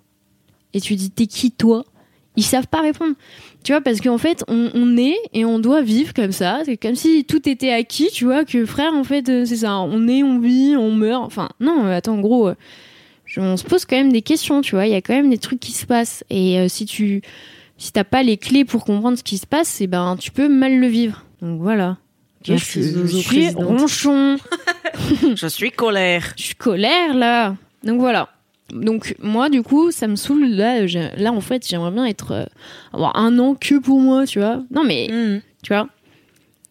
Et 0.72 0.80
tu 0.80 0.94
dis 0.94 1.10
t'es 1.10 1.26
qui 1.26 1.50
toi? 1.50 1.84
Ils 2.36 2.44
savent 2.44 2.68
pas 2.68 2.80
répondre. 2.80 3.14
Tu 3.62 3.72
vois, 3.72 3.82
parce 3.82 4.00
qu'en 4.00 4.16
fait, 4.16 4.42
on, 4.48 4.96
est 4.96 5.18
et 5.34 5.44
on 5.44 5.58
doit 5.58 5.82
vivre 5.82 6.14
comme 6.14 6.32
ça. 6.32 6.62
C'est 6.64 6.78
comme 6.78 6.94
si 6.94 7.24
tout 7.24 7.46
était 7.46 7.70
acquis, 7.70 8.08
tu 8.10 8.24
vois, 8.24 8.46
que 8.46 8.64
frère, 8.64 8.94
en 8.94 9.04
fait, 9.04 9.28
euh, 9.28 9.44
c'est 9.44 9.56
ça. 9.56 9.78
On 9.80 10.08
est, 10.08 10.22
on 10.22 10.38
vit, 10.38 10.74
on 10.76 10.92
meurt. 10.92 11.22
Enfin, 11.22 11.50
non, 11.60 11.84
attends, 11.84 12.14
en 12.14 12.20
gros, 12.20 12.50
on 13.38 13.56
se 13.56 13.64
pose 13.64 13.84
quand 13.84 13.96
même 13.96 14.12
des 14.12 14.22
questions, 14.22 14.60
tu 14.62 14.74
vois. 14.74 14.86
Il 14.86 14.92
y 14.92 14.96
a 14.96 15.00
quand 15.02 15.14
même 15.14 15.30
des 15.30 15.38
trucs 15.38 15.60
qui 15.60 15.72
se 15.72 15.86
passent. 15.86 16.24
Et 16.30 16.58
euh, 16.58 16.68
si 16.68 16.86
tu 16.86 17.22
si 17.78 17.90
t'as 17.92 18.04
pas 18.04 18.22
les 18.22 18.36
clés 18.36 18.64
pour 18.64 18.84
comprendre 18.84 19.18
ce 19.18 19.22
qui 19.24 19.38
se 19.38 19.46
passe, 19.46 19.80
eh 19.80 19.86
ben, 19.86 20.16
tu 20.18 20.30
peux 20.30 20.48
mal 20.48 20.78
le 20.78 20.86
vivre. 20.86 21.24
Donc 21.40 21.60
voilà. 21.60 21.96
Merci, 22.48 22.82
je, 22.82 23.06
suis- 23.18 23.50
je 23.50 23.56
ronchon. 23.56 24.36
Je 25.36 25.46
suis 25.46 25.70
colère. 25.70 26.32
Je 26.36 26.42
suis 26.42 26.54
colère 26.54 27.14
là. 27.14 27.56
Donc 27.84 28.00
voilà. 28.00 28.28
Donc 28.72 29.14
moi 29.20 29.48
du 29.50 29.62
coup 29.62 29.90
ça 29.90 30.06
me 30.08 30.16
saoule 30.16 30.46
là. 30.46 30.80
Là 31.16 31.32
en 31.32 31.40
fait 31.40 31.66
j'aimerais 31.68 31.90
bien 31.90 32.04
être 32.06 32.32
euh, 32.32 32.44
avoir 32.92 33.16
un 33.16 33.38
an 33.38 33.54
que 33.54 33.78
pour 33.78 34.00
moi 34.00 34.26
tu 34.26 34.38
vois. 34.40 34.62
Non 34.70 34.82
mais 34.84 35.08
Mmh. 35.10 35.40
tu 35.62 35.72
vois. 35.72 35.88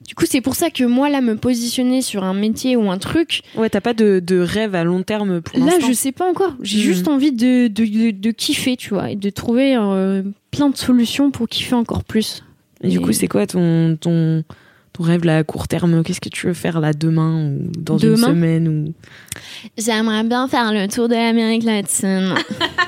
Du 0.07 0.15
coup 0.15 0.25
c'est 0.27 0.41
pour 0.41 0.55
ça 0.55 0.69
que 0.69 0.83
moi 0.83 1.09
là 1.09 1.21
me 1.21 1.35
positionner 1.37 2.01
sur 2.01 2.23
un 2.23 2.33
métier 2.33 2.75
ou 2.75 2.91
un 2.91 2.97
truc. 2.97 3.41
Ouais, 3.55 3.69
t'as 3.69 3.79
pas 3.81 3.93
de, 3.93 4.19
de 4.19 4.39
rêve 4.39 4.75
à 4.75 4.83
long 4.83 5.03
terme 5.03 5.41
pour 5.41 5.57
Là 5.63 5.73
je 5.87 5.93
sais 5.93 6.11
pas 6.11 6.29
encore. 6.29 6.53
J'ai 6.61 6.79
Mhm. 6.79 6.83
juste 6.83 7.07
envie 7.07 7.31
de, 7.31 7.67
de, 7.67 7.85
de, 7.85 8.11
de 8.11 8.31
kiffer 8.31 8.75
tu 8.77 8.89
vois 8.93 9.11
et 9.11 9.15
de 9.15 9.29
trouver 9.29 9.75
euh, 9.77 10.21
plein 10.51 10.69
de 10.69 10.75
solutions 10.77 11.31
pour 11.31 11.47
kiffer 11.47 11.75
encore 11.75 12.03
plus. 12.03 12.43
Et 12.83 12.89
du 12.89 12.99
coup, 12.99 13.13
c'est 13.13 13.27
quoi 13.27 13.45
ton, 13.45 13.95
ton, 13.95 14.43
ton 14.91 15.03
rêve 15.03 15.23
là 15.23 15.37
à 15.37 15.43
court 15.43 15.67
terme? 15.67 16.03
Qu'est-ce 16.03 16.19
que 16.19 16.29
tu 16.29 16.47
veux 16.47 16.53
faire 16.55 16.79
là 16.81 16.93
demain 16.93 17.45
ou 17.45 17.69
dans 17.77 17.99
une 17.99 18.17
semaine 18.17 18.67
ou... 18.67 18.93
J'aimerais 19.77 20.23
bien 20.23 20.47
faire 20.47 20.73
le 20.73 20.87
tour 20.87 21.07
de 21.07 21.13
l'Amérique 21.13 21.63
latine. 21.63 22.33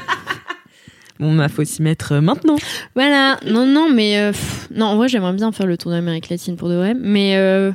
Bon, 1.20 1.36
bah, 1.36 1.48
faut 1.48 1.64
s'y 1.64 1.82
mettre 1.82 2.14
euh, 2.14 2.22
maintenant. 2.22 2.56
Voilà, 2.96 3.40
non, 3.46 3.66
non, 3.68 3.90
mais 3.90 4.18
euh, 4.20 4.32
pff, 4.32 4.70
non, 4.76 4.88
en 4.88 4.96
vrai, 4.98 5.08
j'aimerais 5.08 5.34
bien 5.34 5.52
faire 5.52 5.68
le 5.68 5.78
tour 5.78 5.92
d'Amérique 5.92 6.30
latine 6.30 6.56
pour 6.56 6.70
de 6.70 6.76
vrai, 6.76 6.94
mais 6.96 7.36
euh, 7.38 7.72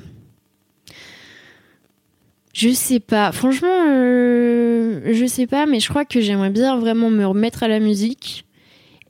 je 2.52 2.70
sais 2.70 3.00
pas. 3.00 3.30
Franchement, 3.32 3.68
euh, 3.88 5.12
je 5.12 5.26
sais 5.26 5.46
pas, 5.46 5.66
mais 5.66 5.80
je 5.80 5.88
crois 5.88 6.04
que 6.04 6.20
j'aimerais 6.20 6.50
bien 6.50 6.78
vraiment 6.78 7.10
me 7.10 7.24
remettre 7.24 7.62
à 7.62 7.68
la 7.68 7.78
musique 7.78 8.44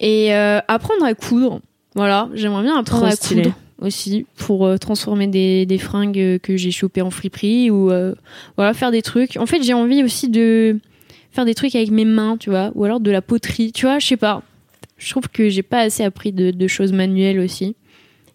et 0.00 0.32
apprendre 0.32 1.04
à 1.04 1.14
coudre. 1.14 1.60
Voilà, 1.94 2.28
j'aimerais 2.34 2.62
bien 2.62 2.78
apprendre 2.78 3.04
Trop 3.04 3.12
à 3.12 3.16
stylé. 3.16 3.42
coudre 3.44 3.56
aussi 3.80 4.26
pour 4.36 4.66
euh, 4.66 4.76
transformer 4.76 5.26
des, 5.28 5.64
des 5.66 5.78
fringues 5.78 6.38
que 6.42 6.56
j'ai 6.56 6.70
chopées 6.70 7.00
en 7.02 7.10
friperie 7.10 7.70
ou 7.70 7.90
euh, 7.90 8.14
voilà 8.56 8.74
faire 8.74 8.90
des 8.90 9.02
trucs. 9.02 9.36
En 9.36 9.46
fait, 9.46 9.62
j'ai 9.62 9.72
envie 9.72 10.02
aussi 10.02 10.28
de 10.28 10.78
faire 11.30 11.44
des 11.44 11.54
trucs 11.54 11.74
avec 11.74 11.90
mes 11.90 12.04
mains, 12.04 12.36
tu 12.38 12.50
vois, 12.50 12.70
ou 12.74 12.84
alors 12.84 13.00
de 13.00 13.10
la 13.10 13.22
poterie, 13.22 13.72
tu 13.72 13.86
vois, 13.86 13.98
je 13.98 14.06
sais 14.06 14.16
pas. 14.16 14.42
Je 14.96 15.10
trouve 15.10 15.28
que 15.28 15.48
j'ai 15.48 15.62
pas 15.62 15.80
assez 15.80 16.02
appris 16.02 16.32
de, 16.32 16.50
de 16.50 16.66
choses 16.66 16.92
manuelles 16.92 17.38
aussi 17.38 17.76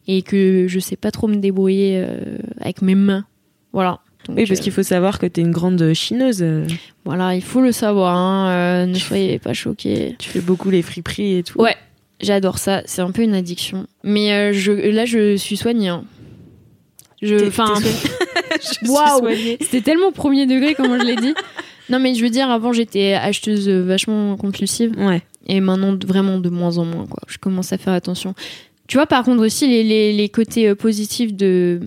et 0.07 0.21
que 0.21 0.65
je 0.67 0.79
sais 0.79 0.95
pas 0.95 1.11
trop 1.11 1.27
me 1.27 1.35
débrouiller 1.37 2.01
euh, 2.05 2.37
avec 2.61 2.81
mes 2.81 2.95
mains. 2.95 3.25
Voilà. 3.73 3.99
Donc, 4.27 4.37
Oui, 4.37 4.45
parce 4.47 4.59
euh, 4.59 4.63
qu'il 4.63 4.71
faut 4.71 4.83
savoir 4.83 5.19
que 5.19 5.25
t'es 5.25 5.41
une 5.41 5.51
grande 5.51 5.91
chineuse. 5.93 6.41
euh, 6.41 6.65
voilà, 7.03 7.35
il 7.35 7.41
faut 7.43 7.59
le 7.61 7.73
savoir, 7.73 8.15
hein, 8.15 8.49
euh, 8.49 8.85
ne 8.85 8.93
soyez 8.95 9.39
pas 9.39 9.53
choqués. 9.53 10.15
Tu 10.19 10.29
fais 10.29 10.39
beaucoup 10.39 10.69
les 10.69 10.81
friperies 10.81 11.37
et 11.39 11.43
tout. 11.43 11.59
Ouais, 11.59 11.75
j'adore 12.21 12.57
ça, 12.59 12.81
c'est 12.85 13.01
un 13.01 13.11
peu 13.11 13.23
une 13.23 13.33
addiction. 13.33 13.85
Mais 14.05 14.53
je, 14.53 14.71
là, 14.71 15.03
je 15.05 15.35
suis 15.35 15.57
soignée. 15.57 15.89
hein. 15.89 16.05
Je, 17.21 17.47
enfin, 17.47 17.73
Waouh. 18.87 19.19
soignée. 19.19 19.57
c'était 19.59 19.81
tellement 19.81 20.11
premier 20.13 20.45
degré, 20.45 20.75
comment 20.75 20.97
je 20.99 21.05
l'ai 21.05 21.15
dit. 21.17 21.33
Non, 21.89 21.99
mais 21.99 22.15
je 22.15 22.23
veux 22.23 22.29
dire, 22.29 22.49
avant, 22.49 22.73
j'étais 22.73 23.13
acheteuse 23.13 23.67
euh, 23.67 23.81
vachement 23.83 24.35
compulsive. 24.37 24.93
Ouais. 24.97 25.21
Et 25.47 25.59
maintenant, 25.59 25.97
vraiment 26.05 26.39
de 26.39 26.49
moins 26.49 26.77
en 26.77 26.85
moins, 26.85 27.05
quoi. 27.05 27.21
Je 27.27 27.37
commence 27.37 27.73
à 27.73 27.77
faire 27.77 27.93
attention. 27.93 28.33
Tu 28.87 28.97
vois, 28.97 29.05
par 29.07 29.23
contre, 29.23 29.43
aussi, 29.45 29.67
les, 29.67 29.83
les, 29.83 30.13
les 30.13 30.29
côtés 30.29 30.67
euh, 30.69 30.75
positifs 30.75 31.33
de 31.33 31.81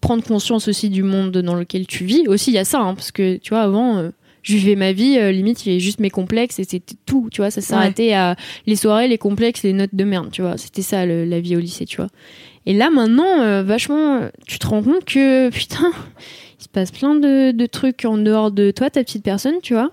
prendre 0.00 0.22
conscience 0.24 0.68
aussi 0.68 0.90
du 0.90 1.02
monde 1.02 1.30
dans 1.32 1.54
lequel 1.54 1.86
tu 1.86 2.04
vis. 2.04 2.26
Aussi, 2.28 2.50
il 2.50 2.54
y 2.54 2.58
a 2.58 2.64
ça, 2.64 2.80
hein, 2.80 2.94
parce 2.94 3.12
que, 3.12 3.36
tu 3.36 3.50
vois, 3.50 3.60
avant, 3.62 3.98
euh, 3.98 4.10
je 4.42 4.54
vivais 4.54 4.74
ma 4.74 4.92
vie, 4.92 5.16
euh, 5.18 5.30
limite, 5.30 5.64
il 5.64 5.68
y 5.68 5.72
avait 5.72 5.80
juste 5.80 6.00
mes 6.00 6.10
complexes 6.10 6.58
et 6.58 6.64
c'était 6.64 6.96
tout, 7.06 7.28
tu 7.30 7.40
vois. 7.40 7.50
Ça 7.52 7.60
s'arrêtait 7.60 8.12
à 8.12 8.34
les 8.66 8.74
soirées, 8.76 9.06
les 9.08 9.18
complexes, 9.18 9.62
les 9.62 9.72
notes 9.72 9.94
de 9.94 10.04
merde, 10.04 10.30
tu 10.32 10.42
vois. 10.42 10.56
C'était 10.58 10.82
ça, 10.82 11.06
le- 11.06 11.24
la 11.24 11.38
vie 11.40 11.54
au 11.56 11.60
lycée, 11.60 11.84
tu 11.86 11.96
vois. 11.98 12.08
Et 12.66 12.74
là, 12.74 12.90
maintenant, 12.90 13.40
euh, 13.42 13.62
vachement, 13.62 14.20
tu 14.46 14.58
te 14.58 14.66
rends 14.66 14.82
compte 14.82 15.04
que, 15.04 15.48
putain, 15.50 15.92
passe 16.72 16.90
plein 16.90 17.14
de, 17.14 17.52
de 17.52 17.66
trucs 17.66 18.04
en 18.04 18.18
dehors 18.18 18.50
de 18.50 18.70
toi, 18.70 18.90
ta 18.90 19.02
petite 19.04 19.22
personne, 19.24 19.54
tu 19.62 19.74
vois. 19.74 19.90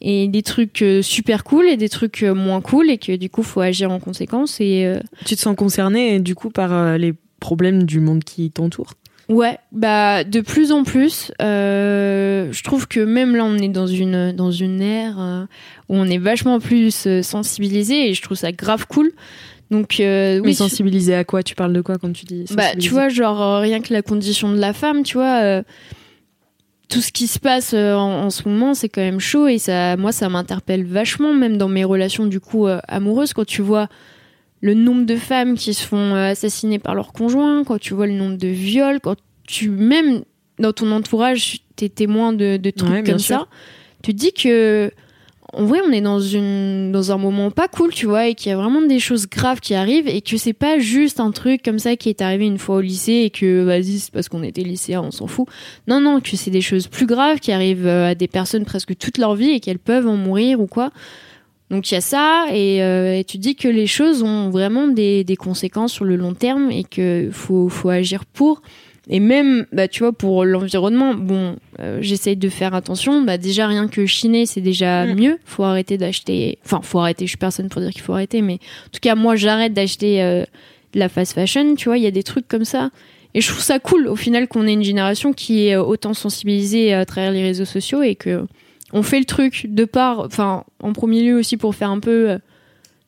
Et 0.00 0.28
des 0.28 0.42
trucs 0.42 0.80
euh, 0.80 1.02
super 1.02 1.44
cool 1.44 1.66
et 1.66 1.76
des 1.76 1.90
trucs 1.90 2.22
euh, 2.22 2.32
moins 2.34 2.62
cool 2.62 2.88
et 2.90 2.96
que 2.96 3.14
du 3.16 3.28
coup 3.28 3.42
faut 3.42 3.60
agir 3.60 3.90
en 3.90 4.00
conséquence 4.00 4.58
et 4.60 4.86
euh, 4.86 4.98
Tu 5.26 5.36
te 5.36 5.40
sens 5.40 5.54
concernée 5.54 6.20
du 6.20 6.34
coup 6.34 6.48
par 6.48 6.96
les 6.96 7.12
problèmes 7.38 7.82
du 7.82 8.00
monde 8.00 8.24
qui 8.24 8.50
t'entoure? 8.50 8.92
ouais 9.28 9.58
bah 9.70 10.24
de 10.24 10.40
plus 10.40 10.72
en 10.72 10.82
plus 10.82 11.30
euh, 11.40 12.48
je 12.50 12.62
trouve 12.64 12.88
que 12.88 12.98
même 12.98 13.36
là 13.36 13.44
on 13.44 13.56
est 13.58 13.68
dans 13.68 13.86
une 13.86 14.32
dans 14.32 14.50
une 14.50 14.82
ère 14.82 15.20
euh, 15.20 15.44
où 15.88 15.94
on 15.96 16.06
est 16.06 16.18
vachement 16.18 16.58
plus 16.58 17.06
sensibilisé 17.22 18.08
et 18.08 18.14
je 18.14 18.22
trouve 18.22 18.36
ça 18.38 18.52
grave 18.52 18.86
cool. 18.88 19.12
Donc 19.70 20.00
euh, 20.00 20.38
Oui, 20.38 20.46
oui 20.46 20.54
sensibilisée 20.54 21.14
à 21.14 21.22
quoi? 21.24 21.42
Tu 21.44 21.54
parles 21.54 21.72
de 21.72 21.80
quoi 21.80 21.96
quand 21.98 22.12
tu 22.12 22.24
dis 22.24 22.44
Bah, 22.56 22.74
tu 22.76 22.88
vois, 22.88 23.08
genre, 23.08 23.60
rien 23.60 23.80
que 23.80 23.92
la 23.92 24.02
condition 24.02 24.50
de 24.52 24.58
la 24.58 24.72
femme, 24.72 25.04
tu 25.04 25.16
vois, 25.16 25.62
tout 26.90 27.00
ce 27.00 27.12
qui 27.12 27.26
se 27.26 27.38
passe 27.38 27.72
euh, 27.72 27.94
en, 27.94 28.24
en 28.24 28.30
ce 28.30 28.48
moment, 28.48 28.74
c'est 28.74 28.88
quand 28.88 29.00
même 29.00 29.20
chaud 29.20 29.46
et 29.46 29.58
ça, 29.58 29.96
moi, 29.96 30.12
ça 30.12 30.28
m'interpelle 30.28 30.84
vachement, 30.84 31.32
même 31.32 31.56
dans 31.56 31.68
mes 31.68 31.84
relations, 31.84 32.26
du 32.26 32.40
coup, 32.40 32.66
euh, 32.66 32.80
amoureuses, 32.88 33.32
quand 33.32 33.46
tu 33.46 33.62
vois 33.62 33.88
le 34.60 34.74
nombre 34.74 35.06
de 35.06 35.16
femmes 35.16 35.54
qui 35.56 35.72
se 35.72 35.86
font 35.86 36.14
euh, 36.14 36.32
assassiner 36.32 36.78
par 36.78 36.94
leur 36.94 37.12
conjoint, 37.12 37.64
quand 37.64 37.78
tu 37.78 37.94
vois 37.94 38.06
le 38.06 38.12
nombre 38.12 38.36
de 38.36 38.48
viols, 38.48 39.00
quand 39.00 39.16
tu, 39.46 39.70
même 39.70 40.22
dans 40.58 40.72
ton 40.72 40.90
entourage, 40.92 41.60
t'es 41.76 41.88
témoin 41.88 42.32
de, 42.34 42.56
de 42.58 42.70
trucs 42.70 42.90
Ouais, 42.90 43.02
comme 43.02 43.18
sûr. 43.18 43.38
ça, 43.38 43.46
tu 44.02 44.12
te 44.12 44.18
dis 44.18 44.32
que, 44.32 44.90
en 45.52 45.64
vrai, 45.64 45.80
on 45.86 45.90
est 45.90 46.00
dans 46.00 47.12
un 47.12 47.18
moment 47.18 47.50
pas 47.50 47.66
cool, 47.66 47.92
tu 47.92 48.06
vois, 48.06 48.28
et 48.28 48.34
qu'il 48.34 48.50
y 48.50 48.52
a 48.52 48.56
vraiment 48.56 48.82
des 48.82 49.00
choses 49.00 49.28
graves 49.28 49.60
qui 49.60 49.74
arrivent 49.74 50.06
et 50.06 50.20
que 50.20 50.36
c'est 50.36 50.52
pas 50.52 50.78
juste 50.78 51.18
un 51.18 51.32
truc 51.32 51.62
comme 51.62 51.78
ça 51.78 51.96
qui 51.96 52.08
est 52.08 52.22
arrivé 52.22 52.46
une 52.46 52.58
fois 52.58 52.76
au 52.76 52.80
lycée 52.80 53.22
et 53.24 53.30
que 53.30 53.64
vas-y, 53.64 53.98
c'est 53.98 54.12
parce 54.12 54.28
qu'on 54.28 54.42
était 54.42 54.62
lycéen, 54.62 55.02
on 55.02 55.10
s'en 55.10 55.26
fout. 55.26 55.48
Non, 55.88 56.00
non, 56.00 56.20
que 56.20 56.36
c'est 56.36 56.50
des 56.50 56.60
choses 56.60 56.86
plus 56.86 57.06
graves 57.06 57.40
qui 57.40 57.50
arrivent 57.50 57.86
euh, 57.86 58.10
à 58.10 58.14
des 58.14 58.28
personnes 58.28 58.64
presque 58.64 58.96
toute 58.96 59.18
leur 59.18 59.34
vie 59.34 59.50
et 59.50 59.60
qu'elles 59.60 59.80
peuvent 59.80 60.06
en 60.06 60.16
mourir 60.16 60.60
ou 60.60 60.66
quoi. 60.66 60.90
Donc 61.70 61.90
il 61.90 61.94
y 61.94 61.96
a 61.96 62.00
ça 62.00 62.46
et, 62.52 62.82
euh, 62.82 63.22
tu 63.26 63.38
dis 63.38 63.54
que 63.54 63.68
les 63.68 63.86
choses 63.86 64.22
ont 64.22 64.50
vraiment 64.50 64.88
des, 64.88 65.24
conséquences 65.38 65.92
sur 65.92 66.04
le 66.04 66.16
long 66.16 66.34
terme 66.34 66.70
et 66.70 66.84
que 66.84 67.30
faut 67.32 67.70
agir 67.88 68.24
pour. 68.24 68.62
Et 69.08 69.18
même, 69.18 69.66
bah, 69.72 69.88
tu 69.88 70.00
vois, 70.00 70.12
pour 70.12 70.44
l'environnement, 70.44 71.14
bon, 71.14 71.56
euh, 71.80 71.98
j'essaye 72.00 72.36
de 72.36 72.48
faire 72.48 72.74
attention. 72.74 73.22
Bah, 73.22 73.38
déjà, 73.38 73.66
rien 73.66 73.88
que 73.88 74.06
chiner, 74.06 74.46
c'est 74.46 74.60
déjà 74.60 75.06
Mm. 75.06 75.14
mieux. 75.18 75.38
Faut 75.44 75.64
arrêter 75.64 75.96
d'acheter. 75.98 76.58
Enfin, 76.64 76.80
faut 76.82 76.98
arrêter. 77.00 77.24
Je 77.24 77.30
suis 77.30 77.38
personne 77.38 77.68
pour 77.68 77.80
dire 77.80 77.90
qu'il 77.90 78.02
faut 78.02 78.12
arrêter, 78.12 78.42
mais 78.42 78.54
en 78.54 78.90
tout 78.92 79.00
cas, 79.00 79.14
moi, 79.14 79.36
j'arrête 79.36 79.72
d'acheter 79.72 80.22
euh, 80.22 80.44
de 80.92 80.98
la 80.98 81.08
fast 81.08 81.32
fashion. 81.32 81.74
Tu 81.76 81.86
vois, 81.88 81.96
il 81.98 82.04
y 82.04 82.06
a 82.06 82.10
des 82.12 82.22
trucs 82.22 82.46
comme 82.46 82.64
ça. 82.64 82.90
Et 83.34 83.40
je 83.40 83.48
trouve 83.48 83.62
ça 83.62 83.78
cool, 83.78 84.06
au 84.08 84.16
final, 84.16 84.48
qu'on 84.48 84.66
ait 84.66 84.72
une 84.72 84.82
génération 84.84 85.32
qui 85.32 85.68
est 85.68 85.76
euh, 85.76 85.82
autant 85.82 86.14
sensibilisée 86.14 86.92
à 86.92 87.04
travers 87.06 87.32
les 87.32 87.42
réseaux 87.42 87.64
sociaux 87.64 88.02
et 88.02 88.16
que 88.16 88.44
on 88.92 89.02
fait 89.02 89.20
le 89.20 89.24
truc 89.24 89.66
de 89.68 89.84
part, 89.84 90.18
enfin, 90.20 90.64
en 90.82 90.92
premier 90.92 91.22
lieu 91.22 91.36
aussi 91.36 91.56
pour 91.56 91.74
faire 91.74 91.90
un 91.90 92.00
peu. 92.00 92.38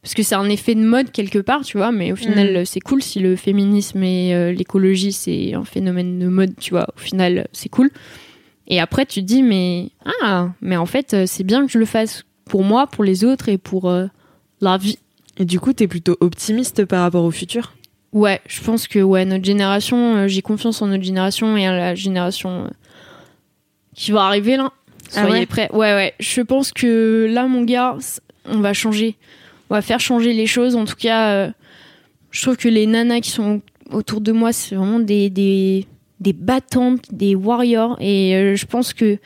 Parce 0.03 0.15
que 0.15 0.23
c'est 0.23 0.35
un 0.35 0.49
effet 0.49 0.75
de 0.75 0.81
mode 0.85 1.13
quelque 1.13 1.39
part, 1.39 1.63
tu 1.63 1.77
vois, 1.79 1.93
mais 1.93 2.11
au 2.13 2.17
final, 2.17 2.61
Mm. 2.61 2.65
c'est 2.65 2.81
cool 2.81 3.03
si 3.03 3.21
le 3.21 3.37
féminisme 3.37 4.03
et 4.03 4.35
euh, 4.35 4.53
l'écologie, 4.53 5.13
c'est 5.13 5.55
un 5.55 5.65
phénomène 5.65 6.19
de 6.19 6.27
mode, 6.27 6.55
tu 6.59 6.71
vois, 6.73 6.89
au 6.97 6.99
final, 7.01 7.47
c'est 7.53 7.69
cool. 7.69 7.91
Et 8.67 8.81
après, 8.81 9.07
tu 9.07 9.21
te 9.21 9.27
dis, 9.27 9.43
mais, 9.43 9.91
ah, 10.23 10.49
mais 10.61 10.77
en 10.77 10.87
fait, 10.87 11.15
euh, 11.15 11.25
c'est 11.27 11.45
bien 11.45 11.65
que 11.67 11.71
je 11.73 11.79
le 11.79 11.85
fasse 11.87 12.25
pour 12.47 12.65
moi, 12.65 12.87
pour 12.89 13.05
les 13.05 13.25
autres 13.25 13.49
et 13.49 13.59
pour 13.59 13.89
euh, 13.89 14.07
la 14.61 14.77
vie. 14.77 14.99
Et 15.39 15.45
du 15.45 15.61
coup, 15.61 15.73
t'es 15.73 15.87
plutôt 15.87 16.17
optimiste 16.21 16.85
par 16.85 17.03
rapport 17.03 17.25
au 17.25 17.31
futur? 17.31 17.73
Ouais, 18.13 18.41
je 18.47 18.61
pense 18.61 18.89
que, 18.89 18.99
ouais, 18.99 19.25
notre 19.25 19.45
génération, 19.45 20.17
euh, 20.17 20.27
j'ai 20.29 20.43
confiance 20.43 20.83
en 20.83 20.89
notre 20.89 21.03
génération 21.05 21.57
et 21.57 21.67
à 21.67 21.77
la 21.77 21.95
génération 21.95 22.71
qui 23.95 24.11
va 24.11 24.23
arriver 24.25 24.57
là. 24.57 24.73
Ah 25.15 25.23
Soyez 25.23 25.41
ouais? 25.41 25.47
prêts. 25.47 25.69
Ouais, 25.73 25.95
ouais. 25.95 26.15
Je 26.21 26.41
pense 26.41 26.73
que 26.73 27.27
là, 27.31 27.47
mon 27.47 27.63
gars, 27.63 27.97
on 28.47 28.59
va 28.61 28.73
changer. 28.73 29.17
On 29.73 29.75
va 29.75 29.81
faire 29.81 30.01
changer 30.01 30.35
les 30.35 30.47
choses. 30.47 30.77
En 30.77 30.85
tout 30.85 30.97
cas, 30.97 31.31
euh, 31.31 31.51
je 32.31 32.43
trouve 32.43 32.59
que 32.59 32.69
les 32.69 32.87
nanas 32.87 33.21
qui 33.21 33.31
sont 33.31 33.63
autour 33.91 34.21
de 34.21 34.31
moi, 34.31 34.53
c'est 34.53 34.75
vraiment 34.75 34.99
des, 34.99 35.31
des, 35.31 35.87
battantes, 36.35 37.07
des 37.11 37.35
warriors. 37.35 37.97
Et 37.99 38.37
euh, 38.37 38.55
je 38.55 38.67
pense 38.67 38.93
que 38.93 39.17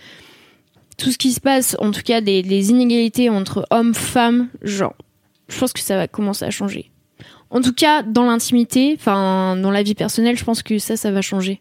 tout 0.99 1.11
ce 1.11 1.19
qui 1.19 1.33
se 1.33 1.41
passe, 1.41 1.77
en 1.81 1.91
tout 1.91 2.03
cas 2.05 2.21
des, 2.21 2.71
inégalités 2.71 3.29
entre 3.29 3.67
hommes, 3.73 3.93
femmes, 3.93 4.47
genre, 4.63 4.95
je 5.49 5.59
pense 5.59 5.73
que 5.73 5.81
ça 5.81 5.97
va 5.97 6.07
commencer 6.07 6.45
à 6.45 6.51
changer. 6.51 6.93
En 7.51 7.61
tout 7.61 7.75
cas, 7.75 8.05
dans 8.05 8.27
l'intimité, 8.27 8.95
enfin, 8.97 9.57
dans 9.57 9.73
la 9.73 9.83
vie 9.83 9.97
personnelle, 9.97 10.39
je 10.39 10.45
pense 10.45 10.63
que 10.63 10.79
ça, 10.79 10.97
ça 10.97 11.11
va 11.11 11.23
changer. 11.23 11.61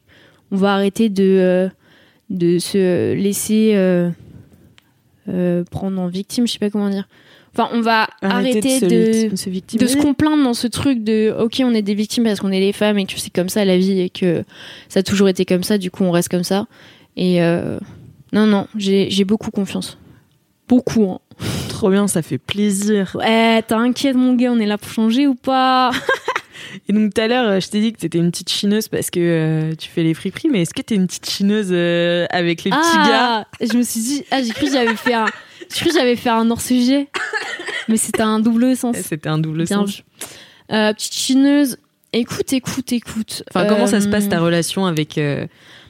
On 0.51 0.57
va 0.57 0.75
arrêter 0.75 1.09
de, 1.09 1.23
euh, 1.23 1.69
de 2.29 2.59
se 2.59 3.15
laisser 3.15 3.73
prendre 5.71 5.99
en 5.99 6.07
victime, 6.07 6.45
je 6.45 6.53
sais 6.53 6.59
pas 6.59 6.69
comment 6.69 6.91
dire. 6.91 7.07
Enfin, 7.57 7.69
on 7.73 7.79
va 7.79 8.07
arrêter, 8.21 8.81
de, 8.81 9.35
se 9.35 9.45
de 9.45 9.51
victimiser. 9.51 9.87
se 9.87 9.97
complaindre 9.97 10.43
dans 10.43 10.53
ce 10.53 10.67
truc 10.67 11.03
de 11.03 11.33
ok 11.39 11.61
on 11.63 11.73
est 11.73 11.81
des 11.81 11.93
victimes 11.93 12.25
parce 12.25 12.41
qu'on 12.41 12.51
est 12.51 12.59
les 12.59 12.73
femmes 12.73 12.97
et 12.97 13.05
que 13.05 13.17
c'est 13.17 13.33
comme 13.33 13.47
ça 13.47 13.63
la 13.63 13.77
vie 13.77 14.01
et 14.01 14.09
que 14.09 14.43
ça 14.89 14.99
a 14.99 15.03
toujours 15.03 15.29
été 15.29 15.45
comme 15.45 15.63
ça 15.63 15.77
du 15.77 15.89
coup 15.89 16.03
on 16.03 16.11
reste 16.11 16.27
comme 16.27 16.43
ça 16.43 16.67
et 17.15 17.41
euh, 17.41 17.79
non 18.33 18.45
non 18.45 18.67
j'ai 18.75 19.23
beaucoup 19.23 19.51
confiance 19.51 19.97
beaucoup 20.67 21.09
hein. 21.09 21.19
Trop 21.69 21.89
bien, 21.89 22.07
ça 22.07 22.21
fait 22.21 22.37
plaisir. 22.37 23.11
ouais 23.15 23.61
t'inquiète 23.61 24.15
mon 24.15 24.33
gars 24.33 24.51
on 24.51 24.59
est 24.59 24.65
là 24.65 24.77
pour 24.77 24.91
changer 24.91 25.27
ou 25.27 25.35
pas? 25.35 25.91
Et 26.89 26.93
donc 26.93 27.13
tout 27.13 27.21
à 27.21 27.27
l'heure, 27.27 27.47
euh, 27.47 27.59
je 27.59 27.69
t'ai 27.69 27.79
dit 27.79 27.93
que 27.93 27.99
t'étais 27.99 28.17
une 28.17 28.31
petite 28.31 28.49
chineuse 28.49 28.87
parce 28.87 29.09
que 29.09 29.19
euh, 29.19 29.75
tu 29.75 29.89
fais 29.89 30.03
les 30.03 30.13
friperies, 30.13 30.49
mais 30.49 30.61
est-ce 30.61 30.73
que 30.73 30.81
t'es 30.81 30.95
une 30.95 31.07
petite 31.07 31.29
chineuse 31.29 31.69
euh, 31.71 32.25
avec 32.29 32.63
les 32.63 32.71
petits 32.71 32.97
gars? 33.07 33.41
ah 33.41 33.45
je 33.59 33.77
me 33.77 33.83
suis 33.83 34.01
dit 34.01 34.23
ah 34.31 34.41
j'ai 34.41 34.51
cru 34.51 34.65
que 34.65 34.71
j'avais 34.71 34.95
fait 34.95 35.13
un 35.13 35.25
j'ai 35.71 35.79
cru 35.79 35.89
que 35.89 35.95
j'avais 35.95 36.15
fait 36.15 36.29
un 36.29 36.49
hors 36.51 36.61
sujet 36.61 37.07
mais 37.87 37.97
c'était 37.97 38.21
un 38.21 38.39
double 38.39 38.75
sens 38.75 38.95
C'était 38.97 39.29
un 39.29 39.37
double 39.37 39.65
Bien 39.65 39.85
sens. 39.85 40.03
Euh, 40.71 40.93
petite 40.93 41.13
chineuse 41.13 41.77
écoute 42.13 42.51
écoute 42.53 42.91
écoute 42.93 43.43
Enfin, 43.49 43.65
comment 43.67 43.87
ça 43.87 44.01
se 44.01 44.07
Euh, 44.07 44.11
passe 44.11 44.27
ta 44.29 44.39
relation 44.39 44.85
avec 44.85 45.17
euh, 45.17 45.45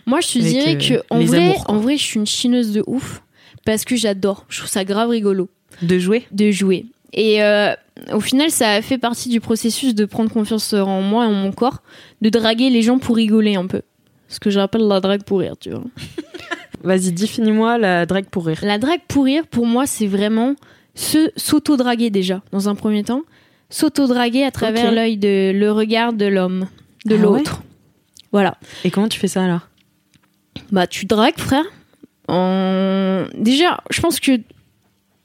Moi, 0.05 0.19
je 0.21 0.27
te 0.33 0.39
avec, 0.39 0.49
dirais 0.51 0.75
euh, 0.75 0.99
que 0.99 1.03
en 1.09 1.19
vrai, 1.21 1.37
amours, 1.37 1.63
en 1.67 1.77
vrai, 1.77 1.97
je 1.97 2.03
suis 2.03 2.19
une 2.19 2.25
chineuse 2.25 2.71
de 2.73 2.83
ouf 2.87 3.21
parce 3.65 3.85
que 3.85 3.95
j'adore. 3.95 4.45
Je 4.49 4.59
trouve 4.59 4.69
ça 4.69 4.83
grave 4.83 5.09
rigolo 5.09 5.49
de 5.81 5.97
jouer? 5.99 6.25
De 6.31 6.51
jouer. 6.51 6.85
Et 7.13 7.41
euh, 7.43 7.73
au 8.13 8.19
final, 8.19 8.49
ça 8.51 8.71
a 8.71 8.81
fait 8.81 8.97
partie 8.97 9.29
du 9.29 9.39
processus 9.39 9.95
de 9.95 10.03
prendre 10.05 10.29
confiance 10.31 10.73
en 10.73 11.01
moi 11.01 11.23
et 11.23 11.27
en 11.27 11.31
mon 11.33 11.51
corps, 11.53 11.81
de 12.21 12.29
draguer 12.29 12.69
les 12.69 12.81
gens 12.81 12.97
pour 12.99 13.15
rigoler 13.15 13.55
un 13.55 13.67
peu. 13.67 13.81
Ce 14.27 14.39
que 14.39 14.49
j'appelle 14.49 14.85
la 14.87 14.99
drague 14.99 15.23
pour 15.23 15.39
rire, 15.39 15.55
tu 15.59 15.69
vois. 15.69 15.83
Vas-y, 16.83 17.11
définis-moi 17.11 17.77
la 17.77 18.05
drague 18.05 18.25
pour 18.25 18.45
rire. 18.45 18.59
La 18.61 18.77
drague 18.77 19.01
pour 19.07 19.25
rire, 19.25 19.47
pour 19.47 19.65
moi, 19.65 19.85
c'est 19.87 20.07
vraiment 20.07 20.55
se 20.93 21.31
s'auto-draguer 21.35 22.09
déjà, 22.09 22.41
dans 22.51 22.69
un 22.69 22.75
premier 22.75 23.03
temps. 23.03 23.21
S'auto-draguer 23.69 24.43
à 24.43 24.51
travers 24.51 24.91
l'œil 24.91 25.17
de 25.17 25.51
le 25.53 25.71
regard 25.71 26.13
de 26.13 26.25
l'homme, 26.25 26.67
de 27.05 27.15
Ah 27.15 27.21
l'autre. 27.21 27.61
Voilà. 28.31 28.57
Et 28.83 28.91
comment 28.91 29.07
tu 29.09 29.19
fais 29.19 29.27
ça 29.27 29.43
alors? 29.43 29.67
Bah, 30.71 30.87
tu 30.87 31.05
dragues, 31.05 31.37
frère. 31.39 31.65
En... 32.27 33.25
Déjà, 33.35 33.79
je 33.89 34.01
pense 34.01 34.19
que 34.19 34.39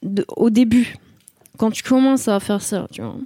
de- 0.03 0.24
au 0.36 0.51
début, 0.51 0.94
quand 1.59 1.70
tu 1.70 1.82
commences 1.82 2.28
à 2.28 2.40
faire 2.40 2.62
ça, 2.62 2.86
tu 2.90 3.03
vois, 3.03 3.16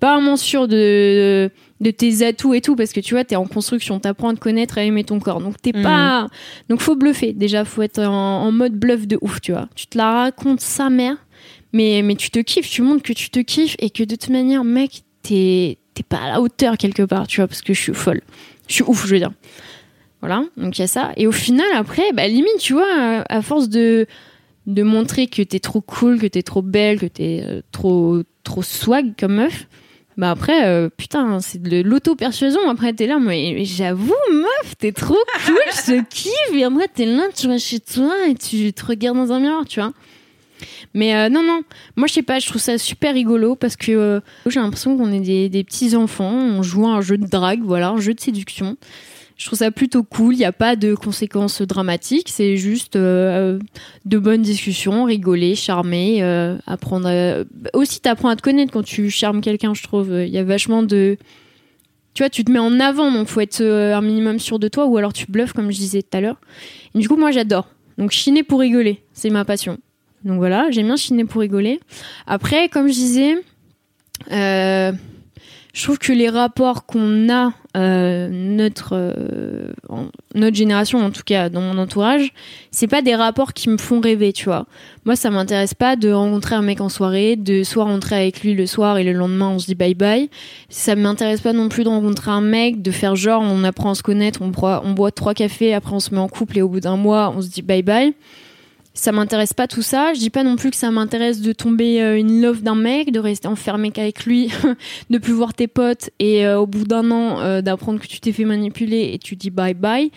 pas 0.00 0.14
vraiment 0.14 0.36
sûr 0.36 0.68
de, 0.68 1.50
de 1.80 1.90
tes 1.90 2.24
atouts 2.26 2.54
et 2.54 2.60
tout, 2.60 2.76
parce 2.76 2.92
que 2.92 3.00
tu 3.00 3.14
vois, 3.14 3.24
t'es 3.24 3.36
en 3.36 3.46
construction, 3.46 3.98
t'apprends 4.00 4.30
à 4.30 4.34
te 4.34 4.40
connaître, 4.40 4.78
à 4.78 4.82
aimer 4.84 5.04
ton 5.04 5.18
corps. 5.20 5.40
Donc 5.40 5.60
t'es 5.60 5.72
Mhm. 5.74 5.82
pas. 5.82 6.28
Donc 6.68 6.80
faut 6.80 6.94
bluffer. 6.96 7.32
Déjà, 7.32 7.64
faut 7.64 7.82
être 7.82 7.98
en, 8.00 8.42
en 8.44 8.52
mode 8.52 8.74
bluff 8.74 9.06
de 9.06 9.18
ouf, 9.20 9.40
tu 9.40 9.52
vois. 9.52 9.68
Tu 9.74 9.86
te 9.86 9.98
la 9.98 10.12
racontes 10.12 10.60
sa 10.60 10.88
mère, 10.90 11.16
mais, 11.72 12.02
mais 12.02 12.14
tu 12.14 12.30
te 12.30 12.38
kiffes, 12.38 12.68
tu 12.70 12.82
montres 12.82 13.02
que 13.02 13.12
tu 13.12 13.30
te 13.30 13.40
kiffes 13.40 13.76
et 13.78 13.90
que 13.90 14.02
de 14.04 14.14
toute 14.16 14.30
manière, 14.30 14.64
mec, 14.64 15.02
t'es 15.22 15.78
t'es 15.94 16.02
pas 16.04 16.18
à 16.18 16.28
la 16.28 16.40
hauteur 16.40 16.76
quelque 16.78 17.02
part, 17.02 17.26
tu 17.26 17.40
vois, 17.40 17.48
parce 17.48 17.60
que 17.62 17.74
je 17.74 17.80
suis 17.80 17.92
folle. 17.94 18.20
Je 18.68 18.74
suis 18.74 18.84
ouf, 18.84 19.04
je 19.06 19.12
veux 19.14 19.18
dire. 19.18 19.32
Voilà, 20.20 20.44
donc 20.56 20.78
il 20.78 20.82
y 20.82 20.84
a 20.84 20.86
ça. 20.88 21.10
Et 21.16 21.26
au 21.26 21.32
final, 21.32 21.66
après, 21.74 22.12
bah, 22.12 22.26
limite, 22.28 22.58
tu 22.60 22.72
vois, 22.72 22.86
à, 23.28 23.36
à 23.36 23.42
force 23.42 23.68
de, 23.68 24.06
de 24.66 24.82
montrer 24.84 25.26
que 25.26 25.42
t'es 25.42 25.58
trop 25.60 25.80
cool, 25.80 26.18
que 26.20 26.26
t'es 26.26 26.42
trop 26.42 26.62
belle, 26.62 27.00
que 27.00 27.06
t'es 27.06 27.42
euh, 27.44 27.62
trop, 27.72 28.22
trop 28.44 28.62
swag 28.62 29.14
comme 29.18 29.34
meuf, 29.36 29.66
bah 30.18 30.32
après, 30.32 30.66
euh, 30.66 30.88
putain, 30.94 31.38
c'est 31.38 31.62
de 31.62 31.80
l'auto-persuasion. 31.80 32.68
Après, 32.68 32.92
t'es 32.92 33.06
là, 33.06 33.20
mais, 33.20 33.52
mais 33.54 33.64
j'avoue, 33.64 34.16
meuf, 34.32 34.76
t'es 34.76 34.90
trop 34.90 35.16
cool, 35.46 35.56
je 35.70 35.92
te 35.92 36.04
kiffe. 36.10 36.52
Et 36.54 36.64
après, 36.64 36.88
t'es 36.88 37.06
là, 37.06 37.28
tu 37.34 37.46
vas 37.46 37.58
chez 37.58 37.78
toi 37.78 38.12
et 38.28 38.34
tu 38.34 38.72
te 38.72 38.84
regardes 38.84 39.16
dans 39.16 39.32
un 39.32 39.38
miroir, 39.38 39.64
tu 39.64 39.78
vois. 39.78 39.92
Mais 40.92 41.14
euh, 41.14 41.28
non, 41.28 41.44
non, 41.44 41.62
moi 41.94 42.08
je 42.08 42.14
sais 42.14 42.22
pas, 42.22 42.40
je 42.40 42.48
trouve 42.48 42.60
ça 42.60 42.78
super 42.78 43.14
rigolo 43.14 43.54
parce 43.54 43.76
que 43.76 43.92
euh, 43.92 44.20
j'ai 44.46 44.58
l'impression 44.58 44.96
qu'on 44.96 45.12
est 45.12 45.20
des, 45.20 45.48
des 45.48 45.62
petits 45.62 45.94
enfants, 45.94 46.32
on 46.32 46.64
joue 46.64 46.84
à 46.88 46.94
un 46.94 47.00
jeu 47.00 47.16
de 47.16 47.26
drague, 47.26 47.62
voilà, 47.62 47.90
un 47.90 48.00
jeu 48.00 48.12
de 48.12 48.18
séduction. 48.18 48.76
Je 49.38 49.46
trouve 49.46 49.60
ça 49.60 49.70
plutôt 49.70 50.02
cool, 50.02 50.34
il 50.34 50.38
n'y 50.38 50.44
a 50.44 50.52
pas 50.52 50.74
de 50.74 50.96
conséquences 50.96 51.62
dramatiques, 51.62 52.28
c'est 52.28 52.56
juste 52.56 52.96
euh, 52.96 53.60
de 54.04 54.18
bonnes 54.18 54.42
discussions, 54.42 55.04
rigoler, 55.04 55.54
charmer, 55.54 56.24
euh, 56.24 56.56
apprendre. 56.66 57.46
Aussi 57.72 58.00
t'apprends 58.00 58.30
à 58.30 58.36
te 58.36 58.42
connaître 58.42 58.72
quand 58.72 58.82
tu 58.82 59.10
charmes 59.10 59.40
quelqu'un, 59.40 59.74
je 59.74 59.84
trouve. 59.84 60.10
Il 60.10 60.28
y 60.28 60.38
a 60.38 60.44
vachement 60.44 60.82
de... 60.82 61.16
Tu 62.14 62.24
vois, 62.24 62.30
tu 62.30 62.42
te 62.44 62.50
mets 62.50 62.58
en 62.58 62.80
avant, 62.80 63.12
donc 63.12 63.28
faut 63.28 63.40
être 63.40 63.60
euh, 63.60 63.94
un 63.94 64.00
minimum 64.00 64.40
sûr 64.40 64.58
de 64.58 64.66
toi, 64.66 64.86
ou 64.86 64.96
alors 64.96 65.12
tu 65.12 65.26
bluffes, 65.30 65.52
comme 65.52 65.70
je 65.70 65.78
disais 65.78 66.02
tout 66.02 66.16
à 66.16 66.20
l'heure. 66.20 66.40
Du 66.96 67.08
coup, 67.08 67.16
moi 67.16 67.30
j'adore. 67.30 67.68
Donc 67.96 68.10
chiner 68.10 68.42
pour 68.42 68.58
rigoler, 68.58 69.04
c'est 69.12 69.30
ma 69.30 69.44
passion. 69.44 69.78
Donc 70.24 70.38
voilà, 70.38 70.68
j'aime 70.72 70.86
bien 70.86 70.96
chiner 70.96 71.24
pour 71.24 71.42
rigoler. 71.42 71.78
Après, 72.26 72.68
comme 72.68 72.88
je 72.88 72.92
disais, 72.92 73.36
je 75.78 75.84
trouve 75.84 75.98
que 75.98 76.12
les 76.12 76.28
rapports 76.28 76.86
qu'on 76.86 77.32
a, 77.32 77.52
euh, 77.78 78.28
notre, 78.28 78.90
euh, 78.92 79.70
notre 80.34 80.56
génération, 80.56 80.98
en 80.98 81.10
tout 81.10 81.22
cas 81.24 81.48
dans 81.48 81.60
mon 81.60 81.78
entourage, 81.78 82.32
c'est 82.72 82.88
pas 82.88 83.02
des 83.02 83.14
rapports 83.14 83.52
qui 83.52 83.68
me 83.68 83.78
font 83.78 84.00
rêver, 84.00 84.32
tu 84.32 84.46
vois. 84.46 84.66
Moi, 85.04 85.14
ça 85.14 85.30
m'intéresse 85.30 85.74
pas 85.74 85.94
de 85.94 86.10
rencontrer 86.10 86.56
un 86.56 86.62
mec 86.62 86.80
en 86.80 86.88
soirée, 86.88 87.36
de 87.36 87.62
soit 87.62 87.84
rentrer 87.84 88.16
avec 88.16 88.42
lui 88.42 88.54
le 88.54 88.66
soir 88.66 88.98
et 88.98 89.04
le 89.04 89.12
lendemain 89.12 89.50
on 89.50 89.58
se 89.60 89.66
dit 89.66 89.76
bye 89.76 89.94
bye. 89.94 90.28
Ça 90.68 90.96
m'intéresse 90.96 91.40
pas 91.40 91.52
non 91.52 91.68
plus 91.68 91.84
de 91.84 91.88
rencontrer 91.88 92.32
un 92.32 92.40
mec, 92.40 92.82
de 92.82 92.90
faire 92.90 93.14
genre 93.14 93.42
on 93.42 93.62
apprend 93.62 93.90
à 93.90 93.94
se 93.94 94.02
connaître, 94.02 94.42
on 94.42 94.48
boit, 94.48 94.82
on 94.84 94.92
boit 94.92 95.12
trois 95.12 95.34
cafés, 95.34 95.72
après 95.72 95.92
on 95.94 96.00
se 96.00 96.12
met 96.12 96.20
en 96.20 96.28
couple 96.28 96.58
et 96.58 96.62
au 96.62 96.68
bout 96.68 96.80
d'un 96.80 96.96
mois 96.96 97.32
on 97.36 97.42
se 97.42 97.48
dit 97.48 97.62
bye 97.62 97.82
bye 97.82 98.12
ça 98.98 99.12
m'intéresse 99.12 99.52
pas 99.52 99.68
tout 99.68 99.82
ça. 99.82 100.12
Je 100.12 100.18
dis 100.18 100.30
pas 100.30 100.42
non 100.42 100.56
plus 100.56 100.70
que 100.70 100.76
ça 100.76 100.90
m'intéresse 100.90 101.40
de 101.40 101.52
tomber 101.52 102.02
euh, 102.02 102.20
in 102.20 102.40
love 102.42 102.62
d'un 102.62 102.74
mec, 102.74 103.12
de 103.12 103.20
rester 103.20 103.46
enfermé 103.46 103.92
qu'avec 103.92 104.24
lui, 104.24 104.50
de 105.10 105.18
plus 105.18 105.32
voir 105.32 105.54
tes 105.54 105.68
potes 105.68 106.10
et 106.18 106.44
euh, 106.44 106.58
au 106.58 106.66
bout 106.66 106.84
d'un 106.84 107.10
an 107.12 107.40
euh, 107.40 107.62
d'apprendre 107.62 108.00
que 108.00 108.06
tu 108.06 108.18
t'es 108.20 108.32
fait 108.32 108.44
manipuler 108.44 109.12
et 109.14 109.18
tu 109.18 109.36
dis 109.36 109.50
bye 109.50 109.74
bye. 109.74 110.10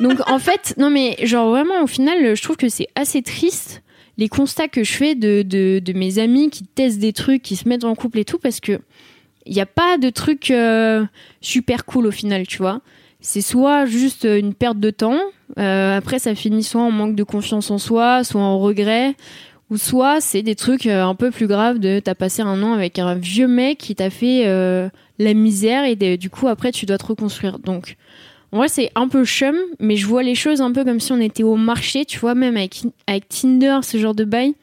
Donc 0.00 0.18
en 0.28 0.38
fait, 0.40 0.74
non 0.78 0.90
mais 0.90 1.16
genre 1.22 1.50
vraiment 1.50 1.82
au 1.82 1.86
final, 1.86 2.34
je 2.34 2.42
trouve 2.42 2.56
que 2.56 2.68
c'est 2.68 2.88
assez 2.96 3.22
triste 3.22 3.82
les 4.18 4.28
constats 4.28 4.68
que 4.68 4.84
je 4.84 4.92
fais 4.92 5.14
de, 5.14 5.42
de, 5.42 5.80
de 5.80 5.92
mes 5.92 6.18
amis 6.18 6.50
qui 6.50 6.64
testent 6.64 7.00
des 7.00 7.12
trucs, 7.12 7.42
qui 7.42 7.56
se 7.56 7.68
mettent 7.68 7.84
en 7.84 7.94
couple 7.94 8.18
et 8.18 8.24
tout 8.24 8.38
parce 8.38 8.60
que 8.60 8.80
il 9.46 9.54
n'y 9.54 9.60
a 9.60 9.66
pas 9.66 9.98
de 9.98 10.10
truc 10.10 10.50
euh, 10.50 11.04
super 11.40 11.84
cool 11.84 12.06
au 12.06 12.10
final, 12.10 12.46
tu 12.46 12.58
vois. 12.58 12.80
C'est 13.20 13.42
soit 13.42 13.86
juste 13.86 14.24
une 14.24 14.54
perte 14.54 14.78
de 14.78 14.90
temps, 14.90 15.18
euh, 15.58 15.96
après 15.96 16.18
ça 16.18 16.34
finit 16.34 16.62
soit 16.62 16.82
en 16.82 16.90
manque 16.90 17.14
de 17.14 17.22
confiance 17.24 17.70
en 17.70 17.78
soi, 17.78 18.24
soit 18.24 18.40
en 18.40 18.58
regret, 18.58 19.14
ou 19.70 19.76
soit 19.76 20.20
c'est 20.20 20.42
des 20.42 20.54
trucs 20.54 20.86
euh, 20.86 21.04
un 21.04 21.14
peu 21.14 21.30
plus 21.30 21.46
graves 21.46 21.78
de 21.78 22.00
t'as 22.00 22.14
passé 22.14 22.42
un 22.42 22.62
an 22.62 22.72
avec 22.72 22.98
un 22.98 23.14
vieux 23.14 23.48
mec 23.48 23.78
qui 23.78 23.94
t'a 23.94 24.10
fait 24.10 24.44
euh, 24.46 24.88
la 25.18 25.34
misère 25.34 25.84
et 25.84 25.96
de- 25.96 26.16
du 26.16 26.30
coup 26.30 26.48
après 26.48 26.72
tu 26.72 26.86
dois 26.86 26.98
te 26.98 27.06
reconstruire. 27.06 27.58
Donc 27.58 27.96
en 28.52 28.58
vrai 28.58 28.68
c'est 28.68 28.90
un 28.94 29.08
peu 29.08 29.24
chum, 29.24 29.56
mais 29.80 29.96
je 29.96 30.06
vois 30.06 30.22
les 30.22 30.34
choses 30.34 30.60
un 30.60 30.70
peu 30.72 30.84
comme 30.84 31.00
si 31.00 31.12
on 31.12 31.20
était 31.20 31.42
au 31.42 31.56
marché, 31.56 32.04
tu 32.04 32.18
vois, 32.18 32.34
même 32.34 32.56
avec, 32.56 32.82
avec 33.06 33.28
Tinder, 33.28 33.80
ce 33.82 33.96
genre 33.98 34.14
de 34.14 34.24
bail. 34.24 34.54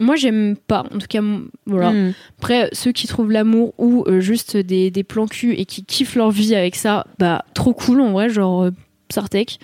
Moi 0.00 0.16
j'aime 0.16 0.56
pas, 0.66 0.84
en 0.94 0.98
tout 0.98 1.06
cas 1.08 1.20
voilà. 1.66 1.90
Mm. 1.92 2.14
Après, 2.38 2.68
ceux 2.72 2.92
qui 2.92 3.06
trouvent 3.06 3.30
l'amour 3.30 3.74
ou 3.76 4.04
euh, 4.06 4.20
juste 4.20 4.56
des, 4.56 4.90
des 4.90 5.04
plans 5.04 5.26
cul 5.26 5.52
et 5.52 5.66
qui 5.66 5.84
kiffent 5.84 6.14
leur 6.14 6.30
vie 6.30 6.54
avec 6.54 6.74
ça, 6.76 7.06
bah 7.18 7.44
trop 7.52 7.74
cool 7.74 8.00
en 8.00 8.12
vrai, 8.12 8.30
genre 8.30 8.62
euh, 8.62 8.70
Sartek. 9.10 9.58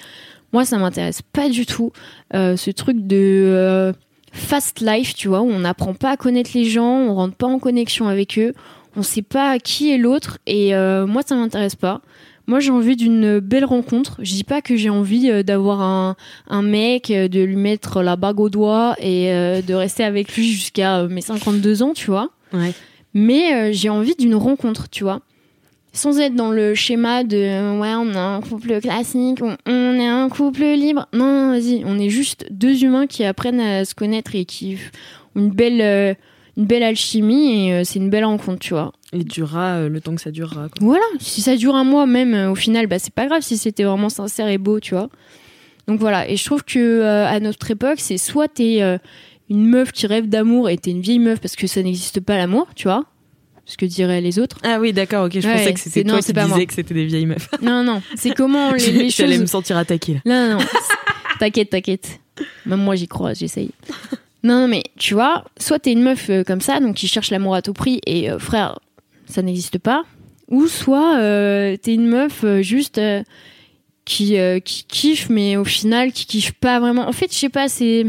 Moi, 0.56 0.64
ça 0.64 0.78
m'intéresse 0.78 1.20
pas 1.20 1.50
du 1.50 1.66
tout. 1.66 1.92
Euh, 2.32 2.56
ce 2.56 2.70
truc 2.70 3.06
de 3.06 3.14
euh, 3.14 3.92
fast 4.32 4.80
life, 4.80 5.14
tu 5.14 5.28
vois, 5.28 5.42
où 5.42 5.50
on 5.50 5.58
n'apprend 5.58 5.92
pas 5.92 6.12
à 6.12 6.16
connaître 6.16 6.52
les 6.54 6.64
gens, 6.64 6.96
on 6.96 7.14
rentre 7.14 7.34
pas 7.36 7.46
en 7.46 7.58
connexion 7.58 8.08
avec 8.08 8.38
eux, 8.38 8.54
on 8.96 9.02
sait 9.02 9.20
pas 9.20 9.58
qui 9.58 9.90
est 9.92 9.98
l'autre, 9.98 10.38
et 10.46 10.74
euh, 10.74 11.06
moi, 11.06 11.20
ça 11.26 11.34
m'intéresse 11.36 11.74
pas. 11.74 12.00
Moi, 12.46 12.60
j'ai 12.60 12.70
envie 12.70 12.96
d'une 12.96 13.38
belle 13.38 13.66
rencontre. 13.66 14.16
Je 14.22 14.32
dis 14.32 14.44
pas 14.44 14.62
que 14.62 14.76
j'ai 14.76 14.88
envie 14.88 15.44
d'avoir 15.44 15.82
un, 15.82 16.16
un 16.48 16.62
mec, 16.62 17.08
de 17.12 17.40
lui 17.42 17.56
mettre 17.56 18.00
la 18.02 18.16
bague 18.16 18.40
au 18.40 18.48
doigt 18.48 18.94
et 18.98 19.34
euh, 19.34 19.60
de 19.60 19.74
rester 19.74 20.04
avec 20.04 20.34
lui 20.34 20.50
jusqu'à 20.50 21.02
mes 21.06 21.20
52 21.20 21.82
ans, 21.82 21.92
tu 21.92 22.06
vois 22.06 22.30
Ouais. 22.54 22.72
mais 23.12 23.52
euh, 23.52 23.72
j'ai 23.74 23.90
envie 23.90 24.14
d'une 24.16 24.36
rencontre, 24.36 24.88
tu 24.88 25.04
vois. 25.04 25.20
Sans 25.96 26.20
être 26.20 26.34
dans 26.34 26.52
le 26.52 26.74
schéma 26.74 27.24
de 27.24 27.36
euh, 27.36 27.78
ouais, 27.80 27.94
on 27.94 28.14
a 28.14 28.20
un 28.20 28.40
couple 28.40 28.80
classique, 28.80 29.40
on, 29.42 29.56
on 29.66 29.94
est 29.98 30.06
un 30.06 30.28
couple 30.28 30.62
libre. 30.62 31.08
Non, 31.12 31.50
vas-y, 31.50 31.82
on 31.84 31.98
est 31.98 32.10
juste 32.10 32.46
deux 32.50 32.84
humains 32.84 33.06
qui 33.06 33.24
apprennent 33.24 33.60
à 33.60 33.84
se 33.84 33.94
connaître 33.94 34.34
et 34.34 34.44
qui 34.44 34.76
ont 35.34 35.40
une 35.40 35.50
belle, 35.50 35.80
euh, 35.80 36.14
une 36.56 36.66
belle 36.66 36.82
alchimie 36.82 37.66
et 37.68 37.72
euh, 37.72 37.82
c'est 37.84 37.98
une 37.98 38.10
belle 38.10 38.24
rencontre, 38.24 38.60
tu 38.60 38.74
vois. 38.74 38.92
Il 39.12 39.24
durera 39.24 39.88
le 39.88 40.00
temps 40.00 40.14
que 40.14 40.20
ça 40.20 40.30
durera. 40.30 40.68
quoi. 40.68 40.78
Voilà, 40.80 41.04
si 41.18 41.40
ça 41.42 41.56
dure 41.56 41.74
un 41.74 41.84
mois 41.84 42.06
même, 42.06 42.50
au 42.50 42.54
final, 42.54 42.86
bah, 42.86 42.98
c'est 42.98 43.14
pas 43.14 43.26
grave 43.26 43.42
si 43.42 43.56
c'était 43.56 43.84
vraiment 43.84 44.08
sincère 44.08 44.48
et 44.48 44.58
beau, 44.58 44.78
tu 44.80 44.94
vois. 44.94 45.08
Donc 45.88 46.00
voilà, 46.00 46.28
et 46.28 46.36
je 46.36 46.44
trouve 46.44 46.64
que 46.64 46.78
euh, 46.78 47.26
à 47.26 47.38
notre 47.40 47.70
époque, 47.70 47.98
c'est 47.98 48.18
soit 48.18 48.48
t'es 48.48 48.82
euh, 48.82 48.98
une 49.48 49.66
meuf 49.66 49.92
qui 49.92 50.06
rêve 50.06 50.28
d'amour 50.28 50.68
et 50.68 50.76
t'es 50.76 50.90
une 50.90 51.00
vieille 51.00 51.20
meuf 51.20 51.40
parce 51.40 51.54
que 51.54 51.66
ça 51.68 51.82
n'existe 51.82 52.20
pas 52.20 52.36
l'amour, 52.36 52.66
tu 52.74 52.88
vois, 52.88 53.04
ce 53.66 53.76
que 53.76 53.84
diraient 53.84 54.20
les 54.20 54.38
autres. 54.38 54.58
Ah 54.62 54.78
oui, 54.80 54.92
d'accord, 54.92 55.26
ok. 55.26 55.32
Je 55.40 55.46
Ouais, 55.46 55.54
pensais 55.54 55.74
que 55.74 55.80
c'était 55.80 56.04
non, 56.04 56.14
toi 56.14 56.22
c'est 56.22 56.32
qui 56.32 56.40
disais 56.40 56.54
moi. 56.56 56.66
que 56.66 56.72
c'était 56.72 56.94
des 56.94 57.04
vieilles 57.04 57.26
meufs. 57.26 57.48
Non, 57.60 57.82
non, 57.84 58.00
c'est 58.14 58.30
comment 58.34 58.72
les, 58.72 58.78
les 58.92 59.10
J'allais 59.10 59.32
choses. 59.34 59.40
me 59.42 59.46
sentir 59.46 59.76
attaquée 59.76 60.14
là. 60.14 60.20
Non, 60.24 60.48
non, 60.52 60.58
non. 60.60 60.64
t'inquiète, 61.40 61.70
t'inquiète. 61.70 62.20
Même 62.64 62.80
moi, 62.80 62.94
j'y 62.94 63.08
crois, 63.08 63.34
j'essaye. 63.34 63.70
Non, 64.44 64.60
non, 64.62 64.68
mais 64.68 64.84
tu 64.96 65.14
vois, 65.14 65.44
soit 65.58 65.78
t'es 65.80 65.92
une 65.92 66.02
meuf 66.02 66.30
euh, 66.30 66.44
comme 66.44 66.60
ça, 66.60 66.78
donc 66.80 66.94
qui 66.96 67.08
cherche 67.08 67.30
l'amour 67.30 67.54
à 67.56 67.62
tout 67.62 67.72
prix, 67.72 68.00
et 68.06 68.30
euh, 68.30 68.38
frère, 68.38 68.78
ça 69.28 69.42
n'existe 69.42 69.78
pas. 69.78 70.04
Ou 70.48 70.68
soit 70.68 71.18
euh, 71.18 71.76
t'es 71.76 71.92
une 71.94 72.06
meuf 72.06 72.44
juste 72.60 73.00
qui, 74.04 74.36
qui 74.64 74.84
kiffe, 74.84 75.28
mais 75.28 75.56
au 75.56 75.64
final, 75.64 76.12
qui 76.12 76.26
kiffe 76.26 76.52
pas 76.52 76.78
vraiment. 76.78 77.08
En 77.08 77.12
fait, 77.12 77.32
je 77.32 77.36
sais 77.36 77.48
pas, 77.48 77.68
c'est. 77.68 78.06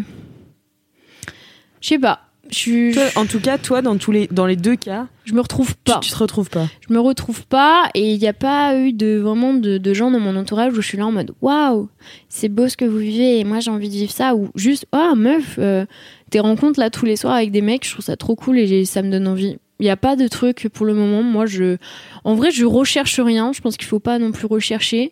Je 1.82 1.88
sais 1.88 1.98
pas. 2.00 2.22
Je 2.50 2.56
suis- 2.58 2.92
Toi, 2.94 3.04
en 3.16 3.26
tout 3.26 3.40
cas, 3.40 3.58
toi, 3.58 3.82
dans 3.82 3.98
tous 3.98 4.12
les, 4.12 4.28
dans 4.28 4.46
les 4.46 4.56
deux 4.56 4.76
cas, 4.76 5.08
je 5.26 5.34
me 5.34 5.42
retrouve 5.42 5.70
tu, 5.70 5.92
pas. 5.94 6.00
tu 6.00 6.10
te 6.12 6.16
retrouves 6.18 6.50
pas. 6.50 6.68
je 6.88 6.94
me 6.94 7.00
retrouve 7.00 7.46
pas 7.46 7.90
et 7.94 8.14
il 8.14 8.20
n'y 8.20 8.28
a 8.28 8.34
pas 8.34 8.78
eu 8.78 8.94
de 8.94 9.18
vraiment 9.18 9.54
de, 9.54 9.78
de 9.78 9.94
gens 9.94 10.10
dans 10.12 10.20
mon 10.20 10.36
entourage 10.36 10.72
où 10.74 10.82
je 10.82 10.88
suis 10.88 10.98
là 10.98 11.06
en 11.06 11.12
mode 11.12 11.34
waouh 11.42 11.90
c'est 12.30 12.48
beau 12.48 12.70
ce 12.70 12.78
que 12.78 12.86
vous 12.86 12.98
vivez 12.98 13.40
et 13.40 13.44
moi 13.44 13.60
j'ai 13.60 13.70
envie 13.70 13.90
de 13.90 13.94
vivre 13.94 14.12
ça 14.12 14.36
ou 14.36 14.50
juste 14.56 14.86
oh 14.94 15.16
meuf 15.18 15.56
euh, 15.60 15.86
tes 16.30 16.40
rencontres 16.40 16.80
là 16.80 16.90
tous 16.90 17.06
les 17.06 17.18
soirs 17.18 17.34
avec 17.34 17.52
des 17.52 17.62
mecs 17.62 17.86
je 17.86 17.92
trouve 17.92 18.06
ça 18.06 18.16
trop 18.16 18.36
cool 18.38 18.58
et 18.60 18.86
ça 18.86 19.02
me 19.02 19.12
donne 19.12 19.28
envie. 19.28 19.58
Il 19.80 19.84
n'y 19.84 19.90
a 19.90 19.98
pas 19.98 20.16
de 20.16 20.28
truc 20.28 20.70
pour 20.74 20.86
le 20.86 20.94
moment. 20.94 21.22
Moi 21.24 21.46
je 21.46 21.76
en 22.24 22.34
vrai 22.36 22.50
je 22.52 22.66
recherche 22.66 23.20
rien. 23.20 23.52
Je 23.54 23.60
pense 23.62 23.76
qu'il 23.78 23.88
faut 23.88 24.00
pas 24.00 24.18
non 24.20 24.32
plus 24.32 24.48
rechercher. 24.48 25.12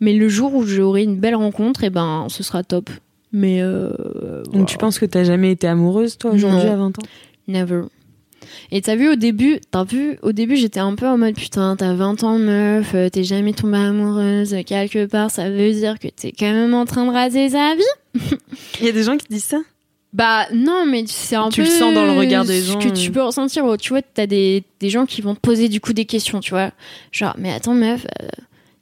Mais 0.00 0.12
le 0.12 0.28
jour 0.28 0.54
où 0.54 0.64
j'aurai 0.64 1.02
une 1.02 1.16
belle 1.16 1.34
rencontre 1.34 1.82
et 1.84 1.90
ben 1.90 2.26
ce 2.28 2.42
sera 2.42 2.62
top 2.62 2.88
mais 3.36 3.60
euh, 3.60 4.42
Donc 4.52 4.66
tu 4.66 4.78
penses 4.78 4.98
que 4.98 5.04
t'as 5.06 5.24
jamais 5.24 5.52
été 5.52 5.68
amoureuse, 5.68 6.16
toi, 6.16 6.30
aujourd'hui, 6.32 6.68
à 6.68 6.76
20 6.76 6.98
ans? 6.98 7.02
Never. 7.46 7.82
Et 8.70 8.80
t'as 8.80 8.96
vu 8.96 9.08
au 9.10 9.16
début, 9.16 9.60
t'as 9.70 9.84
vu 9.84 10.18
au 10.22 10.32
début 10.32 10.56
j'étais 10.56 10.80
un 10.80 10.94
peu 10.94 11.06
en 11.06 11.18
mode 11.18 11.34
putain 11.34 11.74
t'as 11.76 11.94
20 11.94 12.22
ans 12.24 12.38
meuf, 12.38 12.94
euh, 12.94 13.08
t'es 13.08 13.24
jamais 13.24 13.52
tombée 13.52 13.78
amoureuse 13.78 14.54
euh, 14.54 14.62
quelque 14.62 15.06
part, 15.06 15.30
ça 15.30 15.50
veut 15.50 15.72
dire 15.72 15.98
que 15.98 16.08
t'es 16.08 16.32
quand 16.32 16.50
même 16.52 16.74
en 16.74 16.84
train 16.84 17.06
de 17.06 17.10
raser 17.12 17.50
sa 17.50 17.74
vie. 17.74 18.30
Il 18.80 18.86
y 18.86 18.88
a 18.88 18.92
des 18.92 19.02
gens 19.02 19.16
qui 19.16 19.26
disent 19.28 19.44
ça? 19.44 19.58
Bah 20.12 20.46
non 20.54 20.86
mais 20.86 21.04
c'est 21.06 21.36
un 21.36 21.48
Tu 21.50 21.60
peu 21.62 21.66
le 21.66 21.72
sens 21.72 21.92
dans 21.92 22.04
le 22.04 22.12
regard 22.12 22.44
des 22.44 22.60
ce 22.60 22.72
gens, 22.72 22.78
que 22.78 22.88
tu 22.88 23.10
peux 23.10 23.22
ressentir. 23.22 23.64
Oh, 23.66 23.76
Tu 23.76 23.90
vois 23.90 24.00
t'as 24.02 24.26
des, 24.26 24.62
des 24.80 24.88
gens 24.90 25.04
qui 25.06 25.20
vont 25.20 25.34
te 25.34 25.40
poser 25.40 25.68
du 25.68 25.80
coup 25.80 25.92
des 25.92 26.04
questions, 26.06 26.40
tu 26.40 26.50
vois. 26.50 26.70
Genre 27.12 27.34
mais 27.38 27.52
attends 27.52 27.74
meuf, 27.74 28.06
euh, 28.22 28.26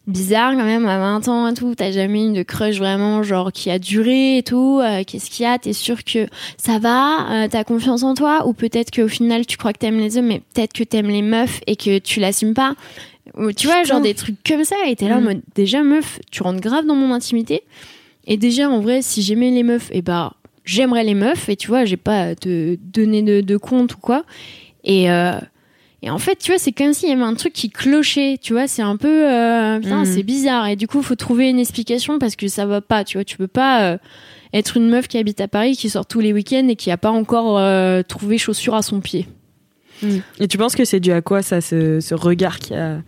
bizarre 0.06 0.52
quand 0.52 0.64
même 0.64 0.86
à 0.86 0.98
20 0.98 1.28
ans 1.28 1.48
et 1.48 1.54
tout. 1.54 1.74
T'as 1.74 1.90
jamais 1.92 2.26
eu 2.26 2.32
de 2.32 2.42
crush 2.42 2.76
vraiment 2.78 3.22
genre 3.22 3.52
qui 3.52 3.70
a 3.70 3.78
duré 3.78 4.38
et 4.38 4.42
tout. 4.42 4.80
Euh, 4.82 5.02
Qu'est-ce 5.06 5.30
qu'il 5.30 5.44
y 5.44 5.48
a? 5.48 5.58
T'es 5.58 5.72
sûr 5.72 6.04
que 6.04 6.26
ça 6.58 6.78
va 6.78 7.44
euh, 7.44 7.48
T'as 7.50 7.64
confiance 7.64 8.02
en 8.02 8.14
toi? 8.14 8.46
Ou 8.46 8.52
peut-être 8.52 8.90
qu'au 8.90 9.08
final 9.08 9.46
tu 9.46 9.56
crois 9.56 9.72
que 9.72 9.78
t'aimes 9.78 9.98
les 9.98 10.18
hommes, 10.18 10.26
mais 10.26 10.42
peut-être 10.52 10.72
que 10.72 10.84
t'aimes 10.84 11.08
les 11.08 11.22
meufs 11.22 11.60
et 11.66 11.76
que 11.76 11.98
tu 11.98 12.20
l'assumes 12.20 12.54
pas? 12.54 12.74
Ou 13.38 13.52
tu 13.52 13.66
vois, 13.66 13.82
genre 13.84 14.02
des 14.02 14.14
trucs 14.14 14.36
comme 14.46 14.64
ça. 14.64 14.76
Et 14.86 14.94
t'es 14.96 15.08
là 15.08 15.16
en 15.16 15.20
Mm. 15.20 15.24
mode 15.24 15.40
déjà 15.54 15.82
meuf, 15.82 16.20
tu 16.30 16.42
rentres 16.42 16.60
grave 16.60 16.84
dans 16.84 16.94
mon 16.94 17.12
intimité. 17.12 17.62
Et 18.26 18.36
déjà 18.36 18.68
en 18.68 18.80
vrai, 18.80 19.00
si 19.02 19.22
j'aimais 19.22 19.50
les 19.50 19.62
meufs, 19.62 19.88
et 19.92 20.02
bah 20.02 20.34
j'aimerais 20.64 21.04
les 21.04 21.14
meufs. 21.14 21.48
Et 21.48 21.56
tu 21.56 21.68
vois, 21.68 21.84
j'ai 21.86 21.96
pas 21.96 22.20
à 22.20 22.34
te 22.34 22.76
donner 22.76 23.22
de, 23.22 23.40
de 23.40 23.56
compte 23.56 23.94
ou 23.94 23.98
quoi. 23.98 24.24
Et 24.84 25.10
euh, 25.10 25.32
et 26.04 26.10
en 26.10 26.18
fait, 26.18 26.36
tu 26.38 26.50
vois, 26.52 26.58
c'est 26.58 26.72
comme 26.72 26.92
s'il 26.92 27.08
y 27.08 27.12
avait 27.12 27.22
un 27.22 27.34
truc 27.34 27.52
qui 27.54 27.70
clochait, 27.70 28.38
tu 28.40 28.52
vois, 28.52 28.66
c'est 28.68 28.82
un 28.82 28.96
peu, 28.96 29.08
euh, 29.32 29.78
putain, 29.80 30.00
Mhm. 30.00 30.04
c'est 30.04 30.22
bizarre. 30.22 30.68
Et 30.68 30.76
du 30.76 30.86
coup, 30.86 31.00
faut 31.02 31.14
trouver 31.14 31.48
une 31.48 31.58
explication 31.58 32.18
parce 32.18 32.36
que 32.36 32.46
ça 32.48 32.66
va 32.66 32.80
pas, 32.82 33.04
tu 33.04 33.16
vois, 33.16 33.24
tu 33.24 33.36
peux 33.38 33.46
pas 33.48 33.92
euh, 33.92 33.98
être 34.52 34.76
une 34.76 34.88
meuf 34.90 35.08
qui 35.08 35.16
habite 35.18 35.40
à 35.40 35.48
Paris, 35.48 35.76
qui 35.76 35.88
sort 35.88 36.04
tous 36.06 36.20
les 36.20 36.32
week-ends 36.34 36.68
et 36.68 36.76
qui 36.76 36.90
a 36.90 36.96
pas 36.98 37.10
encore 37.10 37.58
euh, 37.58 38.02
trouvé 38.02 38.36
chaussure 38.38 38.74
à 38.74 38.82
son 38.82 39.00
pied. 39.00 39.26
Et 40.38 40.48
tu 40.48 40.58
penses 40.58 40.74
que 40.76 40.84
c'est 40.84 41.00
dû 41.00 41.12
à 41.12 41.22
quoi 41.22 41.40
ça, 41.40 41.62
ce, 41.62 42.00
ce 42.00 42.14
regard 42.14 42.58
qu'il 42.58 42.76
y 42.76 42.78
a 42.78 42.98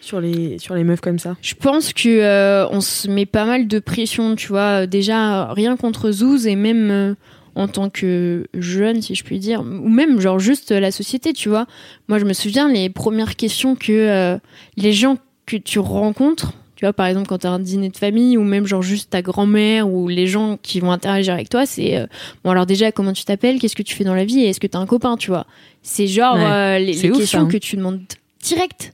sur 0.00 0.20
les, 0.20 0.58
sur 0.58 0.74
les 0.74 0.82
meufs 0.84 1.00
comme 1.00 1.18
ça? 1.20 1.36
Je 1.42 1.54
pense 1.54 1.92
que 1.92 2.08
euh, 2.08 2.66
on 2.70 2.80
se 2.80 3.08
met 3.08 3.26
pas 3.26 3.44
mal 3.44 3.68
de 3.68 3.78
pression, 3.78 4.34
tu 4.34 4.48
vois, 4.48 4.86
déjà 4.86 5.52
rien 5.52 5.76
contre 5.76 6.10
Zouz 6.10 6.46
et 6.48 6.56
même 6.56 6.90
euh, 6.90 7.14
en 7.56 7.68
tant 7.68 7.90
que 7.90 8.46
jeune, 8.54 9.00
si 9.02 9.14
je 9.14 9.24
puis 9.24 9.38
dire, 9.38 9.62
ou 9.62 9.88
même 9.88 10.20
genre 10.20 10.38
juste 10.38 10.70
la 10.70 10.92
société, 10.92 11.32
tu 11.32 11.48
vois. 11.48 11.66
Moi, 12.06 12.18
je 12.18 12.24
me 12.24 12.34
souviens 12.34 12.68
les 12.68 12.90
premières 12.90 13.34
questions 13.34 13.74
que 13.74 13.92
euh, 13.92 14.38
les 14.76 14.92
gens 14.92 15.16
que 15.46 15.56
tu 15.56 15.78
rencontres, 15.78 16.52
tu 16.76 16.84
vois, 16.84 16.92
par 16.92 17.06
exemple 17.06 17.28
quand 17.28 17.38
t'as 17.38 17.48
un 17.48 17.58
dîner 17.58 17.88
de 17.88 17.96
famille 17.96 18.36
ou 18.36 18.42
même 18.44 18.66
genre 18.66 18.82
juste 18.82 19.08
ta 19.08 19.22
grand-mère 19.22 19.88
ou 19.90 20.06
les 20.08 20.26
gens 20.26 20.58
qui 20.62 20.80
vont 20.80 20.92
interagir 20.92 21.32
avec 21.32 21.48
toi, 21.48 21.64
c'est 21.64 21.96
euh, 21.96 22.06
bon 22.44 22.50
alors 22.50 22.66
déjà 22.66 22.92
comment 22.92 23.14
tu 23.14 23.24
t'appelles, 23.24 23.58
qu'est-ce 23.58 23.76
que 23.76 23.82
tu 23.82 23.94
fais 23.94 24.04
dans 24.04 24.14
la 24.14 24.26
vie 24.26 24.40
et 24.42 24.50
est-ce 24.50 24.60
que 24.60 24.66
t'as 24.66 24.78
un 24.78 24.86
copain, 24.86 25.16
tu 25.16 25.30
vois. 25.30 25.46
C'est 25.82 26.06
genre 26.06 26.34
Ouais, 26.36 26.44
euh, 26.44 26.78
les, 26.78 26.92
les 26.92 27.10
ouf, 27.10 27.16
questions 27.18 27.38
ça, 27.40 27.44
hein. 27.46 27.48
que 27.48 27.56
tu 27.56 27.76
demandes 27.76 28.02
direct. 28.42 28.92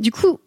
Du 0.00 0.10
coup, 0.10 0.40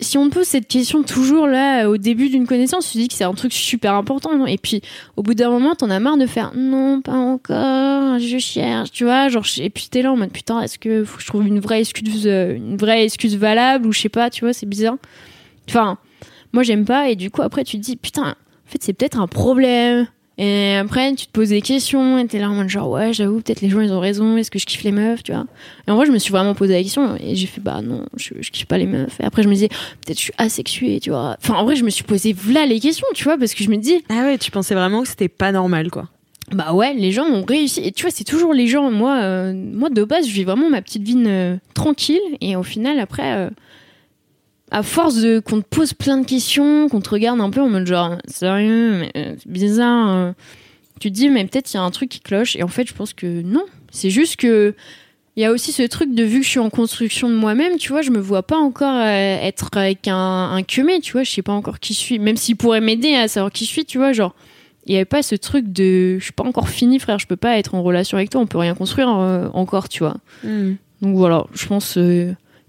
si 0.00 0.18
on 0.18 0.30
pose 0.30 0.46
cette 0.46 0.68
question 0.68 1.02
toujours 1.02 1.46
là 1.46 1.88
au 1.88 1.96
début 1.96 2.28
d'une 2.28 2.46
connaissance, 2.46 2.90
tu 2.90 2.98
dis 2.98 3.08
que 3.08 3.14
c'est 3.14 3.24
un 3.24 3.34
truc 3.34 3.52
super 3.52 3.94
important. 3.94 4.36
non? 4.36 4.46
Et 4.46 4.58
puis 4.58 4.82
au 5.16 5.22
bout 5.22 5.34
d'un 5.34 5.50
moment, 5.50 5.74
t'en 5.74 5.90
as 5.90 6.00
marre 6.00 6.16
de 6.16 6.26
faire 6.26 6.52
non, 6.54 7.00
pas 7.00 7.12
encore, 7.12 8.18
je 8.18 8.38
cherche, 8.38 8.90
tu 8.90 9.04
vois. 9.04 9.28
Genre, 9.28 9.44
et 9.58 9.70
puis 9.70 9.88
t'es 9.90 10.02
là 10.02 10.12
en 10.12 10.16
mode 10.16 10.32
putain, 10.32 10.60
est-ce 10.60 10.78
que 10.78 11.04
que 11.04 11.22
je 11.22 11.26
trouve 11.26 11.46
une 11.46 11.60
vraie 11.60 11.80
excuse, 11.80 12.26
euh, 12.26 12.56
une 12.56 12.76
vraie 12.76 13.04
excuse 13.04 13.36
valable 13.36 13.86
ou 13.86 13.92
je 13.92 14.00
sais 14.00 14.08
pas, 14.08 14.30
tu 14.30 14.44
vois, 14.44 14.52
c'est 14.52 14.66
bizarre. 14.66 14.96
Enfin, 15.68 15.98
moi 16.52 16.62
j'aime 16.62 16.84
pas 16.84 17.10
et 17.10 17.16
du 17.16 17.30
coup 17.30 17.42
après 17.42 17.64
tu 17.64 17.78
te 17.78 17.82
dis 17.82 17.96
putain, 17.96 18.30
en 18.30 18.70
fait 18.70 18.82
c'est 18.82 18.92
peut-être 18.92 19.20
un 19.20 19.26
problème. 19.26 20.06
Et 20.42 20.74
après, 20.76 21.14
tu 21.14 21.26
te 21.26 21.32
poses 21.32 21.50
des 21.50 21.60
questions, 21.60 22.16
et 22.18 22.26
t'es 22.26 22.38
là 22.38 22.48
en 22.48 22.54
mode 22.54 22.70
genre, 22.70 22.88
ouais, 22.88 23.12
j'avoue, 23.12 23.42
peut-être 23.42 23.60
les 23.60 23.68
gens 23.68 23.80
ils 23.82 23.92
ont 23.92 24.00
raison, 24.00 24.38
est-ce 24.38 24.50
que 24.50 24.58
je 24.58 24.64
kiffe 24.64 24.84
les 24.84 24.90
meufs, 24.90 25.22
tu 25.22 25.32
vois. 25.32 25.44
Et 25.86 25.90
en 25.90 25.96
vrai, 25.96 26.06
je 26.06 26.12
me 26.12 26.18
suis 26.18 26.32
vraiment 26.32 26.54
posé 26.54 26.72
la 26.72 26.82
question, 26.82 27.14
et 27.20 27.36
j'ai 27.36 27.46
fait, 27.46 27.60
bah 27.60 27.82
non, 27.82 28.06
je, 28.16 28.32
je 28.40 28.50
kiffe 28.50 28.64
pas 28.64 28.78
les 28.78 28.86
meufs. 28.86 29.20
Et 29.20 29.24
après, 29.24 29.42
je 29.42 29.48
me 29.48 29.52
disais, 29.52 29.68
peut-être 29.68 30.16
je 30.16 30.22
suis 30.22 30.32
asexuée, 30.38 30.98
tu 30.98 31.10
vois. 31.10 31.36
Enfin, 31.42 31.56
en 31.56 31.64
vrai, 31.64 31.76
je 31.76 31.84
me 31.84 31.90
suis 31.90 32.04
posé 32.04 32.34
là 32.48 32.64
les 32.64 32.80
questions, 32.80 33.06
tu 33.14 33.24
vois, 33.24 33.36
parce 33.36 33.52
que 33.52 33.62
je 33.62 33.68
me 33.68 33.76
dis, 33.76 34.02
Ah 34.08 34.22
ouais, 34.22 34.38
tu 34.38 34.50
pensais 34.50 34.74
vraiment 34.74 35.02
que 35.02 35.08
c'était 35.08 35.28
pas 35.28 35.52
normal, 35.52 35.90
quoi. 35.90 36.08
bah 36.52 36.72
ouais, 36.72 36.94
les 36.94 37.12
gens 37.12 37.26
ont 37.26 37.44
réussi. 37.44 37.82
Et 37.84 37.92
tu 37.92 38.02
vois, 38.04 38.10
c'est 38.10 38.24
toujours 38.24 38.54
les 38.54 38.66
gens. 38.66 38.90
Moi, 38.90 39.20
euh, 39.22 39.52
moi 39.52 39.90
de 39.90 40.04
base, 40.04 40.26
je 40.26 40.32
vis 40.32 40.44
vraiment 40.44 40.70
ma 40.70 40.80
petite 40.80 41.02
vie 41.02 41.22
euh, 41.26 41.56
tranquille. 41.74 42.18
Et 42.40 42.56
au 42.56 42.62
final, 42.62 42.98
après, 42.98 43.36
euh, 43.36 43.50
à 44.70 44.82
force 44.82 45.16
de 45.16 45.40
qu'on 45.40 45.60
te 45.60 45.66
pose 45.68 45.92
plein 45.94 46.18
de 46.18 46.26
questions, 46.26 46.88
qu'on 46.88 47.00
te 47.00 47.10
regarde 47.10 47.40
un 47.40 47.50
peu 47.50 47.60
en 47.60 47.68
mode 47.68 47.86
genre 47.86 48.16
sérieux, 48.26 48.92
mais 49.00 49.10
euh, 49.16 49.34
c'est 49.38 49.50
bizarre. 49.50 50.10
euh, 50.10 50.32
tu 51.00 51.10
te 51.10 51.14
dis 51.14 51.28
mais 51.30 51.44
peut-être 51.46 51.72
il 51.72 51.76
y 51.76 51.80
a 51.80 51.82
un 51.82 51.90
truc 51.90 52.08
qui 52.10 52.20
cloche. 52.20 52.56
Et 52.56 52.62
en 52.62 52.68
fait, 52.68 52.86
je 52.86 52.94
pense 52.94 53.12
que 53.12 53.42
non. 53.42 53.64
C'est 53.90 54.10
juste 54.10 54.36
que 54.36 54.74
il 55.36 55.42
y 55.42 55.46
a 55.46 55.52
aussi 55.52 55.72
ce 55.72 55.82
truc 55.84 56.12
de 56.14 56.22
vu 56.24 56.40
que 56.40 56.44
je 56.44 56.50
suis 56.50 56.58
en 56.58 56.70
construction 56.70 57.28
de 57.30 57.34
moi-même, 57.34 57.76
tu 57.78 57.90
vois, 57.90 58.02
je 58.02 58.10
me 58.10 58.18
vois 58.18 58.42
pas 58.42 58.58
encore 58.58 58.94
euh, 58.94 59.38
être 59.42 59.70
avec 59.76 60.06
un, 60.08 60.50
un 60.52 60.62
cumé, 60.62 61.00
tu 61.00 61.12
vois, 61.12 61.22
je 61.22 61.30
sais 61.30 61.40
pas 61.42 61.52
encore 61.52 61.78
qui 61.78 61.94
je 61.94 61.98
suis, 61.98 62.18
même 62.18 62.36
s'il 62.36 62.56
pourrait 62.56 62.80
m'aider 62.80 63.14
à 63.14 63.28
savoir 63.28 63.50
qui 63.52 63.64
je 63.64 63.70
suis, 63.70 63.84
tu 63.84 63.96
vois, 63.96 64.12
genre, 64.12 64.34
il 64.86 64.92
y 64.92 64.96
avait 64.96 65.04
pas 65.04 65.22
ce 65.22 65.36
truc 65.36 65.72
de 65.72 66.18
je 66.18 66.24
suis 66.24 66.32
pas 66.32 66.42
encore 66.44 66.68
fini, 66.68 66.98
frère, 66.98 67.18
je 67.20 67.26
peux 67.26 67.36
pas 67.36 67.58
être 67.58 67.74
en 67.74 67.82
relation 67.82 68.18
avec 68.18 68.28
toi, 68.30 68.40
on 68.40 68.46
peut 68.46 68.58
rien 68.58 68.74
construire 68.74 69.08
euh, 69.08 69.48
encore, 69.54 69.88
tu 69.88 70.00
vois. 70.00 70.16
Donc 71.00 71.16
voilà, 71.16 71.46
je 71.54 71.66
pense 71.66 71.96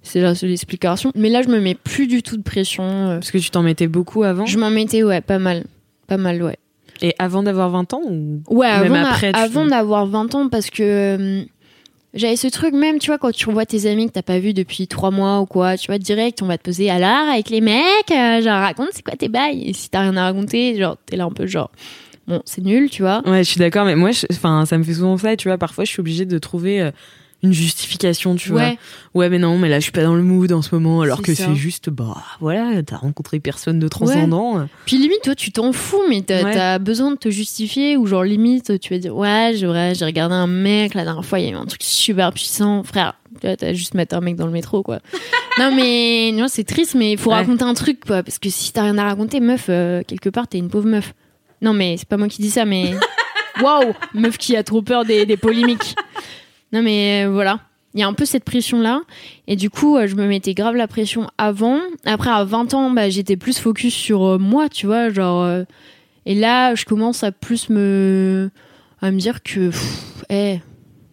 c'est 0.04 0.22
la 0.22 0.34
seule 0.36 0.52
explication. 0.52 1.12
Mais 1.16 1.30
là, 1.30 1.41
je 1.41 1.47
me 1.49 1.60
mets 1.60 1.76
plus 1.76 2.08
du 2.08 2.24
tout 2.24 2.38
de 2.38 2.41
pression. 2.43 2.84
euh, 2.84 3.14
Parce 3.16 3.32
que 3.32 3.38
tu 3.38 3.49
t'en 3.52 3.64
mettais 3.64 3.88
beaucoup 3.88 4.24
avant. 4.24 4.45
je 4.45 4.58
m'en 4.58 4.70
mettais, 4.72 5.04
ouais, 5.04 5.22
pas 5.22 5.39
mal. 5.39 5.64
Pas 6.08 6.18
mal, 6.18 6.41
ouais. 6.41 6.58
Et 7.02 7.16
avant 7.20 7.41
d'avoir 7.43 7.70
20 7.70 7.93
ans 7.93 8.02
ou... 8.10 8.41
Ouais, 8.49 8.68
Même 8.82 8.93
avant, 8.93 9.10
après, 9.10 9.32
avant 9.34 9.66
d'avoir 9.66 10.06
20 10.06 10.36
ans, 10.36 10.49
parce 10.49 10.70
que 10.70 10.84
euh, 10.84 11.43
j'avais 12.14 12.36
ce 12.36 12.47
truc 12.47 12.74
même, 12.76 12.99
tu 12.99 13.08
vois, 13.08 13.18
quand 13.18 13.32
tu 13.32 13.47
revois 13.47 13.66
tes 13.66 13.88
amis 13.89 14.08
que 14.08 14.12
t'as 14.12 14.22
pas 14.22 14.38
vu 14.39 14.54
depuis 14.54 14.88
3 14.88 15.10
mois 15.10 15.39
ou 15.39 15.45
quoi, 15.47 15.78
tu 15.78 15.88
vois, 15.88 15.97
direct, 15.97 16.41
on 16.43 16.45
va 16.45 16.58
te 16.60 16.64
poser 16.64 16.89
alors 16.91 17.30
avec 17.30 17.49
les 17.49 17.62
mecs, 17.62 18.12
euh, 18.12 18.41
genre 18.41 18.60
raconte 18.60 18.89
c'est 18.91 19.04
quoi 19.04 19.16
tes 19.16 19.30
bails? 19.30 19.64
Et 19.68 19.74
si 19.74 19.89
t'as 19.89 20.02
rien 20.02 20.16
à 20.18 20.26
raconter, 20.26 20.78
genre 20.78 20.97
t'es 21.06 21.16
là 21.16 21.24
un 21.24 21.32
peu 21.32 21.47
genre, 21.47 21.72
bon, 22.28 22.41
c'est 22.45 22.62
nul, 22.64 22.89
tu 22.91 23.02
vois. 23.02 23.24
Ouais, 23.28 23.43
je 23.43 23.49
suis 23.49 23.60
d'accord, 23.60 23.86
mais 23.86 23.95
moi, 23.95 24.12
enfin, 24.32 24.66
ça 24.68 24.78
me 24.78 24.84
fait 24.84 24.93
souvent 24.93 25.18
ça, 25.18 25.36
tu 25.36 25.47
vois. 25.47 25.58
Parfois, 25.58 25.86
je 25.86 25.89
suis 25.91 26.02
obligée 26.02 26.26
de 26.26 26.38
trouver 26.38 26.91
une 27.44 27.54
justification, 27.54 28.36
tu 28.36 28.50
vois. 28.50 28.74
Ouais, 29.16 29.30
mais 29.30 29.39
non, 29.39 29.58
mais 29.58 29.68
là, 29.68 29.80
je 29.80 29.84
suis 29.84 29.92
pas 29.92 30.04
dans 30.04 30.16
le 30.16 30.22
mood 30.22 30.52
en 30.52 30.62
ce 30.62 30.76
moment, 30.76 31.02
alors 31.02 31.22
que 31.22 31.34
c'est 31.34 31.56
juste, 31.56 31.89
bah, 31.89 32.16
voilà, 32.39 32.84
t'as 32.84 32.98
rencontré 32.98 33.39
personne 33.39 33.80
de 33.80 33.88
transcendant. 33.88 34.68
Puis 34.86 34.98
limite, 34.98 35.22
toi, 35.24 35.34
tu 35.36 35.52
t'en 35.52 35.72
fous, 35.74 36.02
mais 36.10 36.22
t'as 36.22 36.44
Ouais. 36.44 36.80
besoin 36.80 37.12
de 37.12 37.18
te 37.18 37.30
justifier 37.30 37.98
ou 37.98 38.06
genre 38.06 38.24
limite, 38.24 38.80
tu 38.80 38.94
vas 38.94 39.00
dire 39.00 39.16
ouais, 39.16 39.54
j'ai 39.56 39.66
regardé 40.06 40.36
un 40.36 40.48
mec 40.48 40.94
la 40.94 41.04
dernière 41.04 41.26
fois, 41.26 41.39
il 41.39 41.46
y 41.46 41.48
a 41.50 41.52
eu 41.52 41.56
un 41.56 41.66
truc 41.66 41.82
super 41.84 42.32
puissant, 42.32 42.84
frère. 42.84 43.16
T'as 43.42 43.74
juste 43.74 43.94
mettre 43.96 44.16
un 44.16 44.22
mec 44.22 44.36
dans 44.36 44.46
le 44.46 44.52
métro, 44.52 44.84
quoi. 44.84 45.00
non 45.60 45.72
mais 45.76 46.32
non, 46.34 46.48
c'est 46.48 46.64
triste, 46.64 46.96
mais 46.96 47.14
il 47.14 47.18
faut 47.18 47.32
raconter 47.32 47.64
un 47.64 47.74
truc, 47.74 48.06
quoi, 48.06 48.22
parce 48.24 48.38
que 48.39 48.50
si 48.50 48.72
t'as 48.72 48.84
rien 48.84 48.98
à 48.98 49.04
raconter, 49.06 49.39
meuf, 49.39 49.66
euh, 49.70 50.04
quelque 50.06 50.30
part, 50.30 50.48
t'es 50.48 50.58
une 50.60 50.70
pauvre 50.70 50.88
meuf. 50.88 51.14
Non 51.62 51.74
mais 51.74 51.96
c'est 51.98 52.08
pas 52.08 52.18
moi 52.18 52.28
qui 52.28 52.42
dis 52.42 52.52
ça, 52.52 52.66
mais 52.66 52.94
waouh, 53.64 53.94
meuf 54.14 54.38
qui 54.38 54.56
a 54.56 54.64
trop 54.64 54.82
peur 54.82 55.06
des, 55.06 55.26
des 55.26 55.38
polémiques. 55.38 55.96
Non 56.74 56.82
mais 56.82 57.26
euh, 57.26 57.30
voilà. 57.30 57.59
Il 57.93 57.99
y 57.99 58.03
a 58.03 58.07
un 58.07 58.13
peu 58.13 58.24
cette 58.24 58.45
pression-là. 58.45 59.01
Et 59.47 59.57
du 59.57 59.69
coup, 59.69 59.97
euh, 59.97 60.07
je 60.07 60.15
me 60.15 60.26
mettais 60.26 60.53
grave 60.53 60.76
la 60.76 60.88
pression 60.88 61.28
avant. 61.38 61.80
Après, 62.05 62.30
à 62.30 62.43
20 62.45 62.74
ans, 62.74 62.89
bah, 62.89 63.09
j'étais 63.09 63.36
plus 63.36 63.59
focus 63.59 63.93
sur 63.93 64.24
euh, 64.26 64.38
moi, 64.38 64.69
tu 64.69 64.86
vois. 64.86 65.09
Genre, 65.09 65.65
et 66.26 66.36
là, 66.36 66.74
je 66.76 66.86
commence 66.86 67.24
à 67.24 67.34
plus 67.34 67.69
me, 67.69 68.49
à 69.01 69.11
me 69.11 69.19
dire 69.19 69.43
que, 69.43 69.72
pff, 69.72 70.24
eh, 70.30 70.59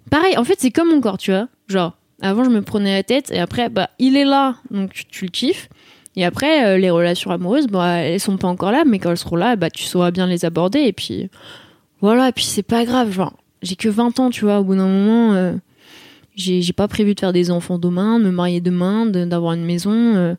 pareil, 0.09 0.39
en 0.39 0.45
fait, 0.45 0.55
c'est 0.59 0.71
comme 0.71 0.91
mon 0.91 1.01
corps, 1.01 1.19
tu 1.19 1.33
vois. 1.33 1.49
Genre, 1.67 1.97
avant, 2.23 2.45
je 2.45 2.51
me 2.51 2.63
prenais 2.63 2.95
la 2.95 3.03
tête 3.03 3.33
et 3.33 3.41
après, 3.41 3.69
bah, 3.71 3.91
il 3.99 4.17
est 4.17 4.25
là, 4.25 4.57
donc 4.71 4.93
tu, 5.11 5.25
le 5.25 5.31
kiffes. 5.31 5.69
Et 6.15 6.25
après, 6.25 6.79
les 6.79 6.91
relations 6.91 7.33
amoureuses, 7.33 7.67
bah, 7.67 7.97
elles 7.99 8.21
sont 8.21 8.37
pas 8.37 8.49
encore 8.49 8.71
là, 8.71 8.85
mais 8.87 9.01
quand 9.01 9.11
elles 9.11 9.19
seront 9.19 9.37
là, 9.37 9.57
bah, 9.57 9.71
tu 9.71 9.83
sauras 9.83 10.13
bien 10.13 10.29
les 10.29 10.45
aborder. 10.45 10.81
Et 10.81 10.93
puis, 10.93 11.29
voilà, 12.01 12.29
et 12.29 12.33
puis 12.33 12.45
c'est 12.45 12.63
pas 12.63 12.85
grave. 12.85 13.11
Genre, 13.11 13.33
j'ai 13.63 13.77
que 13.77 13.89
20 13.89 14.19
ans, 14.21 14.31
tu 14.31 14.45
vois. 14.45 14.61
Au 14.61 14.65
bout 14.65 14.75
d'un 14.77 14.87
moment, 14.89 15.35
euh, 15.35 15.55
j'ai 16.37 16.73
pas 16.73 16.89
prévu 16.89 17.15
de 17.15 17.21
faire 17.21 17.33
des 17.33 17.51
enfants 17.51 17.79
demain, 17.79 18.19
de 18.21 18.25
me 18.25 18.31
marier 18.31 18.61
demain, 18.61 19.07
de- 19.07 19.25
d'avoir 19.25 19.53
une 19.55 19.65
maison. 19.65 19.93
euh, 20.17 20.35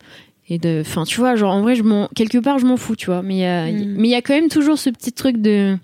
et 0.52 0.58
de, 0.58 0.82
enfin, 0.82 1.04
tu 1.04 1.20
vois, 1.20 1.36
genre, 1.36 1.54
en 1.54 1.62
vrai, 1.62 1.76
je 1.76 1.84
m'en, 1.84 2.08
quelque 2.16 2.40
part, 2.40 2.58
je 2.58 2.66
m'en 2.66 2.76
fous, 2.78 2.96
tu 2.96 3.06
vois. 3.06 3.22
Mais 3.22 3.36
il 3.36 3.40
y 3.40 3.46
a- 3.46 3.72
Mm. 3.72 3.94
mais 3.98 4.08
il 4.08 4.12
y 4.12 4.16
a 4.16 4.22
quand 4.24 4.34
même 4.34 4.50
toujours 4.50 4.80
ce 4.80 4.90
petit 4.90 5.12
truc 5.12 5.38
de, 5.38 5.78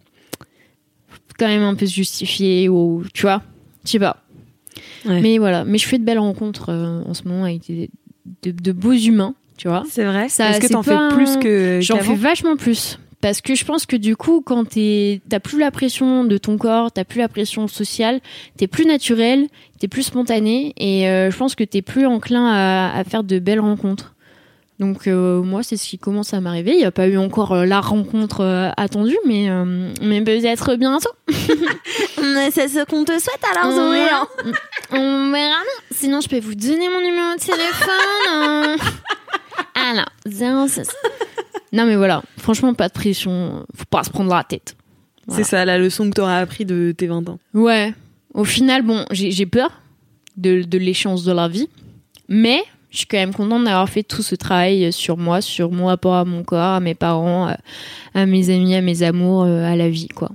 quand 1.37 1.47
même 1.47 1.61
un 1.63 1.75
peu 1.75 1.85
se 1.85 1.93
justifier 1.93 2.69
ou, 2.69 3.03
tu 3.13 3.23
vois, 3.23 3.41
je 3.85 3.91
sais 3.91 3.99
pas. 3.99 4.17
Ouais. 5.05 5.21
Mais 5.21 5.37
voilà, 5.37 5.65
mais 5.65 5.77
je 5.77 5.85
fais 5.87 5.99
de 5.99 6.03
belles 6.03 6.17
rencontres 6.19 6.69
euh, 6.69 7.01
en 7.05 7.13
ce 7.13 7.27
moment 7.27 7.43
avec 7.43 7.67
des, 7.67 7.89
de, 8.41 8.51
de 8.51 8.71
beaux 8.71 8.93
humains, 8.93 9.35
tu 9.57 9.67
vois. 9.67 9.83
C'est 9.87 10.03
vrai? 10.05 10.25
Est-ce 10.25 10.59
que 10.59 10.67
t'en 10.71 10.81
fais 10.83 10.97
plus 11.15 11.37
que 11.37 11.79
J'en 11.81 11.97
fais 11.99 12.15
vachement 12.15 12.55
plus. 12.55 12.97
Parce 13.25 13.41
que 13.41 13.55
je 13.55 13.65
pense 13.65 13.87
que 13.87 13.95
du 13.95 14.15
coup, 14.15 14.43
quand 14.45 14.65
t'as 14.65 15.39
plus 15.39 15.57
la 15.57 15.71
pression 15.71 16.25
de 16.25 16.37
ton 16.37 16.59
corps, 16.59 16.91
t'as 16.91 17.05
plus 17.05 17.17
la 17.17 17.27
pression 17.27 17.67
sociale, 17.67 18.19
t'es 18.55 18.67
plus 18.67 18.85
naturel, 18.85 19.47
t'es 19.79 19.87
plus 19.87 20.03
spontané, 20.03 20.75
et 20.77 21.09
euh, 21.09 21.31
je 21.31 21.35
pense 21.35 21.55
que 21.55 21.63
t'es 21.63 21.81
plus 21.81 22.05
enclin 22.05 22.45
à, 22.45 22.95
à 22.95 23.03
faire 23.03 23.23
de 23.23 23.39
belles 23.39 23.59
rencontres. 23.59 24.13
Donc 24.77 25.07
euh, 25.07 25.41
moi, 25.41 25.63
c'est 25.63 25.75
ce 25.75 25.87
qui 25.89 25.97
commence 25.97 26.35
à 26.35 26.39
m'arriver. 26.39 26.73
Il 26.73 26.77
n'y 26.77 26.85
a 26.85 26.91
pas 26.91 27.07
eu 27.07 27.17
encore 27.17 27.53
euh, 27.53 27.65
la 27.65 27.81
rencontre 27.81 28.71
attendue, 28.77 29.17
mais, 29.25 29.49
mais 30.03 30.21
peut-être 30.21 30.75
bientôt. 30.75 31.09
C'est 32.51 32.67
ce 32.67 32.85
qu'on 32.85 33.05
te 33.05 33.11
souhaite 33.13 33.43
alors, 33.55 33.73
On 33.75 33.91
verra. 33.91 34.27
On 34.91 35.31
verra. 35.31 35.57
Sinon, 35.89 36.21
je 36.21 36.29
peux 36.29 36.39
vous 36.39 36.53
donner 36.53 36.89
mon 36.89 37.01
numéro 37.01 37.33
de 37.33 37.39
téléphone. 37.39 38.27
euh. 38.35 38.77
Alors, 39.89 40.67
06. 40.67 40.91
Non, 41.75 41.85
mais 41.85 41.95
voilà. 41.95 42.23
Franchement, 42.37 42.73
pas 42.73 42.87
de 42.87 42.93
pression. 42.93 43.65
Faut 43.75 43.85
pas 43.89 44.03
se 44.03 44.09
prendre 44.09 44.33
la 44.33 44.43
tête. 44.43 44.75
C'est 45.27 45.43
ça 45.43 45.65
la 45.65 45.77
leçon 45.77 46.09
que 46.09 46.15
t'auras 46.15 46.37
appris 46.37 46.65
de 46.65 46.93
tes 46.95 47.07
20 47.07 47.29
ans. 47.29 47.39
Ouais. 47.53 47.93
Au 48.33 48.43
final, 48.43 48.83
bon, 48.83 49.05
j'ai 49.11 49.45
peur 49.45 49.81
de, 50.37 50.61
de 50.61 50.77
l'échéance 50.77 51.23
de 51.23 51.31
la 51.31 51.47
vie. 51.47 51.67
Mais 52.27 52.59
je 52.91 52.99
suis 52.99 53.07
quand 53.07 53.17
même 53.17 53.33
contente 53.33 53.65
d'avoir 53.65 53.89
fait 53.89 54.03
tout 54.03 54.21
ce 54.21 54.35
travail 54.35 54.93
sur 54.93 55.17
moi, 55.17 55.41
sur 55.41 55.71
mon 55.71 55.87
rapport 55.87 56.15
à 56.15 56.23
mon 56.25 56.43
corps, 56.43 56.75
à 56.75 56.79
mes 56.79 56.95
parents, 56.95 57.53
à, 58.13 58.25
mes 58.25 58.49
amis, 58.49 58.73
à 58.73 58.81
mes 58.81 59.03
amours, 59.03 59.43
euh, 59.43 59.63
à 59.63 59.75
la 59.75 59.89
vie, 59.89 60.07
quoi. 60.07 60.31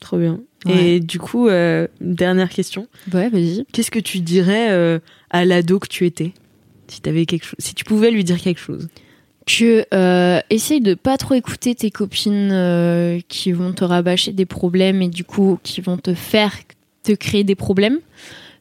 Trop 0.00 0.18
bien. 0.18 0.40
Ouais. 0.66 0.84
Et 0.84 1.00
du 1.00 1.20
coup, 1.20 1.48
euh, 1.48 1.86
dernière 2.00 2.48
question. 2.48 2.88
Ouais, 3.14 3.28
vas-y. 3.28 3.64
Qu'est-ce 3.72 3.92
que 3.92 4.00
tu 4.00 4.20
dirais 4.20 4.72
euh, 4.72 4.98
à 5.30 5.44
l'ado 5.44 5.78
que 5.78 5.86
tu 5.86 6.04
étais? 6.04 6.32
Si, 6.88 7.00
avais 7.06 7.26
quelque 7.26 7.46
si 7.58 7.74
tu 7.74 7.84
pouvais 7.84 8.10
lui 8.10 8.24
dire 8.24 8.40
quelque 8.40 8.60
chose 8.60 8.88
euh, 9.60 10.40
essaye 10.50 10.80
de 10.80 10.94
pas 10.94 11.16
trop 11.16 11.34
écouter 11.34 11.74
tes 11.74 11.90
copines 11.90 12.50
euh, 12.52 13.20
qui 13.28 13.52
vont 13.52 13.72
te 13.72 13.84
rabâcher 13.84 14.32
des 14.32 14.46
problèmes 14.46 15.02
et 15.02 15.08
du 15.08 15.24
coup 15.24 15.58
qui 15.62 15.80
vont 15.80 15.96
te 15.96 16.14
faire 16.14 16.54
te 17.02 17.12
créer 17.12 17.44
des 17.44 17.54
problèmes. 17.54 17.98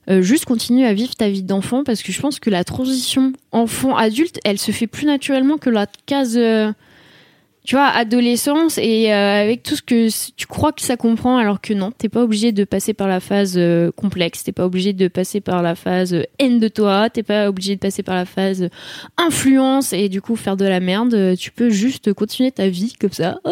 Euh, 0.09 0.21
juste 0.21 0.45
continue 0.45 0.85
à 0.85 0.93
vivre 0.93 1.15
ta 1.15 1.29
vie 1.29 1.43
d'enfant 1.43 1.83
parce 1.83 2.01
que 2.01 2.11
je 2.11 2.19
pense 2.19 2.39
que 2.39 2.49
la 2.49 2.63
transition 2.63 3.33
enfant-adulte, 3.51 4.39
elle 4.43 4.57
se 4.57 4.71
fait 4.71 4.87
plus 4.87 5.05
naturellement 5.05 5.57
que 5.57 5.69
la 5.69 5.85
case, 6.07 6.39
tu 7.63 7.75
vois, 7.75 7.87
adolescence 7.87 8.79
et 8.79 9.13
euh, 9.13 9.41
avec 9.41 9.61
tout 9.61 9.75
ce 9.75 9.83
que 9.83 10.07
tu 10.35 10.47
crois 10.47 10.71
que 10.71 10.81
ça 10.81 10.97
comprend 10.97 11.37
alors 11.37 11.61
que 11.61 11.73
non, 11.73 11.91
t'es 11.91 12.09
pas 12.09 12.23
obligé 12.23 12.51
de 12.51 12.63
passer 12.63 12.93
par 12.93 13.07
la 13.07 13.19
phase 13.19 13.53
euh, 13.55 13.91
complexe, 13.91 14.43
t'es 14.43 14.51
pas 14.51 14.65
obligé 14.65 14.93
de 14.93 15.07
passer 15.07 15.41
par 15.41 15.61
la 15.61 15.75
phase 15.75 16.13
euh, 16.13 16.23
haine 16.39 16.59
de 16.59 16.67
toi, 16.67 17.09
t'es 17.11 17.21
pas 17.21 17.49
obligé 17.49 17.75
de 17.75 17.79
passer 17.79 18.01
par 18.01 18.15
la 18.15 18.25
phase 18.25 18.63
euh, 18.63 18.69
influence 19.17 19.93
et 19.93 20.09
du 20.09 20.21
coup 20.21 20.35
faire 20.35 20.57
de 20.57 20.65
la 20.65 20.79
merde. 20.79 21.13
Euh, 21.13 21.35
Tu 21.35 21.51
peux 21.51 21.69
juste 21.69 22.13
continuer 22.13 22.51
ta 22.51 22.67
vie 22.67 22.93
comme 22.99 23.11
ça. 23.11 23.39
Oh 23.43 23.51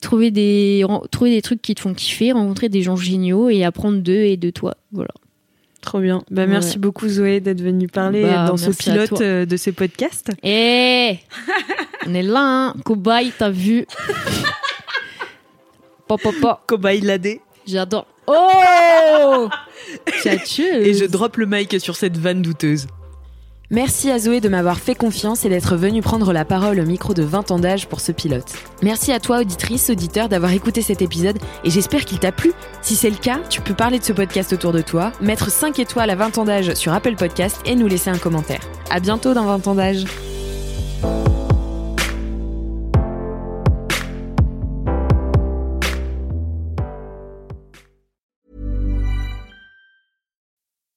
trouver 0.00 0.30
des 0.30 0.84
trouver 1.10 1.30
des 1.30 1.42
trucs 1.42 1.62
qui 1.62 1.74
te 1.74 1.80
font 1.80 1.94
kiffer, 1.94 2.32
rencontrer 2.32 2.68
des 2.68 2.82
gens 2.82 2.96
géniaux 2.96 3.48
et 3.48 3.64
apprendre 3.64 4.00
d'eux 4.00 4.12
et 4.24 4.36
de 4.36 4.50
toi. 4.50 4.76
Voilà. 4.92 5.10
Trop 5.86 6.00
bien. 6.00 6.24
Bah, 6.32 6.48
merci 6.48 6.80
beaucoup 6.80 7.08
Zoé 7.08 7.38
d'être 7.38 7.62
venue 7.62 7.86
parler 7.86 8.24
Bah, 8.24 8.46
dans 8.48 8.56
ce 8.56 8.70
pilote 8.70 9.20
euh, 9.20 9.46
de 9.46 9.56
ce 9.56 9.70
podcast. 9.70 10.32
Eh 10.42 11.16
On 12.08 12.12
est 12.12 12.24
là, 12.24 12.40
hein. 12.40 12.74
Cobaye, 12.84 13.32
t'as 13.38 13.50
vu 13.50 13.86
Pop, 16.08 16.20
pop, 16.20 16.34
pop. 16.42 16.58
Cobaye 16.66 17.02
Ladé. 17.02 17.40
J'adore. 17.68 18.08
Oh 18.26 19.48
Tchatcheuse. 20.22 20.84
Et 20.84 20.94
je 20.94 21.04
drop 21.04 21.36
le 21.36 21.46
mic 21.46 21.80
sur 21.80 21.94
cette 21.94 22.18
vanne 22.18 22.42
douteuse. 22.42 22.88
Merci 23.70 24.12
à 24.12 24.20
Zoé 24.20 24.40
de 24.40 24.48
m'avoir 24.48 24.78
fait 24.78 24.94
confiance 24.94 25.44
et 25.44 25.48
d'être 25.48 25.74
venue 25.76 26.00
prendre 26.00 26.32
la 26.32 26.44
parole 26.44 26.78
au 26.78 26.84
micro 26.84 27.14
de 27.14 27.24
20 27.24 27.50
ans 27.50 27.58
d'âge 27.58 27.88
pour 27.88 28.00
ce 28.00 28.12
pilote. 28.12 28.52
Merci 28.80 29.10
à 29.10 29.18
toi, 29.18 29.40
auditrice, 29.40 29.90
auditeur, 29.90 30.28
d'avoir 30.28 30.52
écouté 30.52 30.82
cet 30.82 31.02
épisode 31.02 31.36
et 31.64 31.70
j'espère 31.70 32.04
qu'il 32.04 32.20
t'a 32.20 32.30
plu. 32.30 32.52
Si 32.80 32.94
c'est 32.94 33.10
le 33.10 33.16
cas, 33.16 33.40
tu 33.50 33.60
peux 33.60 33.74
parler 33.74 33.98
de 33.98 34.04
ce 34.04 34.12
podcast 34.12 34.52
autour 34.52 34.70
de 34.70 34.82
toi, 34.82 35.10
mettre 35.20 35.50
5 35.50 35.80
étoiles 35.80 36.10
à 36.10 36.14
20 36.14 36.38
ans 36.38 36.44
d'âge 36.44 36.74
sur 36.74 36.92
Apple 36.92 37.16
Podcast 37.16 37.60
et 37.66 37.74
nous 37.74 37.88
laisser 37.88 38.08
un 38.08 38.18
commentaire. 38.18 38.60
À 38.88 39.00
bientôt 39.00 39.34
dans 39.34 39.46
20 39.46 39.66
ans 39.66 39.74
d'âge. 39.74 40.04